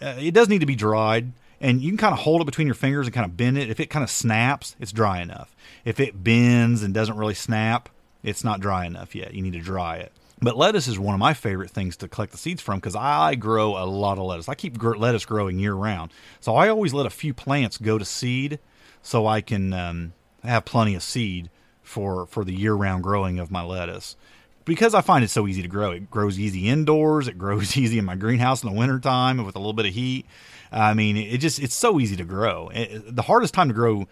uh, 0.00 0.16
it 0.18 0.34
does 0.34 0.48
need 0.48 0.60
to 0.60 0.66
be 0.66 0.76
dried, 0.76 1.32
and 1.60 1.80
you 1.80 1.90
can 1.90 1.98
kind 1.98 2.12
of 2.12 2.20
hold 2.20 2.40
it 2.40 2.46
between 2.46 2.66
your 2.66 2.74
fingers 2.74 3.06
and 3.06 3.14
kind 3.14 3.24
of 3.24 3.36
bend 3.36 3.58
it. 3.58 3.70
If 3.70 3.80
it 3.80 3.90
kind 3.90 4.02
of 4.02 4.10
snaps, 4.10 4.76
it's 4.78 4.92
dry 4.92 5.20
enough. 5.20 5.54
If 5.84 6.00
it 6.00 6.22
bends 6.22 6.82
and 6.82 6.92
doesn't 6.92 7.16
really 7.16 7.34
snap, 7.34 7.88
it's 8.22 8.44
not 8.44 8.60
dry 8.60 8.86
enough 8.86 9.14
yet. 9.14 9.34
You 9.34 9.42
need 9.42 9.54
to 9.54 9.60
dry 9.60 9.96
it. 9.96 10.12
But 10.40 10.56
lettuce 10.56 10.86
is 10.86 10.98
one 10.98 11.14
of 11.14 11.18
my 11.18 11.34
favorite 11.34 11.70
things 11.70 11.96
to 11.96 12.08
collect 12.08 12.32
the 12.32 12.38
seeds 12.38 12.62
from 12.62 12.78
because 12.78 12.94
I 12.94 13.34
grow 13.34 13.76
a 13.76 13.84
lot 13.84 14.18
of 14.18 14.24
lettuce. 14.24 14.48
I 14.48 14.54
keep 14.54 14.80
lettuce 14.82 15.24
growing 15.24 15.58
year 15.58 15.74
round. 15.74 16.12
So 16.40 16.54
I 16.54 16.68
always 16.68 16.94
let 16.94 17.06
a 17.06 17.10
few 17.10 17.34
plants 17.34 17.76
go 17.76 17.98
to 17.98 18.04
seed 18.04 18.60
so 19.02 19.26
I 19.26 19.40
can 19.40 19.72
um, 19.72 20.12
have 20.44 20.64
plenty 20.64 20.94
of 20.94 21.02
seed 21.02 21.50
for, 21.82 22.26
for 22.26 22.44
the 22.44 22.54
year 22.54 22.74
round 22.74 23.02
growing 23.02 23.38
of 23.38 23.50
my 23.50 23.62
lettuce. 23.62 24.16
Because 24.64 24.94
I 24.94 25.00
find 25.00 25.24
it 25.24 25.30
so 25.30 25.48
easy 25.48 25.62
to 25.62 25.68
grow. 25.68 25.92
It 25.92 26.10
grows 26.10 26.38
easy 26.38 26.68
indoors, 26.68 27.26
it 27.26 27.38
grows 27.38 27.76
easy 27.76 27.98
in 27.98 28.04
my 28.04 28.16
greenhouse 28.16 28.62
in 28.62 28.68
the 28.68 28.78
wintertime 28.78 29.44
with 29.44 29.56
a 29.56 29.58
little 29.58 29.72
bit 29.72 29.86
of 29.86 29.94
heat. 29.94 30.26
I 30.70 30.94
mean, 30.94 31.16
it 31.16 31.38
just 31.38 31.58
it's 31.58 31.74
so 31.74 31.98
easy 31.98 32.16
to 32.16 32.24
grow. 32.24 32.68
It, 32.74 33.16
the 33.16 33.22
hardest 33.22 33.54
time 33.54 33.68
to 33.68 33.74
grow 33.74 34.06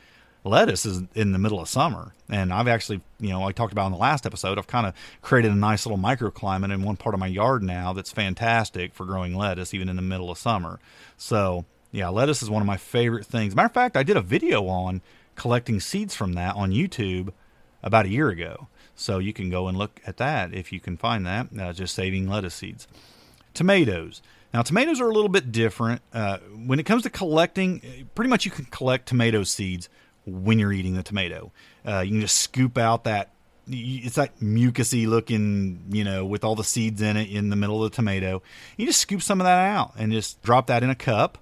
lettuce 0.49 0.87
is 0.87 1.03
in 1.15 1.33
the 1.33 1.39
middle 1.39 1.61
of 1.61 1.69
summer. 1.69 2.13
And 2.29 2.53
I've 2.53 2.69
actually, 2.69 3.01
you 3.21 3.31
know, 3.31 3.45
I 3.45 3.53
talked 3.53 3.73
about 3.73 3.87
in 3.87 3.93
the 3.93 3.99
last 3.99 4.27
episode, 4.27 4.59
I've 4.59 4.67
kind 4.67 4.87
of 4.87 4.95
created 5.23 5.53
a 5.53 5.57
nice 5.57 5.87
little 5.87 5.99
microclimate 5.99 6.73
in 6.73 6.83
one 6.83 6.97
part 6.97 7.15
of 7.15 7.21
my 7.21 7.27
yard 7.27 7.63
now 7.63 7.93
that's 7.93 8.13
fantastic 8.13 8.95
for 8.95 9.05
growing 9.05 9.35
lettuce, 9.35 9.75
even 9.75 9.89
in 9.89 9.97
the 9.97 10.03
middle 10.03 10.31
of 10.31 10.39
summer. 10.39 10.79
So, 11.17 11.65
yeah, 11.93 12.09
lettuce 12.09 12.43
is 12.43 12.51
one 12.51 12.63
of 12.63 12.67
my 12.67 12.77
favorite 12.77 13.27
things. 13.27 13.55
Matter 13.55 13.67
of 13.67 13.73
fact, 13.73 13.97
I 13.97 14.03
did 14.03 14.17
a 14.17 14.23
video 14.23 14.67
on 14.67 15.03
collecting 15.35 15.81
seeds 15.81 16.15
from 16.15 16.33
that 16.35 16.57
on 16.57 16.71
YouTube 16.71 17.33
about 17.83 18.07
a 18.07 18.11
year 18.11 18.29
ago. 18.29 18.69
So 18.95 19.19
you 19.19 19.33
can 19.33 19.51
go 19.51 19.69
and 19.69 19.77
look 19.77 20.01
at 20.07 20.17
that 20.17 20.55
if 20.55 20.73
you 20.73 20.81
can 20.81 20.97
find 20.97 21.27
that, 21.27 21.49
uh, 21.59 21.73
just 21.73 21.95
saving 21.95 22.29
lettuce 22.29 22.55
seeds. 22.55 22.89
Tomatoes. 23.55 24.23
Now, 24.55 24.63
tomatoes 24.63 25.01
are 25.01 25.09
a 25.09 25.13
little 25.13 25.29
bit 25.29 25.53
different. 25.53 26.01
Uh, 26.13 26.39
when 26.39 26.81
it 26.81 26.85
comes 26.87 27.03
to 27.03 27.11
collecting, 27.11 28.09
pretty 28.15 28.31
much 28.31 28.45
you 28.45 28.51
can 28.51 28.65
collect 28.67 29.07
tomato 29.07 29.43
seeds 29.43 29.89
when 30.27 30.59
you're 30.59 30.73
eating 30.73 30.95
the 30.95 31.03
tomato. 31.03 31.53
Uh, 31.87 32.01
you 32.01 32.11
can 32.11 32.21
just 32.21 32.37
scoop 32.37 32.77
out 32.77 33.05
that 33.05 33.31
it's 33.69 34.15
that 34.15 34.39
mucusy 34.39 35.09
looking, 35.09 35.85
you 35.91 36.05
know, 36.05 36.25
with 36.25 36.45
all 36.45 36.55
the 36.55 36.65
seeds 36.65 37.03
in 37.03 37.17
it 37.17 37.31
in 37.31 37.51
the 37.51 37.57
middle 37.57 37.83
of 37.85 37.91
the 37.91 37.97
tomato. 37.97 38.43
You 38.77 38.87
just 38.87 39.01
scoop 39.01 39.23
some 39.23 39.41
of 39.41 39.45
that 39.45 39.59
out 39.59 39.93
and 39.97 40.13
just 40.13 40.41
drop 40.43 40.69
that 40.69 40.83
in 40.83 40.91
a 40.91 40.95
cup, 40.95 41.39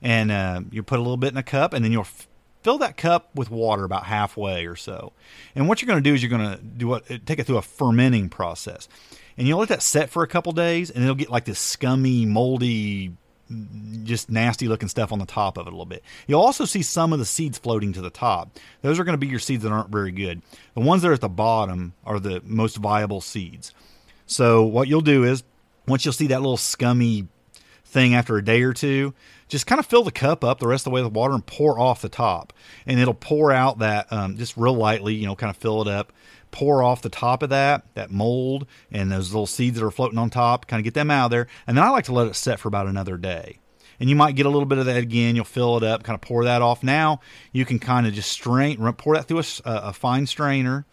and 0.00 0.30
uh, 0.30 0.62
you 0.70 0.82
put 0.82 0.98
a 0.98 1.02
little 1.02 1.16
bit 1.16 1.32
in 1.32 1.36
a 1.36 1.42
cup, 1.42 1.74
and 1.74 1.84
then 1.84 1.92
you'll 1.92 2.02
f- 2.02 2.28
fill 2.62 2.78
that 2.78 2.96
cup 2.96 3.28
with 3.34 3.50
water 3.50 3.84
about 3.84 4.04
halfway 4.04 4.66
or 4.66 4.76
so. 4.76 5.12
And 5.54 5.68
what 5.68 5.82
you're 5.82 5.86
going 5.86 6.02
to 6.02 6.08
do 6.08 6.14
is 6.14 6.22
you're 6.22 6.30
going 6.30 6.56
to 6.56 6.62
do 6.62 6.88
what 6.88 7.06
take 7.26 7.38
it 7.38 7.46
through 7.46 7.58
a 7.58 7.62
fermenting 7.62 8.30
process, 8.30 8.88
and 9.36 9.46
you'll 9.46 9.58
let 9.58 9.68
that 9.68 9.82
set 9.82 10.08
for 10.08 10.22
a 10.22 10.28
couple 10.28 10.52
days, 10.52 10.90
and 10.90 11.02
it'll 11.02 11.14
get 11.14 11.30
like 11.30 11.44
this 11.44 11.58
scummy, 11.58 12.24
moldy 12.24 13.12
just 14.04 14.30
nasty 14.30 14.68
looking 14.68 14.88
stuff 14.88 15.12
on 15.12 15.18
the 15.18 15.26
top 15.26 15.56
of 15.56 15.66
it 15.66 15.70
a 15.70 15.72
little 15.72 15.86
bit. 15.86 16.02
You'll 16.26 16.40
also 16.40 16.64
see 16.64 16.82
some 16.82 17.12
of 17.12 17.18
the 17.18 17.24
seeds 17.24 17.58
floating 17.58 17.92
to 17.94 18.00
the 18.00 18.10
top. 18.10 18.58
Those 18.82 18.98
are 18.98 19.04
going 19.04 19.14
to 19.14 19.18
be 19.18 19.26
your 19.26 19.38
seeds 19.38 19.62
that 19.62 19.72
aren't 19.72 19.90
very 19.90 20.12
good. 20.12 20.42
The 20.74 20.80
ones 20.80 21.02
that 21.02 21.08
are 21.08 21.14
at 21.14 21.20
the 21.20 21.28
bottom 21.28 21.94
are 22.04 22.20
the 22.20 22.42
most 22.44 22.76
viable 22.76 23.20
seeds. 23.20 23.74
So 24.26 24.62
what 24.62 24.88
you'll 24.88 25.00
do 25.00 25.24
is 25.24 25.42
once 25.86 26.04
you'll 26.04 26.12
see 26.12 26.28
that 26.28 26.40
little 26.40 26.56
scummy 26.56 27.26
thing 27.84 28.14
after 28.14 28.36
a 28.36 28.44
day 28.44 28.62
or 28.62 28.72
two, 28.72 29.14
just 29.50 29.66
kind 29.66 29.78
of 29.78 29.86
fill 29.86 30.04
the 30.04 30.12
cup 30.12 30.44
up 30.44 30.60
the 30.60 30.68
rest 30.68 30.82
of 30.82 30.90
the 30.90 30.94
way 30.94 31.02
with 31.02 31.12
water 31.12 31.34
and 31.34 31.44
pour 31.44 31.78
off 31.78 32.00
the 32.00 32.08
top. 32.08 32.52
And 32.86 32.98
it'll 32.98 33.14
pour 33.14 33.52
out 33.52 33.78
that 33.80 34.10
um, 34.12 34.36
just 34.36 34.56
real 34.56 34.74
lightly, 34.74 35.14
you 35.14 35.26
know, 35.26 35.36
kind 35.36 35.50
of 35.50 35.56
fill 35.56 35.82
it 35.82 35.88
up. 35.88 36.12
Pour 36.52 36.82
off 36.82 37.02
the 37.02 37.08
top 37.08 37.42
of 37.44 37.50
that, 37.50 37.84
that 37.94 38.10
mold, 38.10 38.66
and 38.90 39.12
those 39.12 39.30
little 39.30 39.46
seeds 39.46 39.78
that 39.78 39.86
are 39.86 39.90
floating 39.90 40.18
on 40.18 40.30
top, 40.30 40.66
kind 40.66 40.80
of 40.80 40.84
get 40.84 40.94
them 40.94 41.10
out 41.10 41.26
of 41.26 41.30
there. 41.30 41.46
And 41.66 41.76
then 41.76 41.84
I 41.84 41.90
like 41.90 42.06
to 42.06 42.12
let 42.12 42.26
it 42.26 42.34
set 42.34 42.58
for 42.58 42.66
about 42.66 42.88
another 42.88 43.16
day. 43.16 43.60
And 44.00 44.10
you 44.10 44.16
might 44.16 44.34
get 44.34 44.46
a 44.46 44.48
little 44.48 44.66
bit 44.66 44.78
of 44.78 44.86
that 44.86 44.96
again. 44.96 45.36
You'll 45.36 45.44
fill 45.44 45.76
it 45.76 45.84
up, 45.84 46.02
kind 46.02 46.14
of 46.14 46.22
pour 46.22 46.44
that 46.44 46.62
off. 46.62 46.82
Now 46.82 47.20
you 47.52 47.64
can 47.64 47.78
kind 47.78 48.06
of 48.06 48.14
just 48.14 48.32
strain, 48.32 48.78
pour 48.94 49.14
that 49.14 49.28
through 49.28 49.40
a, 49.40 49.44
a 49.64 49.92
fine 49.92 50.26
strainer, 50.26 50.86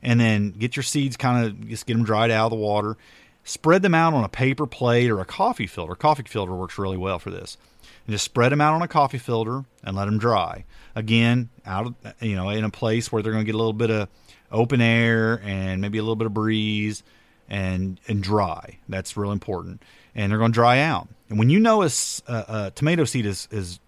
and 0.00 0.20
then 0.20 0.50
get 0.50 0.76
your 0.76 0.82
seeds 0.84 1.16
kind 1.16 1.44
of 1.44 1.68
just 1.68 1.86
get 1.86 1.94
them 1.94 2.04
dried 2.04 2.30
out 2.30 2.46
of 2.46 2.50
the 2.50 2.56
water 2.56 2.96
Spread 3.44 3.82
them 3.82 3.94
out 3.94 4.14
on 4.14 4.24
a 4.24 4.28
paper 4.28 4.66
plate 4.66 5.10
or 5.10 5.20
a 5.20 5.26
coffee 5.26 5.66
filter. 5.66 5.94
Coffee 5.94 6.22
filter 6.22 6.54
works 6.54 6.78
really 6.78 6.96
well 6.96 7.18
for 7.18 7.30
this. 7.30 7.58
And 8.06 8.12
just 8.12 8.24
spread 8.24 8.52
them 8.52 8.60
out 8.60 8.74
on 8.74 8.82
a 8.82 8.88
coffee 8.88 9.18
filter 9.18 9.64
and 9.82 9.96
let 9.96 10.04
them 10.06 10.18
dry. 10.18 10.64
Again, 10.94 11.48
out 11.64 11.86
of, 11.86 11.94
you 12.20 12.36
know 12.36 12.50
in 12.50 12.64
a 12.64 12.70
place 12.70 13.10
where 13.10 13.22
they're 13.22 13.32
going 13.32 13.44
to 13.44 13.46
get 13.46 13.54
a 13.54 13.58
little 13.58 13.72
bit 13.72 13.90
of 13.90 14.08
open 14.52 14.80
air 14.80 15.40
and 15.44 15.80
maybe 15.80 15.98
a 15.98 16.02
little 16.02 16.16
bit 16.16 16.26
of 16.26 16.34
breeze 16.34 17.02
and 17.48 17.98
and 18.06 18.22
dry. 18.22 18.78
That's 18.88 19.16
real 19.16 19.32
important. 19.32 19.82
And 20.14 20.30
they're 20.30 20.38
going 20.38 20.52
to 20.52 20.54
dry 20.56 20.78
out. 20.80 21.08
And 21.28 21.38
when 21.38 21.50
you 21.50 21.58
know 21.58 21.82
a, 21.82 21.90
a, 22.28 22.44
a 22.48 22.72
tomato 22.74 23.04
seed 23.04 23.26
is 23.26 23.48
is 23.50 23.80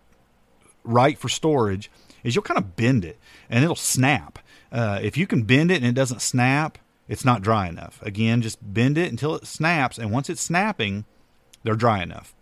right 0.83 1.19
for 1.19 1.29
storage, 1.29 1.91
is 2.25 2.35
you'll 2.35 2.43
kind 2.43 2.59
of 2.59 2.77
bend 2.77 3.05
it 3.05 3.19
and 3.51 3.63
it'll 3.63 3.77
snap. 3.77 4.39
Uh, 4.73 4.99
if 5.03 5.17
you 5.17 5.27
can 5.27 5.43
bend 5.43 5.71
it 5.71 5.77
and 5.77 5.87
it 5.87 5.95
doesn't 5.95 6.21
snap, 6.21 6.79
it's 7.09 7.25
not 7.25 7.43
dry 7.43 7.69
enough. 7.69 8.03
Again, 8.03 8.43
just 8.43 8.59
bend 8.61 8.99
it 8.99 9.11
until 9.11 9.37
it 9.37 9.47
snaps, 9.47 9.99
and 9.99 10.11
once 10.11 10.29
it's 10.29 10.43
snapping, 10.43 11.05
they're 11.63 11.77
dry 11.77 12.03
enough. 12.03 12.35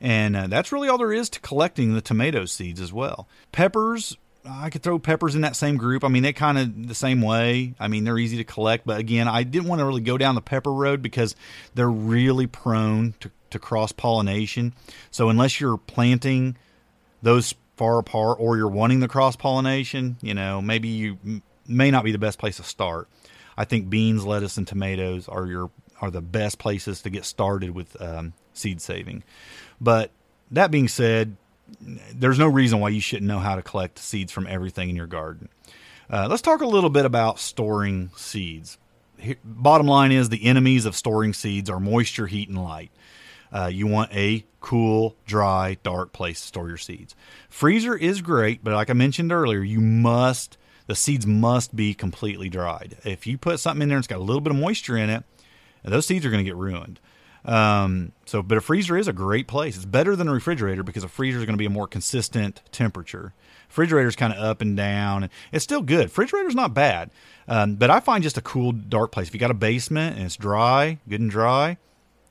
And 0.00 0.36
uh, 0.36 0.46
that's 0.48 0.72
really 0.72 0.88
all 0.88 0.98
there 0.98 1.12
is 1.12 1.30
to 1.30 1.40
collecting 1.40 1.94
the 1.94 2.00
tomato 2.00 2.44
seeds 2.44 2.80
as 2.80 2.92
well. 2.92 3.28
Peppers, 3.52 4.16
I 4.48 4.70
could 4.70 4.82
throw 4.82 4.98
peppers 4.98 5.34
in 5.34 5.40
that 5.42 5.56
same 5.56 5.76
group. 5.76 6.04
I 6.04 6.08
mean, 6.08 6.22
they 6.22 6.32
kind 6.32 6.58
of 6.58 6.88
the 6.88 6.94
same 6.94 7.22
way. 7.22 7.74
I 7.80 7.88
mean, 7.88 8.04
they're 8.04 8.18
easy 8.18 8.36
to 8.38 8.44
collect, 8.44 8.86
but 8.86 8.98
again, 8.98 9.28
I 9.28 9.42
didn't 9.42 9.68
want 9.68 9.80
to 9.80 9.86
really 9.86 10.02
go 10.02 10.18
down 10.18 10.34
the 10.34 10.42
pepper 10.42 10.72
road 10.72 11.00
because 11.00 11.34
they're 11.74 11.90
really 11.90 12.46
prone 12.46 13.14
to, 13.20 13.30
to 13.50 13.58
cross 13.58 13.92
pollination. 13.92 14.74
So 15.10 15.30
unless 15.30 15.60
you're 15.60 15.78
planting 15.78 16.56
those 17.22 17.54
far 17.76 17.98
apart 17.98 18.38
or 18.40 18.56
you're 18.56 18.68
wanting 18.68 19.00
the 19.00 19.08
cross 19.08 19.36
pollination, 19.36 20.16
you 20.20 20.34
know, 20.34 20.60
maybe 20.60 20.88
you 20.88 21.18
may 21.66 21.90
not 21.90 22.04
be 22.04 22.12
the 22.12 22.18
best 22.18 22.38
place 22.38 22.58
to 22.58 22.62
start. 22.62 23.08
I 23.56 23.64
think 23.64 23.88
beans, 23.88 24.24
lettuce, 24.24 24.56
and 24.56 24.66
tomatoes 24.66 25.28
are 25.28 25.46
your 25.46 25.70
are 26.00 26.10
the 26.10 26.20
best 26.20 26.58
places 26.58 27.02
to 27.02 27.10
get 27.10 27.24
started 27.24 27.70
with 27.70 28.00
um, 28.02 28.34
seed 28.54 28.80
saving. 28.80 29.22
But 29.80 30.10
that 30.50 30.70
being 30.70 30.88
said, 30.88 31.36
there's 31.80 32.38
no 32.38 32.48
reason 32.48 32.80
why 32.80 32.90
you 32.90 33.00
shouldn't 33.00 33.28
know 33.28 33.38
how 33.38 33.56
to 33.56 33.62
collect 33.62 33.98
seeds 33.98 34.32
from 34.32 34.46
everything 34.46 34.90
in 34.90 34.96
your 34.96 35.06
garden. 35.06 35.48
Uh, 36.10 36.26
let's 36.28 36.42
talk 36.42 36.60
a 36.60 36.66
little 36.66 36.90
bit 36.90 37.04
about 37.04 37.38
storing 37.38 38.10
seeds. 38.16 38.78
Here, 39.18 39.36
bottom 39.44 39.86
line 39.86 40.12
is 40.12 40.28
the 40.28 40.44
enemies 40.44 40.86
of 40.86 40.94
storing 40.94 41.32
seeds 41.32 41.70
are 41.70 41.80
moisture, 41.80 42.26
heat, 42.26 42.48
and 42.48 42.62
light. 42.62 42.90
Uh, 43.52 43.66
you 43.66 43.86
want 43.86 44.12
a 44.12 44.44
cool, 44.60 45.16
dry, 45.26 45.76
dark 45.82 46.12
place 46.12 46.40
to 46.40 46.46
store 46.48 46.68
your 46.68 46.76
seeds. 46.76 47.14
Freezer 47.48 47.96
is 47.96 48.20
great, 48.20 48.64
but 48.64 48.74
like 48.74 48.90
I 48.90 48.94
mentioned 48.94 49.32
earlier, 49.32 49.62
you 49.62 49.80
must 49.80 50.58
the 50.86 50.94
seeds 50.94 51.26
must 51.26 51.74
be 51.74 51.94
completely 51.94 52.50
dried. 52.50 52.98
If 53.04 53.26
you 53.26 53.38
put 53.38 53.60
something 53.60 53.82
in 53.82 53.88
there 53.88 53.96
and 53.96 54.02
it's 54.02 54.08
got 54.08 54.18
a 54.18 54.22
little 54.22 54.42
bit 54.42 54.50
of 54.50 54.58
moisture 54.58 54.96
in 54.96 55.08
it, 55.08 55.24
those 55.82 56.06
seeds 56.06 56.26
are 56.26 56.30
going 56.30 56.44
to 56.44 56.48
get 56.48 56.56
ruined. 56.56 57.00
Um, 57.44 58.12
so, 58.24 58.42
but 58.42 58.56
a 58.56 58.60
freezer 58.60 58.96
is 58.96 59.06
a 59.06 59.12
great 59.12 59.46
place. 59.46 59.76
It's 59.76 59.84
better 59.84 60.16
than 60.16 60.28
a 60.28 60.32
refrigerator 60.32 60.82
because 60.82 61.04
a 61.04 61.08
freezer 61.08 61.38
is 61.38 61.44
going 61.44 61.54
to 61.54 61.58
be 61.58 61.66
a 61.66 61.70
more 61.70 61.86
consistent 61.86 62.62
temperature. 62.72 63.34
Refrigerator's 63.68 64.16
kind 64.16 64.32
of 64.32 64.38
up 64.38 64.60
and 64.60 64.76
down. 64.76 65.28
It's 65.52 65.64
still 65.64 65.82
good. 65.82 66.04
Refrigerator's 66.04 66.54
not 66.54 66.72
bad, 66.72 67.10
um, 67.48 67.74
but 67.74 67.90
I 67.90 68.00
find 68.00 68.22
just 68.22 68.38
a 68.38 68.42
cool, 68.42 68.72
dark 68.72 69.12
place. 69.12 69.28
If 69.28 69.34
you 69.34 69.40
got 69.40 69.50
a 69.50 69.54
basement 69.54 70.16
and 70.16 70.24
it's 70.24 70.36
dry, 70.36 70.98
good 71.08 71.20
and 71.20 71.30
dry, 71.30 71.76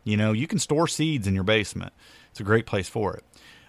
you 0.03 0.17
know 0.17 0.31
you 0.31 0.47
can 0.47 0.59
store 0.59 0.87
seeds 0.87 1.27
in 1.27 1.35
your 1.35 1.43
basement. 1.43 1.93
It's 2.31 2.39
a 2.39 2.43
great 2.43 2.65
place 2.65 2.89
for 2.89 3.15
it. 3.15 3.23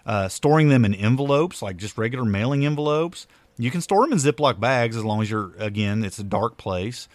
Uh, 0.05 0.27
storing 0.27 0.69
them 0.69 0.85
in 0.85 0.95
envelopes, 0.95 1.61
like 1.61 1.77
just 1.77 1.97
regular 1.97 2.25
mailing 2.25 2.65
envelopes, 2.65 3.27
you 3.57 3.71
can 3.71 3.81
store 3.81 4.03
them 4.03 4.13
in 4.13 4.19
Ziploc 4.19 4.59
bags 4.59 4.95
as 4.95 5.03
long 5.03 5.21
as 5.21 5.29
you're 5.29 5.51
again 5.57 6.03
it's 6.03 6.19
a 6.19 6.23
dark 6.23 6.57
place, 6.57 7.07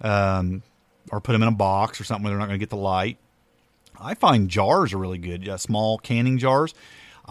um, 0.00 0.62
or 1.10 1.20
put 1.20 1.32
them 1.32 1.42
in 1.42 1.48
a 1.48 1.52
box 1.52 2.00
or 2.00 2.04
something 2.04 2.24
where 2.24 2.32
they're 2.32 2.38
not 2.38 2.46
going 2.46 2.58
to 2.58 2.62
get 2.62 2.70
the 2.70 2.76
light. 2.76 3.18
I 4.00 4.14
find 4.14 4.48
jars 4.48 4.92
are 4.92 4.98
really 4.98 5.18
good, 5.18 5.48
uh, 5.48 5.56
small 5.56 5.98
canning 5.98 6.38
jars. 6.38 6.74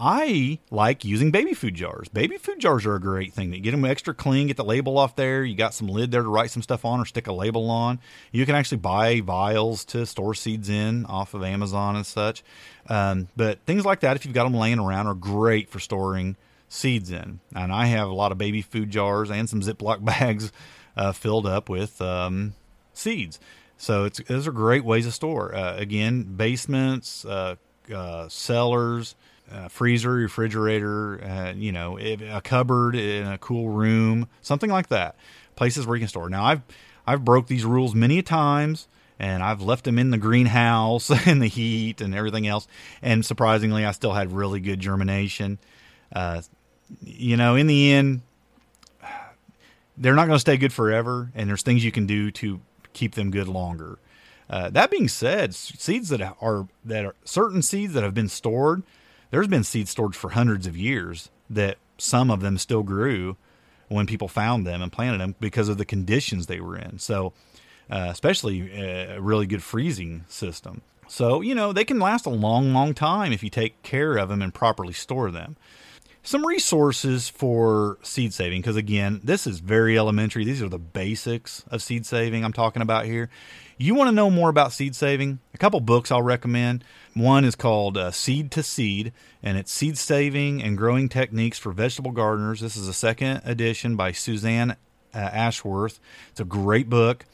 I 0.02 0.60
like 0.70 1.04
using 1.04 1.30
baby 1.30 1.52
food 1.52 1.74
jars. 1.74 2.08
Baby 2.08 2.38
food 2.38 2.58
jars 2.58 2.86
are 2.86 2.94
a 2.94 3.00
great 3.00 3.34
thing. 3.34 3.52
You 3.52 3.60
get 3.60 3.72
them 3.72 3.84
extra 3.84 4.14
clean, 4.14 4.46
get 4.46 4.56
the 4.56 4.64
label 4.64 4.96
off 4.96 5.14
there. 5.14 5.44
You 5.44 5.54
got 5.54 5.74
some 5.74 5.88
lid 5.88 6.10
there 6.10 6.22
to 6.22 6.28
write 6.28 6.50
some 6.50 6.62
stuff 6.62 6.86
on 6.86 7.00
or 7.00 7.04
stick 7.04 7.26
a 7.26 7.32
label 7.32 7.68
on. 7.68 8.00
You 8.32 8.46
can 8.46 8.54
actually 8.54 8.78
buy 8.78 9.20
vials 9.20 9.84
to 9.86 10.06
store 10.06 10.34
seeds 10.34 10.70
in 10.70 11.04
off 11.04 11.34
of 11.34 11.42
Amazon 11.42 11.96
and 11.96 12.06
such. 12.06 12.42
Um, 12.88 13.28
but 13.36 13.60
things 13.66 13.84
like 13.84 14.00
that, 14.00 14.16
if 14.16 14.24
you've 14.24 14.32
got 14.32 14.44
them 14.44 14.54
laying 14.54 14.78
around, 14.78 15.06
are 15.06 15.14
great 15.14 15.68
for 15.68 15.80
storing 15.80 16.36
seeds 16.68 17.10
in. 17.10 17.40
And 17.54 17.70
I 17.70 17.84
have 17.86 18.08
a 18.08 18.14
lot 18.14 18.32
of 18.32 18.38
baby 18.38 18.62
food 18.62 18.90
jars 18.90 19.30
and 19.30 19.50
some 19.50 19.60
Ziploc 19.60 20.02
bags 20.04 20.50
uh, 20.96 21.12
filled 21.12 21.46
up 21.46 21.68
with 21.68 22.00
um, 22.00 22.54
seeds. 22.94 23.38
So 23.80 24.04
it's 24.04 24.18
those 24.18 24.46
are 24.46 24.52
great 24.52 24.84
ways 24.84 25.06
to 25.06 25.12
store. 25.12 25.54
Uh, 25.54 25.74
again, 25.76 26.24
basements, 26.24 27.24
uh, 27.24 27.56
uh 27.92 28.28
cellars, 28.28 29.14
uh, 29.50 29.68
freezer, 29.68 30.12
refrigerator, 30.12 31.24
uh, 31.24 31.54
you 31.56 31.72
know, 31.72 31.98
a 31.98 32.42
cupboard 32.44 32.94
in 32.94 33.26
a 33.26 33.38
cool 33.38 33.70
room, 33.70 34.28
something 34.42 34.68
like 34.68 34.88
that. 34.88 35.16
Places 35.56 35.86
where 35.86 35.96
you 35.96 36.00
can 36.00 36.08
store. 36.08 36.28
Now, 36.28 36.44
I've 36.44 36.62
I've 37.06 37.24
broke 37.24 37.46
these 37.46 37.64
rules 37.64 37.94
many 37.94 38.18
a 38.18 38.22
times 38.22 38.86
and 39.18 39.42
I've 39.42 39.62
left 39.62 39.84
them 39.84 39.98
in 39.98 40.10
the 40.10 40.18
greenhouse 40.18 41.10
in 41.26 41.38
the 41.38 41.46
heat 41.46 42.02
and 42.02 42.14
everything 42.14 42.46
else. 42.46 42.68
And 43.00 43.24
surprisingly, 43.24 43.86
I 43.86 43.92
still 43.92 44.12
had 44.12 44.30
really 44.30 44.60
good 44.60 44.80
germination. 44.80 45.58
Uh, 46.12 46.42
you 47.02 47.38
know, 47.38 47.56
in 47.56 47.66
the 47.66 47.92
end, 47.92 48.20
they're 49.96 50.14
not 50.14 50.26
going 50.26 50.36
to 50.36 50.40
stay 50.40 50.58
good 50.58 50.72
forever, 50.72 51.32
and 51.34 51.48
there's 51.48 51.62
things 51.62 51.82
you 51.82 51.92
can 51.92 52.06
do 52.06 52.30
to 52.32 52.60
keep 52.92 53.14
them 53.14 53.30
good 53.30 53.48
longer. 53.48 53.98
Uh, 54.48 54.68
that 54.70 54.90
being 54.90 55.08
said, 55.08 55.54
seeds 55.54 56.08
that 56.08 56.20
are 56.40 56.66
that 56.84 57.04
are 57.04 57.14
certain 57.24 57.62
seeds 57.62 57.92
that 57.94 58.02
have 58.02 58.14
been 58.14 58.28
stored, 58.28 58.82
there's 59.30 59.46
been 59.46 59.64
seeds 59.64 59.90
stored 59.90 60.16
for 60.16 60.30
hundreds 60.30 60.66
of 60.66 60.76
years 60.76 61.30
that 61.48 61.78
some 61.98 62.30
of 62.30 62.40
them 62.40 62.58
still 62.58 62.82
grew 62.82 63.36
when 63.88 64.06
people 64.06 64.28
found 64.28 64.66
them 64.66 64.82
and 64.82 64.92
planted 64.92 65.18
them 65.20 65.34
because 65.40 65.68
of 65.68 65.78
the 65.78 65.84
conditions 65.84 66.46
they 66.46 66.60
were 66.60 66.76
in. 66.76 66.98
So, 66.98 67.32
uh, 67.90 68.08
especially 68.10 68.72
uh, 68.72 69.16
a 69.16 69.20
really 69.20 69.46
good 69.46 69.62
freezing 69.62 70.24
system. 70.28 70.82
So, 71.08 71.40
you 71.40 71.56
know, 71.56 71.72
they 71.72 71.84
can 71.84 71.98
last 71.98 72.24
a 72.24 72.30
long, 72.30 72.72
long 72.72 72.94
time 72.94 73.32
if 73.32 73.42
you 73.42 73.50
take 73.50 73.82
care 73.82 74.16
of 74.16 74.28
them 74.28 74.40
and 74.40 74.54
properly 74.54 74.92
store 74.92 75.32
them 75.32 75.56
some 76.22 76.46
resources 76.46 77.28
for 77.28 77.98
seed 78.02 78.34
saving 78.34 78.60
because 78.60 78.76
again 78.76 79.20
this 79.24 79.46
is 79.46 79.60
very 79.60 79.98
elementary. 79.98 80.44
These 80.44 80.62
are 80.62 80.68
the 80.68 80.78
basics 80.78 81.64
of 81.70 81.82
seed 81.82 82.06
saving 82.06 82.44
i'm 82.44 82.52
talking 82.52 82.82
about 82.82 83.06
here. 83.06 83.30
You 83.78 83.94
want 83.94 84.08
to 84.08 84.14
know 84.14 84.28
more 84.28 84.50
about 84.50 84.72
seed 84.72 84.94
saving? 84.94 85.38
A 85.54 85.58
couple 85.58 85.80
books 85.80 86.10
i'll 86.10 86.22
recommend. 86.22 86.84
One 87.14 87.44
is 87.44 87.54
called 87.54 87.96
uh, 87.96 88.10
seed 88.10 88.50
to 88.52 88.62
seed 88.62 89.12
and 89.42 89.56
it's 89.56 89.72
seed 89.72 89.96
saving 89.96 90.62
and 90.62 90.76
growing 90.76 91.08
techniques 91.08 91.58
for 91.58 91.72
vegetable 91.72 92.12
gardeners. 92.12 92.60
This 92.60 92.76
is 92.76 92.88
a 92.88 92.94
second 92.94 93.42
edition 93.44 93.96
by 93.96 94.12
suzanne 94.12 94.72
uh, 95.14 95.18
ashworth. 95.18 96.00
It's 96.30 96.40
a 96.40 96.44
great 96.44 96.90
book. 96.90 97.24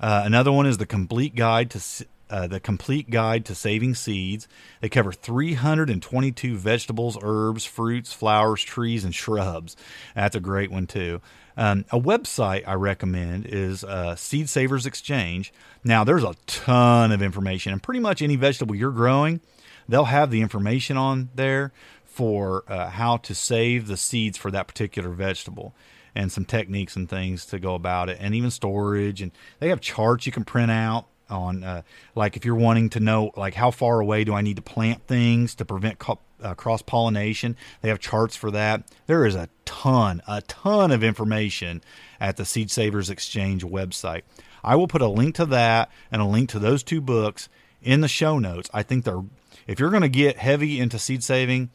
Uh, 0.00 0.22
another 0.24 0.50
one 0.50 0.66
is 0.66 0.78
the 0.78 0.86
complete 0.86 1.34
guide 1.34 1.70
to 1.70 1.80
uh, 2.30 2.46
the 2.46 2.60
complete 2.60 3.10
guide 3.10 3.44
to 3.46 3.54
saving 3.54 3.94
seeds. 3.94 4.48
They 4.80 4.88
cover 4.88 5.12
322 5.12 6.56
vegetables, 6.56 7.18
herbs, 7.20 7.64
fruits, 7.64 8.12
flowers, 8.12 8.62
trees, 8.62 9.04
and 9.04 9.14
shrubs. 9.14 9.76
That's 10.14 10.36
a 10.36 10.40
great 10.40 10.70
one 10.70 10.86
too. 10.86 11.20
Um, 11.56 11.84
a 11.90 12.00
website 12.00 12.66
I 12.66 12.74
recommend 12.74 13.46
is 13.46 13.84
uh, 13.84 14.16
Seed 14.16 14.48
Savers 14.48 14.86
Exchange. 14.86 15.52
Now, 15.84 16.04
there's 16.04 16.24
a 16.24 16.36
ton 16.46 17.12
of 17.12 17.20
information, 17.20 17.72
and 17.72 17.82
pretty 17.82 18.00
much 18.00 18.22
any 18.22 18.36
vegetable 18.36 18.74
you're 18.74 18.92
growing, 18.92 19.40
they'll 19.88 20.04
have 20.04 20.30
the 20.30 20.40
information 20.40 20.96
on 20.96 21.28
there 21.34 21.72
for 22.06 22.64
uh, 22.66 22.88
how 22.90 23.16
to 23.18 23.34
save 23.34 23.88
the 23.88 23.96
seeds 23.96 24.38
for 24.38 24.50
that 24.50 24.68
particular 24.68 25.10
vegetable 25.10 25.74
and 26.14 26.32
some 26.32 26.44
techniques 26.44 26.96
and 26.96 27.08
things 27.08 27.44
to 27.46 27.58
go 27.58 27.74
about 27.74 28.08
it, 28.08 28.18
and 28.20 28.34
even 28.34 28.50
storage. 28.50 29.22
And 29.22 29.32
they 29.58 29.68
have 29.68 29.80
charts 29.80 30.26
you 30.26 30.32
can 30.32 30.44
print 30.44 30.70
out 30.70 31.06
on 31.30 31.64
uh, 31.64 31.82
like 32.14 32.36
if 32.36 32.44
you're 32.44 32.54
wanting 32.54 32.90
to 32.90 33.00
know 33.00 33.30
like 33.36 33.54
how 33.54 33.70
far 33.70 34.00
away 34.00 34.24
do 34.24 34.34
I 34.34 34.42
need 34.42 34.56
to 34.56 34.62
plant 34.62 35.06
things 35.06 35.54
to 35.56 35.64
prevent 35.64 35.98
co- 35.98 36.18
uh, 36.42 36.54
cross 36.54 36.82
pollination. 36.82 37.56
They 37.82 37.88
have 37.88 37.98
charts 37.98 38.36
for 38.36 38.50
that. 38.50 38.84
There 39.06 39.26
is 39.26 39.34
a 39.34 39.48
ton, 39.64 40.22
a 40.26 40.42
ton 40.42 40.90
of 40.90 41.04
information 41.04 41.82
at 42.18 42.36
the 42.36 42.44
Seed 42.44 42.70
Savers 42.70 43.10
Exchange 43.10 43.64
website. 43.64 44.22
I 44.62 44.76
will 44.76 44.88
put 44.88 45.02
a 45.02 45.08
link 45.08 45.34
to 45.36 45.46
that 45.46 45.90
and 46.12 46.20
a 46.20 46.26
link 46.26 46.50
to 46.50 46.58
those 46.58 46.82
two 46.82 47.00
books 47.00 47.48
in 47.82 48.00
the 48.00 48.08
show 48.08 48.38
notes. 48.38 48.68
I 48.72 48.82
think 48.82 49.04
they're 49.04 49.22
if 49.66 49.78
you're 49.78 49.90
going 49.90 50.02
to 50.02 50.08
get 50.08 50.36
heavy 50.36 50.80
into 50.80 50.98
seed 50.98 51.22
saving, 51.22 51.70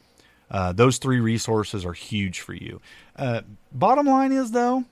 uh, 0.50 0.72
those 0.72 0.98
three 0.98 1.20
resources 1.20 1.84
are 1.84 1.92
huge 1.92 2.40
for 2.40 2.52
you. 2.52 2.80
Uh, 3.16 3.40
bottom 3.72 4.06
line 4.06 4.32
is 4.32 4.50
though, 4.50 4.84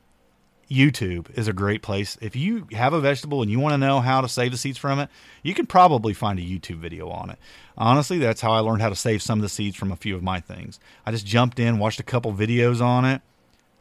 YouTube 0.69 1.37
is 1.37 1.49
a 1.49 1.53
great 1.53 1.83
place. 1.83 2.17
If 2.21 2.37
you 2.37 2.67
have 2.73 2.93
a 2.93 3.01
vegetable 3.01 3.43
and 3.43 3.51
you 3.51 3.61
want 3.61 3.73
to 3.75 3.79
know 3.79 4.01
how 4.01 4.21
to 4.21 4.29
save 4.29 4.53
the 4.53 4.57
seeds 4.57 4.79
from 4.79 4.99
it, 4.99 5.09
you 5.43 5.55
can 5.55 5.67
probably 5.67 6.15
find 6.15 6.39
a 6.39 6.43
YouTube 6.43 6.77
video 6.77 7.09
on 7.09 7.31
it. 7.31 7.39
Honestly, 7.77 8.19
that's 8.19 8.41
how 8.41 8.53
I 8.53 8.61
learned 8.61 8.83
how 8.83 8.89
to 8.89 8.97
save 8.97 9.23
some 9.23 9.39
of 9.39 9.43
the 9.43 9.49
seeds 9.49 9.77
from 9.77 9.93
a 9.93 9.97
few 9.97 10.15
of 10.17 10.23
my 10.23 10.41
things. 10.41 10.79
I 11.05 11.11
just 11.11 11.27
jumped 11.27 11.59
in, 11.59 11.79
watched 11.79 12.01
a 12.01 12.05
couple 12.05 12.33
videos 12.33 12.81
on 12.81 13.05
it, 13.05 13.23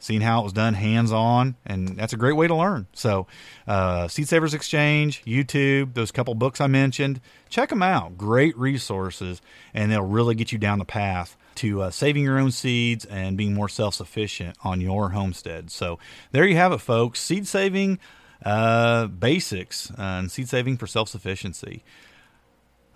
seen 0.04 0.20
how 0.20 0.40
it 0.40 0.44
was 0.44 0.52
done 0.52 0.74
hands 0.74 1.12
on, 1.12 1.56
and 1.64 1.88
that's 1.88 2.12
a 2.12 2.16
great 2.16 2.36
way 2.36 2.46
to 2.46 2.54
learn. 2.54 2.86
So, 2.92 3.26
uh, 3.66 4.08
Seed 4.08 4.28
Savers 4.28 4.54
Exchange, 4.54 5.22
YouTube, 5.24 5.94
those 5.94 6.10
couple 6.10 6.34
books 6.34 6.60
I 6.60 6.66
mentioned, 6.66 7.20
check 7.48 7.70
them 7.70 7.82
out. 7.82 8.16
Great 8.16 8.56
resources, 8.56 9.40
and 9.72 9.90
they'll 9.90 10.02
really 10.02 10.34
get 10.34 10.52
you 10.52 10.58
down 10.58 10.78
the 10.78 10.84
path 10.84 11.36
to 11.56 11.82
uh, 11.82 11.90
saving 11.90 12.24
your 12.24 12.38
own 12.38 12.50
seeds 12.50 13.04
and 13.06 13.36
being 13.36 13.54
more 13.54 13.68
self 13.68 13.94
sufficient 13.94 14.56
on 14.62 14.80
your 14.80 15.10
homestead. 15.10 15.70
So, 15.70 15.98
there 16.32 16.46
you 16.46 16.56
have 16.56 16.72
it, 16.72 16.78
folks. 16.78 17.20
Seed 17.20 17.46
saving 17.46 17.98
uh, 18.44 19.06
basics 19.06 19.90
uh, 19.92 19.94
and 19.98 20.30
seed 20.30 20.48
saving 20.48 20.76
for 20.76 20.86
self 20.86 21.08
sufficiency. 21.08 21.82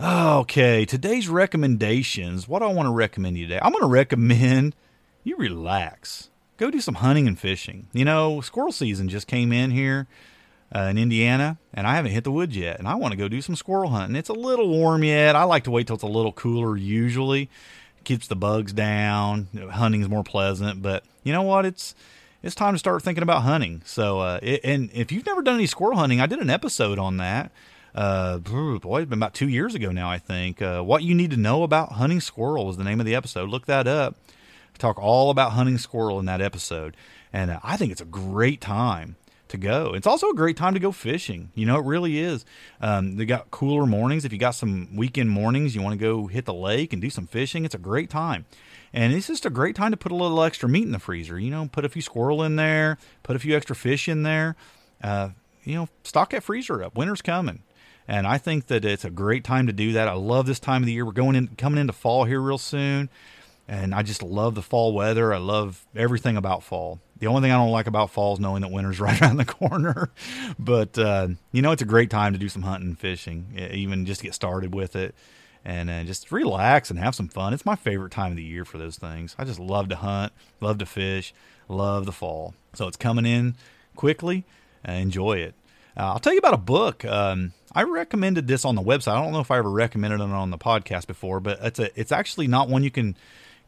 Okay, 0.01 0.85
today's 0.85 1.29
recommendations. 1.29 2.47
What 2.47 2.61
do 2.61 2.67
I 2.67 2.73
want 2.73 2.87
to 2.87 2.93
recommend 2.93 3.37
you 3.37 3.49
today? 3.49 3.59
I'm 3.61 3.73
going 3.73 3.83
to 3.83 3.89
recommend 3.89 4.77
you 5.25 5.37
relax. 5.37 6.31
Go 6.59 6.71
do 6.71 6.81
some 6.81 6.97
hunting 6.97 7.27
and 7.27 7.39
fishing. 7.39 7.87
You 7.93 8.05
know, 8.05 8.41
squirrel 8.41 8.73
season 8.73 9.09
just 9.09 9.27
came 9.27 9.53
in 9.53 9.71
here 9.71 10.07
uh, 10.75 10.81
in 10.81 10.99
Indiana, 10.99 11.59
and 11.73 11.87
I 11.87 11.97
haven't 11.97 12.13
hit 12.13 12.25
the 12.25 12.33
woods 12.33 12.57
yet, 12.57 12.79
and 12.79 12.87
I 12.87 12.97
want 12.97 13.13
to 13.13 13.17
go 13.17 13.29
do 13.29 13.41
some 13.41 13.57
squirrel 13.57 13.91
hunting. 13.91 14.17
It's 14.17 14.29
a 14.29 14.35
little 14.35 14.69
warm 14.69 15.03
yet. 15.05 15.37
I 15.37 15.45
like 15.45 15.65
to 15.65 15.71
wait 15.71 15.87
till 15.87 15.95
it's 15.95 16.03
a 16.03 16.07
little 16.07 16.33
cooler 16.33 16.77
usually. 16.77 17.49
keeps 18.05 18.27
the 18.27 18.37
bugs 18.37 18.73
down. 18.73 19.49
Hunting's 19.71 20.09
more 20.09 20.25
pleasant, 20.25 20.83
but 20.83 21.05
you 21.25 21.33
know 21.33 21.43
what? 21.43 21.65
It's 21.65 21.95
it's 22.43 22.55
time 22.55 22.75
to 22.75 22.79
start 22.79 23.03
thinking 23.03 23.23
about 23.23 23.43
hunting. 23.43 23.83
So, 23.85 24.21
uh, 24.21 24.39
it, 24.43 24.61
and 24.63 24.91
if 24.93 25.11
you've 25.11 25.27
never 25.27 25.43
done 25.43 25.57
any 25.57 25.67
squirrel 25.67 25.99
hunting, 25.99 26.21
I 26.21 26.27
did 26.27 26.39
an 26.39 26.51
episode 26.51 26.99
on 26.99 27.17
that 27.17 27.51
uh, 27.99 28.39
boy, 28.39 29.01
it's 29.01 29.09
been 29.09 29.19
about 29.19 29.35
two 29.35 29.49
years 29.49 29.75
ago 29.75 29.91
now, 29.91 30.09
I 30.09 30.19
think. 30.19 30.63
Uh, 30.63 30.83
what 30.83 31.03
you 31.03 31.15
need 31.15 31.31
to 31.33 31.37
know 31.37 31.63
about 31.63 31.93
hunting 31.93 32.21
squirrel 32.21 32.67
was 32.67 32.77
the 32.77 32.85
name 32.85 33.01
of 33.01 33.07
the 33.07 33.15
episode. 33.15 33.49
Look 33.49 33.67
that 33.67 33.87
up. 33.89 34.17
Talk 34.79 34.99
all 34.99 35.31
about 35.31 35.53
hunting 35.53 35.79
squirrel 35.79 36.19
in 36.19 36.27
that 36.27 36.41
episode, 36.41 36.97
and 37.33 37.51
uh, 37.51 37.61
I 37.63 37.77
think 37.77 37.93
it's 37.93 38.01
a 38.01 38.07
great 38.07 38.61
time 38.61 39.17
to 39.49 39.57
go. 39.57 39.93
It's 39.95 40.07
also 40.07 40.31
a 40.31 40.35
great 40.35 40.57
time 40.57 40.75
to 40.75 40.81
go 40.81 40.93
fishing. 40.93 41.51
You 41.55 41.67
know, 41.67 41.79
it 41.79 41.85
really 41.85 42.19
is. 42.19 42.45
Um, 42.81 43.17
they 43.17 43.25
got 43.25 43.51
cooler 43.51 43.87
mornings. 43.87 44.25
If 44.25 44.33
you 44.33 44.39
got 44.39 44.53
some 44.53 44.95
weekend 44.95 45.31
mornings, 45.31 45.75
you 45.75 45.83
want 45.83 45.99
to 45.99 45.99
go 45.99 46.27
hit 46.27 46.45
the 46.45 46.55
lake 46.55 46.93
and 46.93 47.03
do 47.03 47.11
some 47.11 47.27
fishing. 47.27 47.65
It's 47.65 47.75
a 47.75 47.79
great 47.79 48.11
time. 48.11 48.45
And 48.93 49.13
it's 49.13 49.27
just 49.27 49.47
a 49.47 49.51
great 49.51 49.77
time 49.77 49.91
to 49.91 49.97
put 49.97 50.13
a 50.13 50.15
little 50.15 50.43
extra 50.43 50.69
meat 50.69 50.85
in 50.85 50.93
the 50.93 50.99
freezer. 50.99 51.39
You 51.39 51.51
know, 51.51 51.69
put 51.71 51.85
a 51.85 51.89
few 51.89 52.03
squirrel 52.03 52.43
in 52.43 52.57
there, 52.57 52.99
put 53.23 53.37
a 53.37 53.39
few 53.39 53.57
extra 53.57 53.77
fish 53.77 54.09
in 54.09 54.23
there. 54.23 54.57
Uh, 55.03 55.31
you 55.65 55.75
know, 55.75 55.89
stock 56.05 56.31
that 56.31 56.43
freezer 56.43 56.83
up. 56.83 56.97
Winter's 56.97 57.23
coming. 57.23 57.63
And 58.07 58.27
I 58.27 58.39
think 58.39 58.69
that 58.69 58.87
it's 58.87 59.05
a 59.05 59.11
great 59.11 59.45
time 59.45 59.67
to 59.67 59.73
do 59.73 59.93
that. 59.93 60.09
I 60.09 60.15
love 60.15 60.47
this 60.47 60.59
time 60.59 60.83
of 60.83 60.87
the 60.87 60.93
year. 60.93 61.05
We're 61.05 61.13
going 61.13 61.37
in, 61.37 61.49
coming 61.49 61.79
into 61.79 61.93
fall 61.93 62.25
here 62.25 62.41
real 62.41 62.57
soon. 62.57 63.11
And 63.69 63.95
I 63.95 64.03
just 64.03 64.23
love 64.23 64.55
the 64.55 64.63
fall 64.63 64.95
weather. 64.95 65.33
I 65.33 65.37
love 65.37 65.87
everything 65.95 66.39
about 66.39 66.63
fall. 66.63 67.01
The 67.19 67.27
only 67.27 67.43
thing 67.43 67.53
I 67.53 67.57
don't 67.57 67.71
like 67.71 67.87
about 67.87 68.11
fall 68.11 68.33
is 68.33 68.41
knowing 68.41 68.63
that 68.63 68.71
winter's 68.71 68.99
right 69.01 69.21
around 69.21 69.37
the 69.37 69.45
corner. 69.45 70.11
but, 70.59 70.99
uh, 70.99 71.29
you 71.53 71.61
know, 71.61 71.73
it's 71.73 71.83
a 71.83 71.87
great 71.87 72.09
time 72.09 72.33
to 72.33 72.39
do 72.39 72.49
some 72.49 72.63
hunting 72.63 72.89
and 72.89 72.99
fishing, 72.99 73.69
even 73.73 74.07
just 74.07 74.21
to 74.21 74.27
get 74.27 74.35
started 74.35 74.75
with 74.75 74.97
it 74.97 75.15
and 75.65 75.91
uh, 75.91 76.03
just 76.05 76.33
relax 76.33 76.91
and 76.91 76.99
have 76.99 77.15
some 77.15 77.29
fun. 77.29 77.53
It's 77.53 77.67
my 77.67 77.77
favorite 77.77 78.13
time 78.13 78.33
of 78.33 78.37
the 78.37 78.43
year 78.43 78.65
for 78.65 78.79
those 78.79 78.97
things. 78.97 79.37
I 79.39 79.45
just 79.45 79.61
love 79.61 79.91
to 79.91 79.97
hunt, 79.97 80.33
love 80.61 80.79
to 80.79 80.87
fish, 80.87 81.35
love 81.69 82.07
the 82.07 82.13
fall. 82.13 82.55
So 82.75 82.89
it's 82.89 82.97
coming 82.97 83.27
in 83.27 83.55
quickly. 83.95 84.45
Uh, 84.89 84.93
enjoy 84.93 85.39
it. 85.39 85.55
Uh, 85.97 86.13
I'll 86.13 86.21
tell 86.21 86.33
you 86.33 86.39
about 86.39 86.55
a 86.55 86.59
book. 86.59 87.05
Um, 87.05 87.53
I 87.75 87.83
recommended 87.83 88.47
this 88.47 88.65
on 88.65 88.77
the 88.77 88.83
website. 88.83 89.13
I 89.13 89.23
don't 89.23 89.33
know 89.33 89.41
if 89.41 89.51
I 89.51 89.59
ever 89.59 89.71
recommended 89.71 90.21
it 90.21 90.31
on 90.31 90.51
the 90.51 90.59
podcast 90.59 91.07
before, 91.07 91.41
but 91.41 91.59
it's 91.61 91.79
a 91.79 92.01
it's 92.01 92.13
actually 92.13 92.47
not 92.47 92.69
one 92.69 92.85
you 92.85 92.91
can 92.91 93.17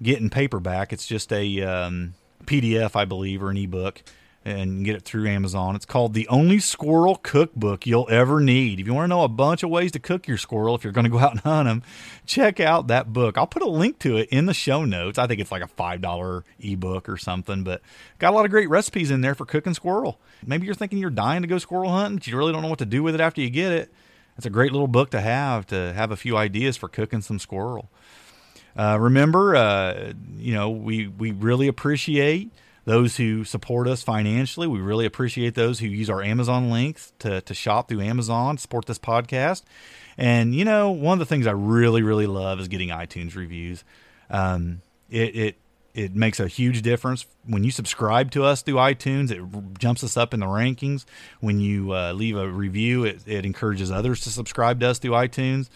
get 0.03 0.20
in 0.20 0.30
paperback. 0.30 0.92
It's 0.92 1.07
just 1.07 1.32
a 1.32 1.62
um, 1.62 2.14
PDF, 2.44 2.96
I 2.96 3.05
believe, 3.05 3.42
or 3.42 3.51
an 3.51 3.57
ebook 3.57 4.03
and 4.44 4.84
get 4.84 4.96
it 4.96 5.03
through 5.03 5.28
Amazon. 5.28 5.76
It's 5.76 5.84
called 5.84 6.14
The 6.14 6.26
Only 6.28 6.61
Squirrel 6.61 7.16
Cookbook 7.16 7.86
You'll 7.86 8.09
Ever 8.11 8.40
Need. 8.40 8.80
If 8.80 8.86
you 8.86 8.94
want 8.94 9.05
to 9.05 9.09
know 9.09 9.22
a 9.22 9.28
bunch 9.28 9.62
of 9.62 9.68
ways 9.68 9.92
to 9.92 9.98
cook 9.98 10.26
your 10.26 10.38
squirrel 10.38 10.74
if 10.74 10.82
you're 10.82 10.94
going 10.94 11.05
to 11.05 11.11
go 11.11 11.18
out 11.18 11.32
and 11.32 11.40
hunt 11.40 11.68
them, 11.68 11.82
check 12.24 12.59
out 12.59 12.86
that 12.86 13.12
book. 13.12 13.36
I'll 13.36 13.46
put 13.46 13.62
a 13.62 13.68
link 13.68 13.98
to 14.01 14.16
it 14.16 14.30
in 14.30 14.46
the 14.46 14.55
show 14.55 14.84
notes. 14.84 15.18
I 15.18 15.26
think 15.26 15.40
it's 15.40 15.53
like 15.53 15.62
a 15.62 15.68
$5 15.68 16.42
ebook 16.59 17.09
or 17.09 17.18
something, 17.18 17.64
but 17.64 17.82
got 18.18 18.32
a 18.32 18.36
lot 18.36 18.46
of 18.46 18.51
great 18.51 18.70
recipes 18.70 19.11
in 19.11 19.20
there 19.20 19.34
for 19.34 19.44
cooking 19.44 19.74
squirrel. 19.74 20.18
Maybe 20.46 20.64
you're 20.64 20.74
thinking 20.74 20.98
you're 20.98 21.11
dying 21.11 21.42
to 21.42 21.48
go 21.48 21.59
squirrel 21.59 21.90
hunting, 21.90 22.16
but 22.16 22.26
you 22.26 22.36
really 22.36 22.53
don't 22.53 22.62
know 22.62 22.68
what 22.68 22.78
to 22.78 22.86
do 22.86 23.03
with 23.03 23.14
it 23.14 23.20
after 23.20 23.42
you 23.42 23.51
get 23.51 23.72
it. 23.72 23.92
It's 24.38 24.46
a 24.46 24.51
great 24.51 24.72
little 24.72 24.88
book 24.88 25.11
to 25.11 25.20
have 25.20 25.66
to 25.66 25.92
have 25.92 26.11
a 26.11 26.16
few 26.16 26.38
ideas 26.38 26.78
for 26.78 26.88
cooking 26.88 27.20
some 27.20 27.38
squirrel. 27.38 27.90
Uh, 28.77 28.99
remember, 29.01 29.57
uh, 29.57 30.12
you 30.39 30.55
know, 30.55 30.71
we, 30.71 31.07
we 31.09 31.33
really 31.33 31.68
appreciate 31.68 32.51
those 32.85 33.16
who 33.16 33.45
support 33.45 33.87
us 33.87 34.03
financially. 34.03 34.66
We 34.66 34.81
really 34.81 35.07
appreciate 35.07 35.55
those 35.55 35.81
who 35.81 35.87
use 35.87 36.09
our 36.09 36.23
Amazon 36.23 36.71
links 36.71 37.12
to, 37.21 37.41
to 37.43 37.55
shop 37.55 37.89
through 37.89 38.01
Amazon, 38.01 38.59
support 38.59 38.87
this 38.87 38.99
podcast. 38.99 39.62
And, 40.16 40.55
you 40.55 40.64
know, 40.64 40.91
one 40.91 41.14
of 41.14 41.18
the 41.18 41.27
things 41.27 41.47
I 41.47 41.53
really, 41.53 42.03
really 42.03 42.27
love 42.27 42.61
is 42.61 42.68
getting 42.68 42.89
iTunes 42.89 43.37
reviews. 43.37 43.85
Um, 44.29 44.83
it, 45.11 45.37
it, 45.37 45.57
it 45.95 46.14
makes 46.14 46.39
a 46.39 46.47
huge 46.47 46.83
difference 46.83 47.27
when 47.47 47.64
you 47.64 47.71
subscribe 47.71 48.31
to 48.33 48.45
us 48.45 48.62
through 48.62 48.77
iTunes. 48.77 49.31
It 49.31 49.79
jumps 49.79 50.05
us 50.05 50.16
up 50.16 50.33
in 50.33 50.41
the 50.41 50.47
rankings. 50.47 51.05
When 51.41 51.59
you 51.61 51.93
uh, 51.93 52.12
leave 52.12 52.37
a 52.37 52.49
review, 52.49 53.05
it, 53.05 53.27
it 53.27 53.45
encourages 53.45 53.91
others 53.91 54.21
to 54.21 54.31
subscribe 54.31 54.81
to 54.81 54.89
us 54.89 54.99
through 54.99 55.12
iTunes, 55.12 55.68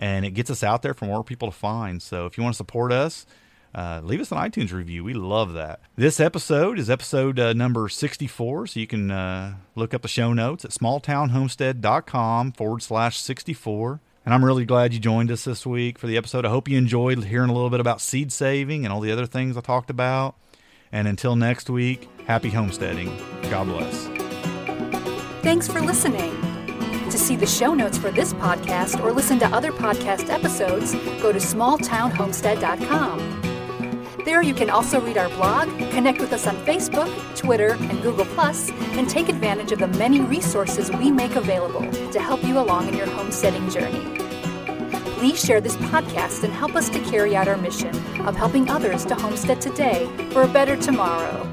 and 0.00 0.24
it 0.24 0.30
gets 0.30 0.50
us 0.50 0.64
out 0.64 0.82
there 0.82 0.94
for 0.94 1.04
more 1.04 1.22
people 1.22 1.48
to 1.48 1.56
find. 1.56 2.02
So 2.02 2.26
if 2.26 2.36
you 2.36 2.42
want 2.42 2.54
to 2.54 2.56
support 2.56 2.90
us, 2.90 3.26
uh, 3.72 4.00
leave 4.02 4.20
us 4.20 4.32
an 4.32 4.38
iTunes 4.38 4.72
review. 4.72 5.04
We 5.04 5.12
love 5.12 5.52
that. 5.52 5.80
This 5.94 6.18
episode 6.18 6.78
is 6.78 6.90
episode 6.90 7.38
uh, 7.38 7.52
number 7.52 7.88
64, 7.88 8.66
so 8.66 8.80
you 8.80 8.86
can 8.86 9.10
uh, 9.12 9.56
look 9.76 9.94
up 9.94 10.02
the 10.02 10.08
show 10.08 10.32
notes 10.32 10.64
at 10.64 10.72
smalltownhomestead.com 10.72 12.52
forward 12.52 12.82
slash 12.82 13.18
64. 13.18 14.00
And 14.24 14.34
I'm 14.34 14.44
really 14.44 14.64
glad 14.64 14.92
you 14.92 14.98
joined 14.98 15.30
us 15.30 15.44
this 15.44 15.64
week 15.64 15.98
for 15.98 16.06
the 16.06 16.16
episode. 16.16 16.44
I 16.44 16.48
hope 16.48 16.68
you 16.68 16.78
enjoyed 16.78 17.22
hearing 17.24 17.50
a 17.50 17.54
little 17.54 17.70
bit 17.70 17.80
about 17.80 18.00
seed 18.00 18.32
saving 18.32 18.84
and 18.84 18.92
all 18.92 19.00
the 19.00 19.12
other 19.12 19.26
things 19.26 19.56
I 19.56 19.60
talked 19.60 19.90
about. 19.90 20.34
And 20.92 21.06
until 21.06 21.36
next 21.36 21.70
week, 21.70 22.08
happy 22.26 22.50
homesteading. 22.50 23.16
God 23.50 23.66
bless. 23.66 24.06
Thanks 25.42 25.68
for 25.68 25.80
listening. 25.80 26.39
To 27.10 27.18
see 27.18 27.34
the 27.34 27.46
show 27.46 27.74
notes 27.74 27.98
for 27.98 28.12
this 28.12 28.32
podcast 28.34 29.02
or 29.02 29.10
listen 29.12 29.40
to 29.40 29.46
other 29.46 29.72
podcast 29.72 30.30
episodes, 30.30 30.94
go 31.20 31.32
to 31.32 31.40
smalltownhomestead.com. 31.40 34.22
There 34.24 34.42
you 34.42 34.54
can 34.54 34.70
also 34.70 35.00
read 35.00 35.18
our 35.18 35.28
blog, 35.30 35.68
connect 35.90 36.20
with 36.20 36.32
us 36.32 36.46
on 36.46 36.54
Facebook, 36.58 37.10
Twitter, 37.36 37.72
and 37.72 38.00
Google, 38.00 38.28
and 38.40 39.10
take 39.10 39.28
advantage 39.28 39.72
of 39.72 39.80
the 39.80 39.88
many 39.88 40.20
resources 40.20 40.88
we 40.92 41.10
make 41.10 41.34
available 41.34 41.90
to 42.12 42.20
help 42.20 42.44
you 42.44 42.60
along 42.60 42.86
in 42.86 42.94
your 42.94 43.08
homesteading 43.08 43.68
journey. 43.70 44.16
Please 45.18 45.44
share 45.44 45.60
this 45.60 45.74
podcast 45.76 46.44
and 46.44 46.52
help 46.52 46.76
us 46.76 46.88
to 46.90 47.00
carry 47.00 47.34
out 47.34 47.48
our 47.48 47.56
mission 47.56 47.90
of 48.20 48.36
helping 48.36 48.70
others 48.70 49.04
to 49.06 49.16
homestead 49.16 49.60
today 49.60 50.08
for 50.30 50.42
a 50.42 50.48
better 50.48 50.76
tomorrow. 50.76 51.44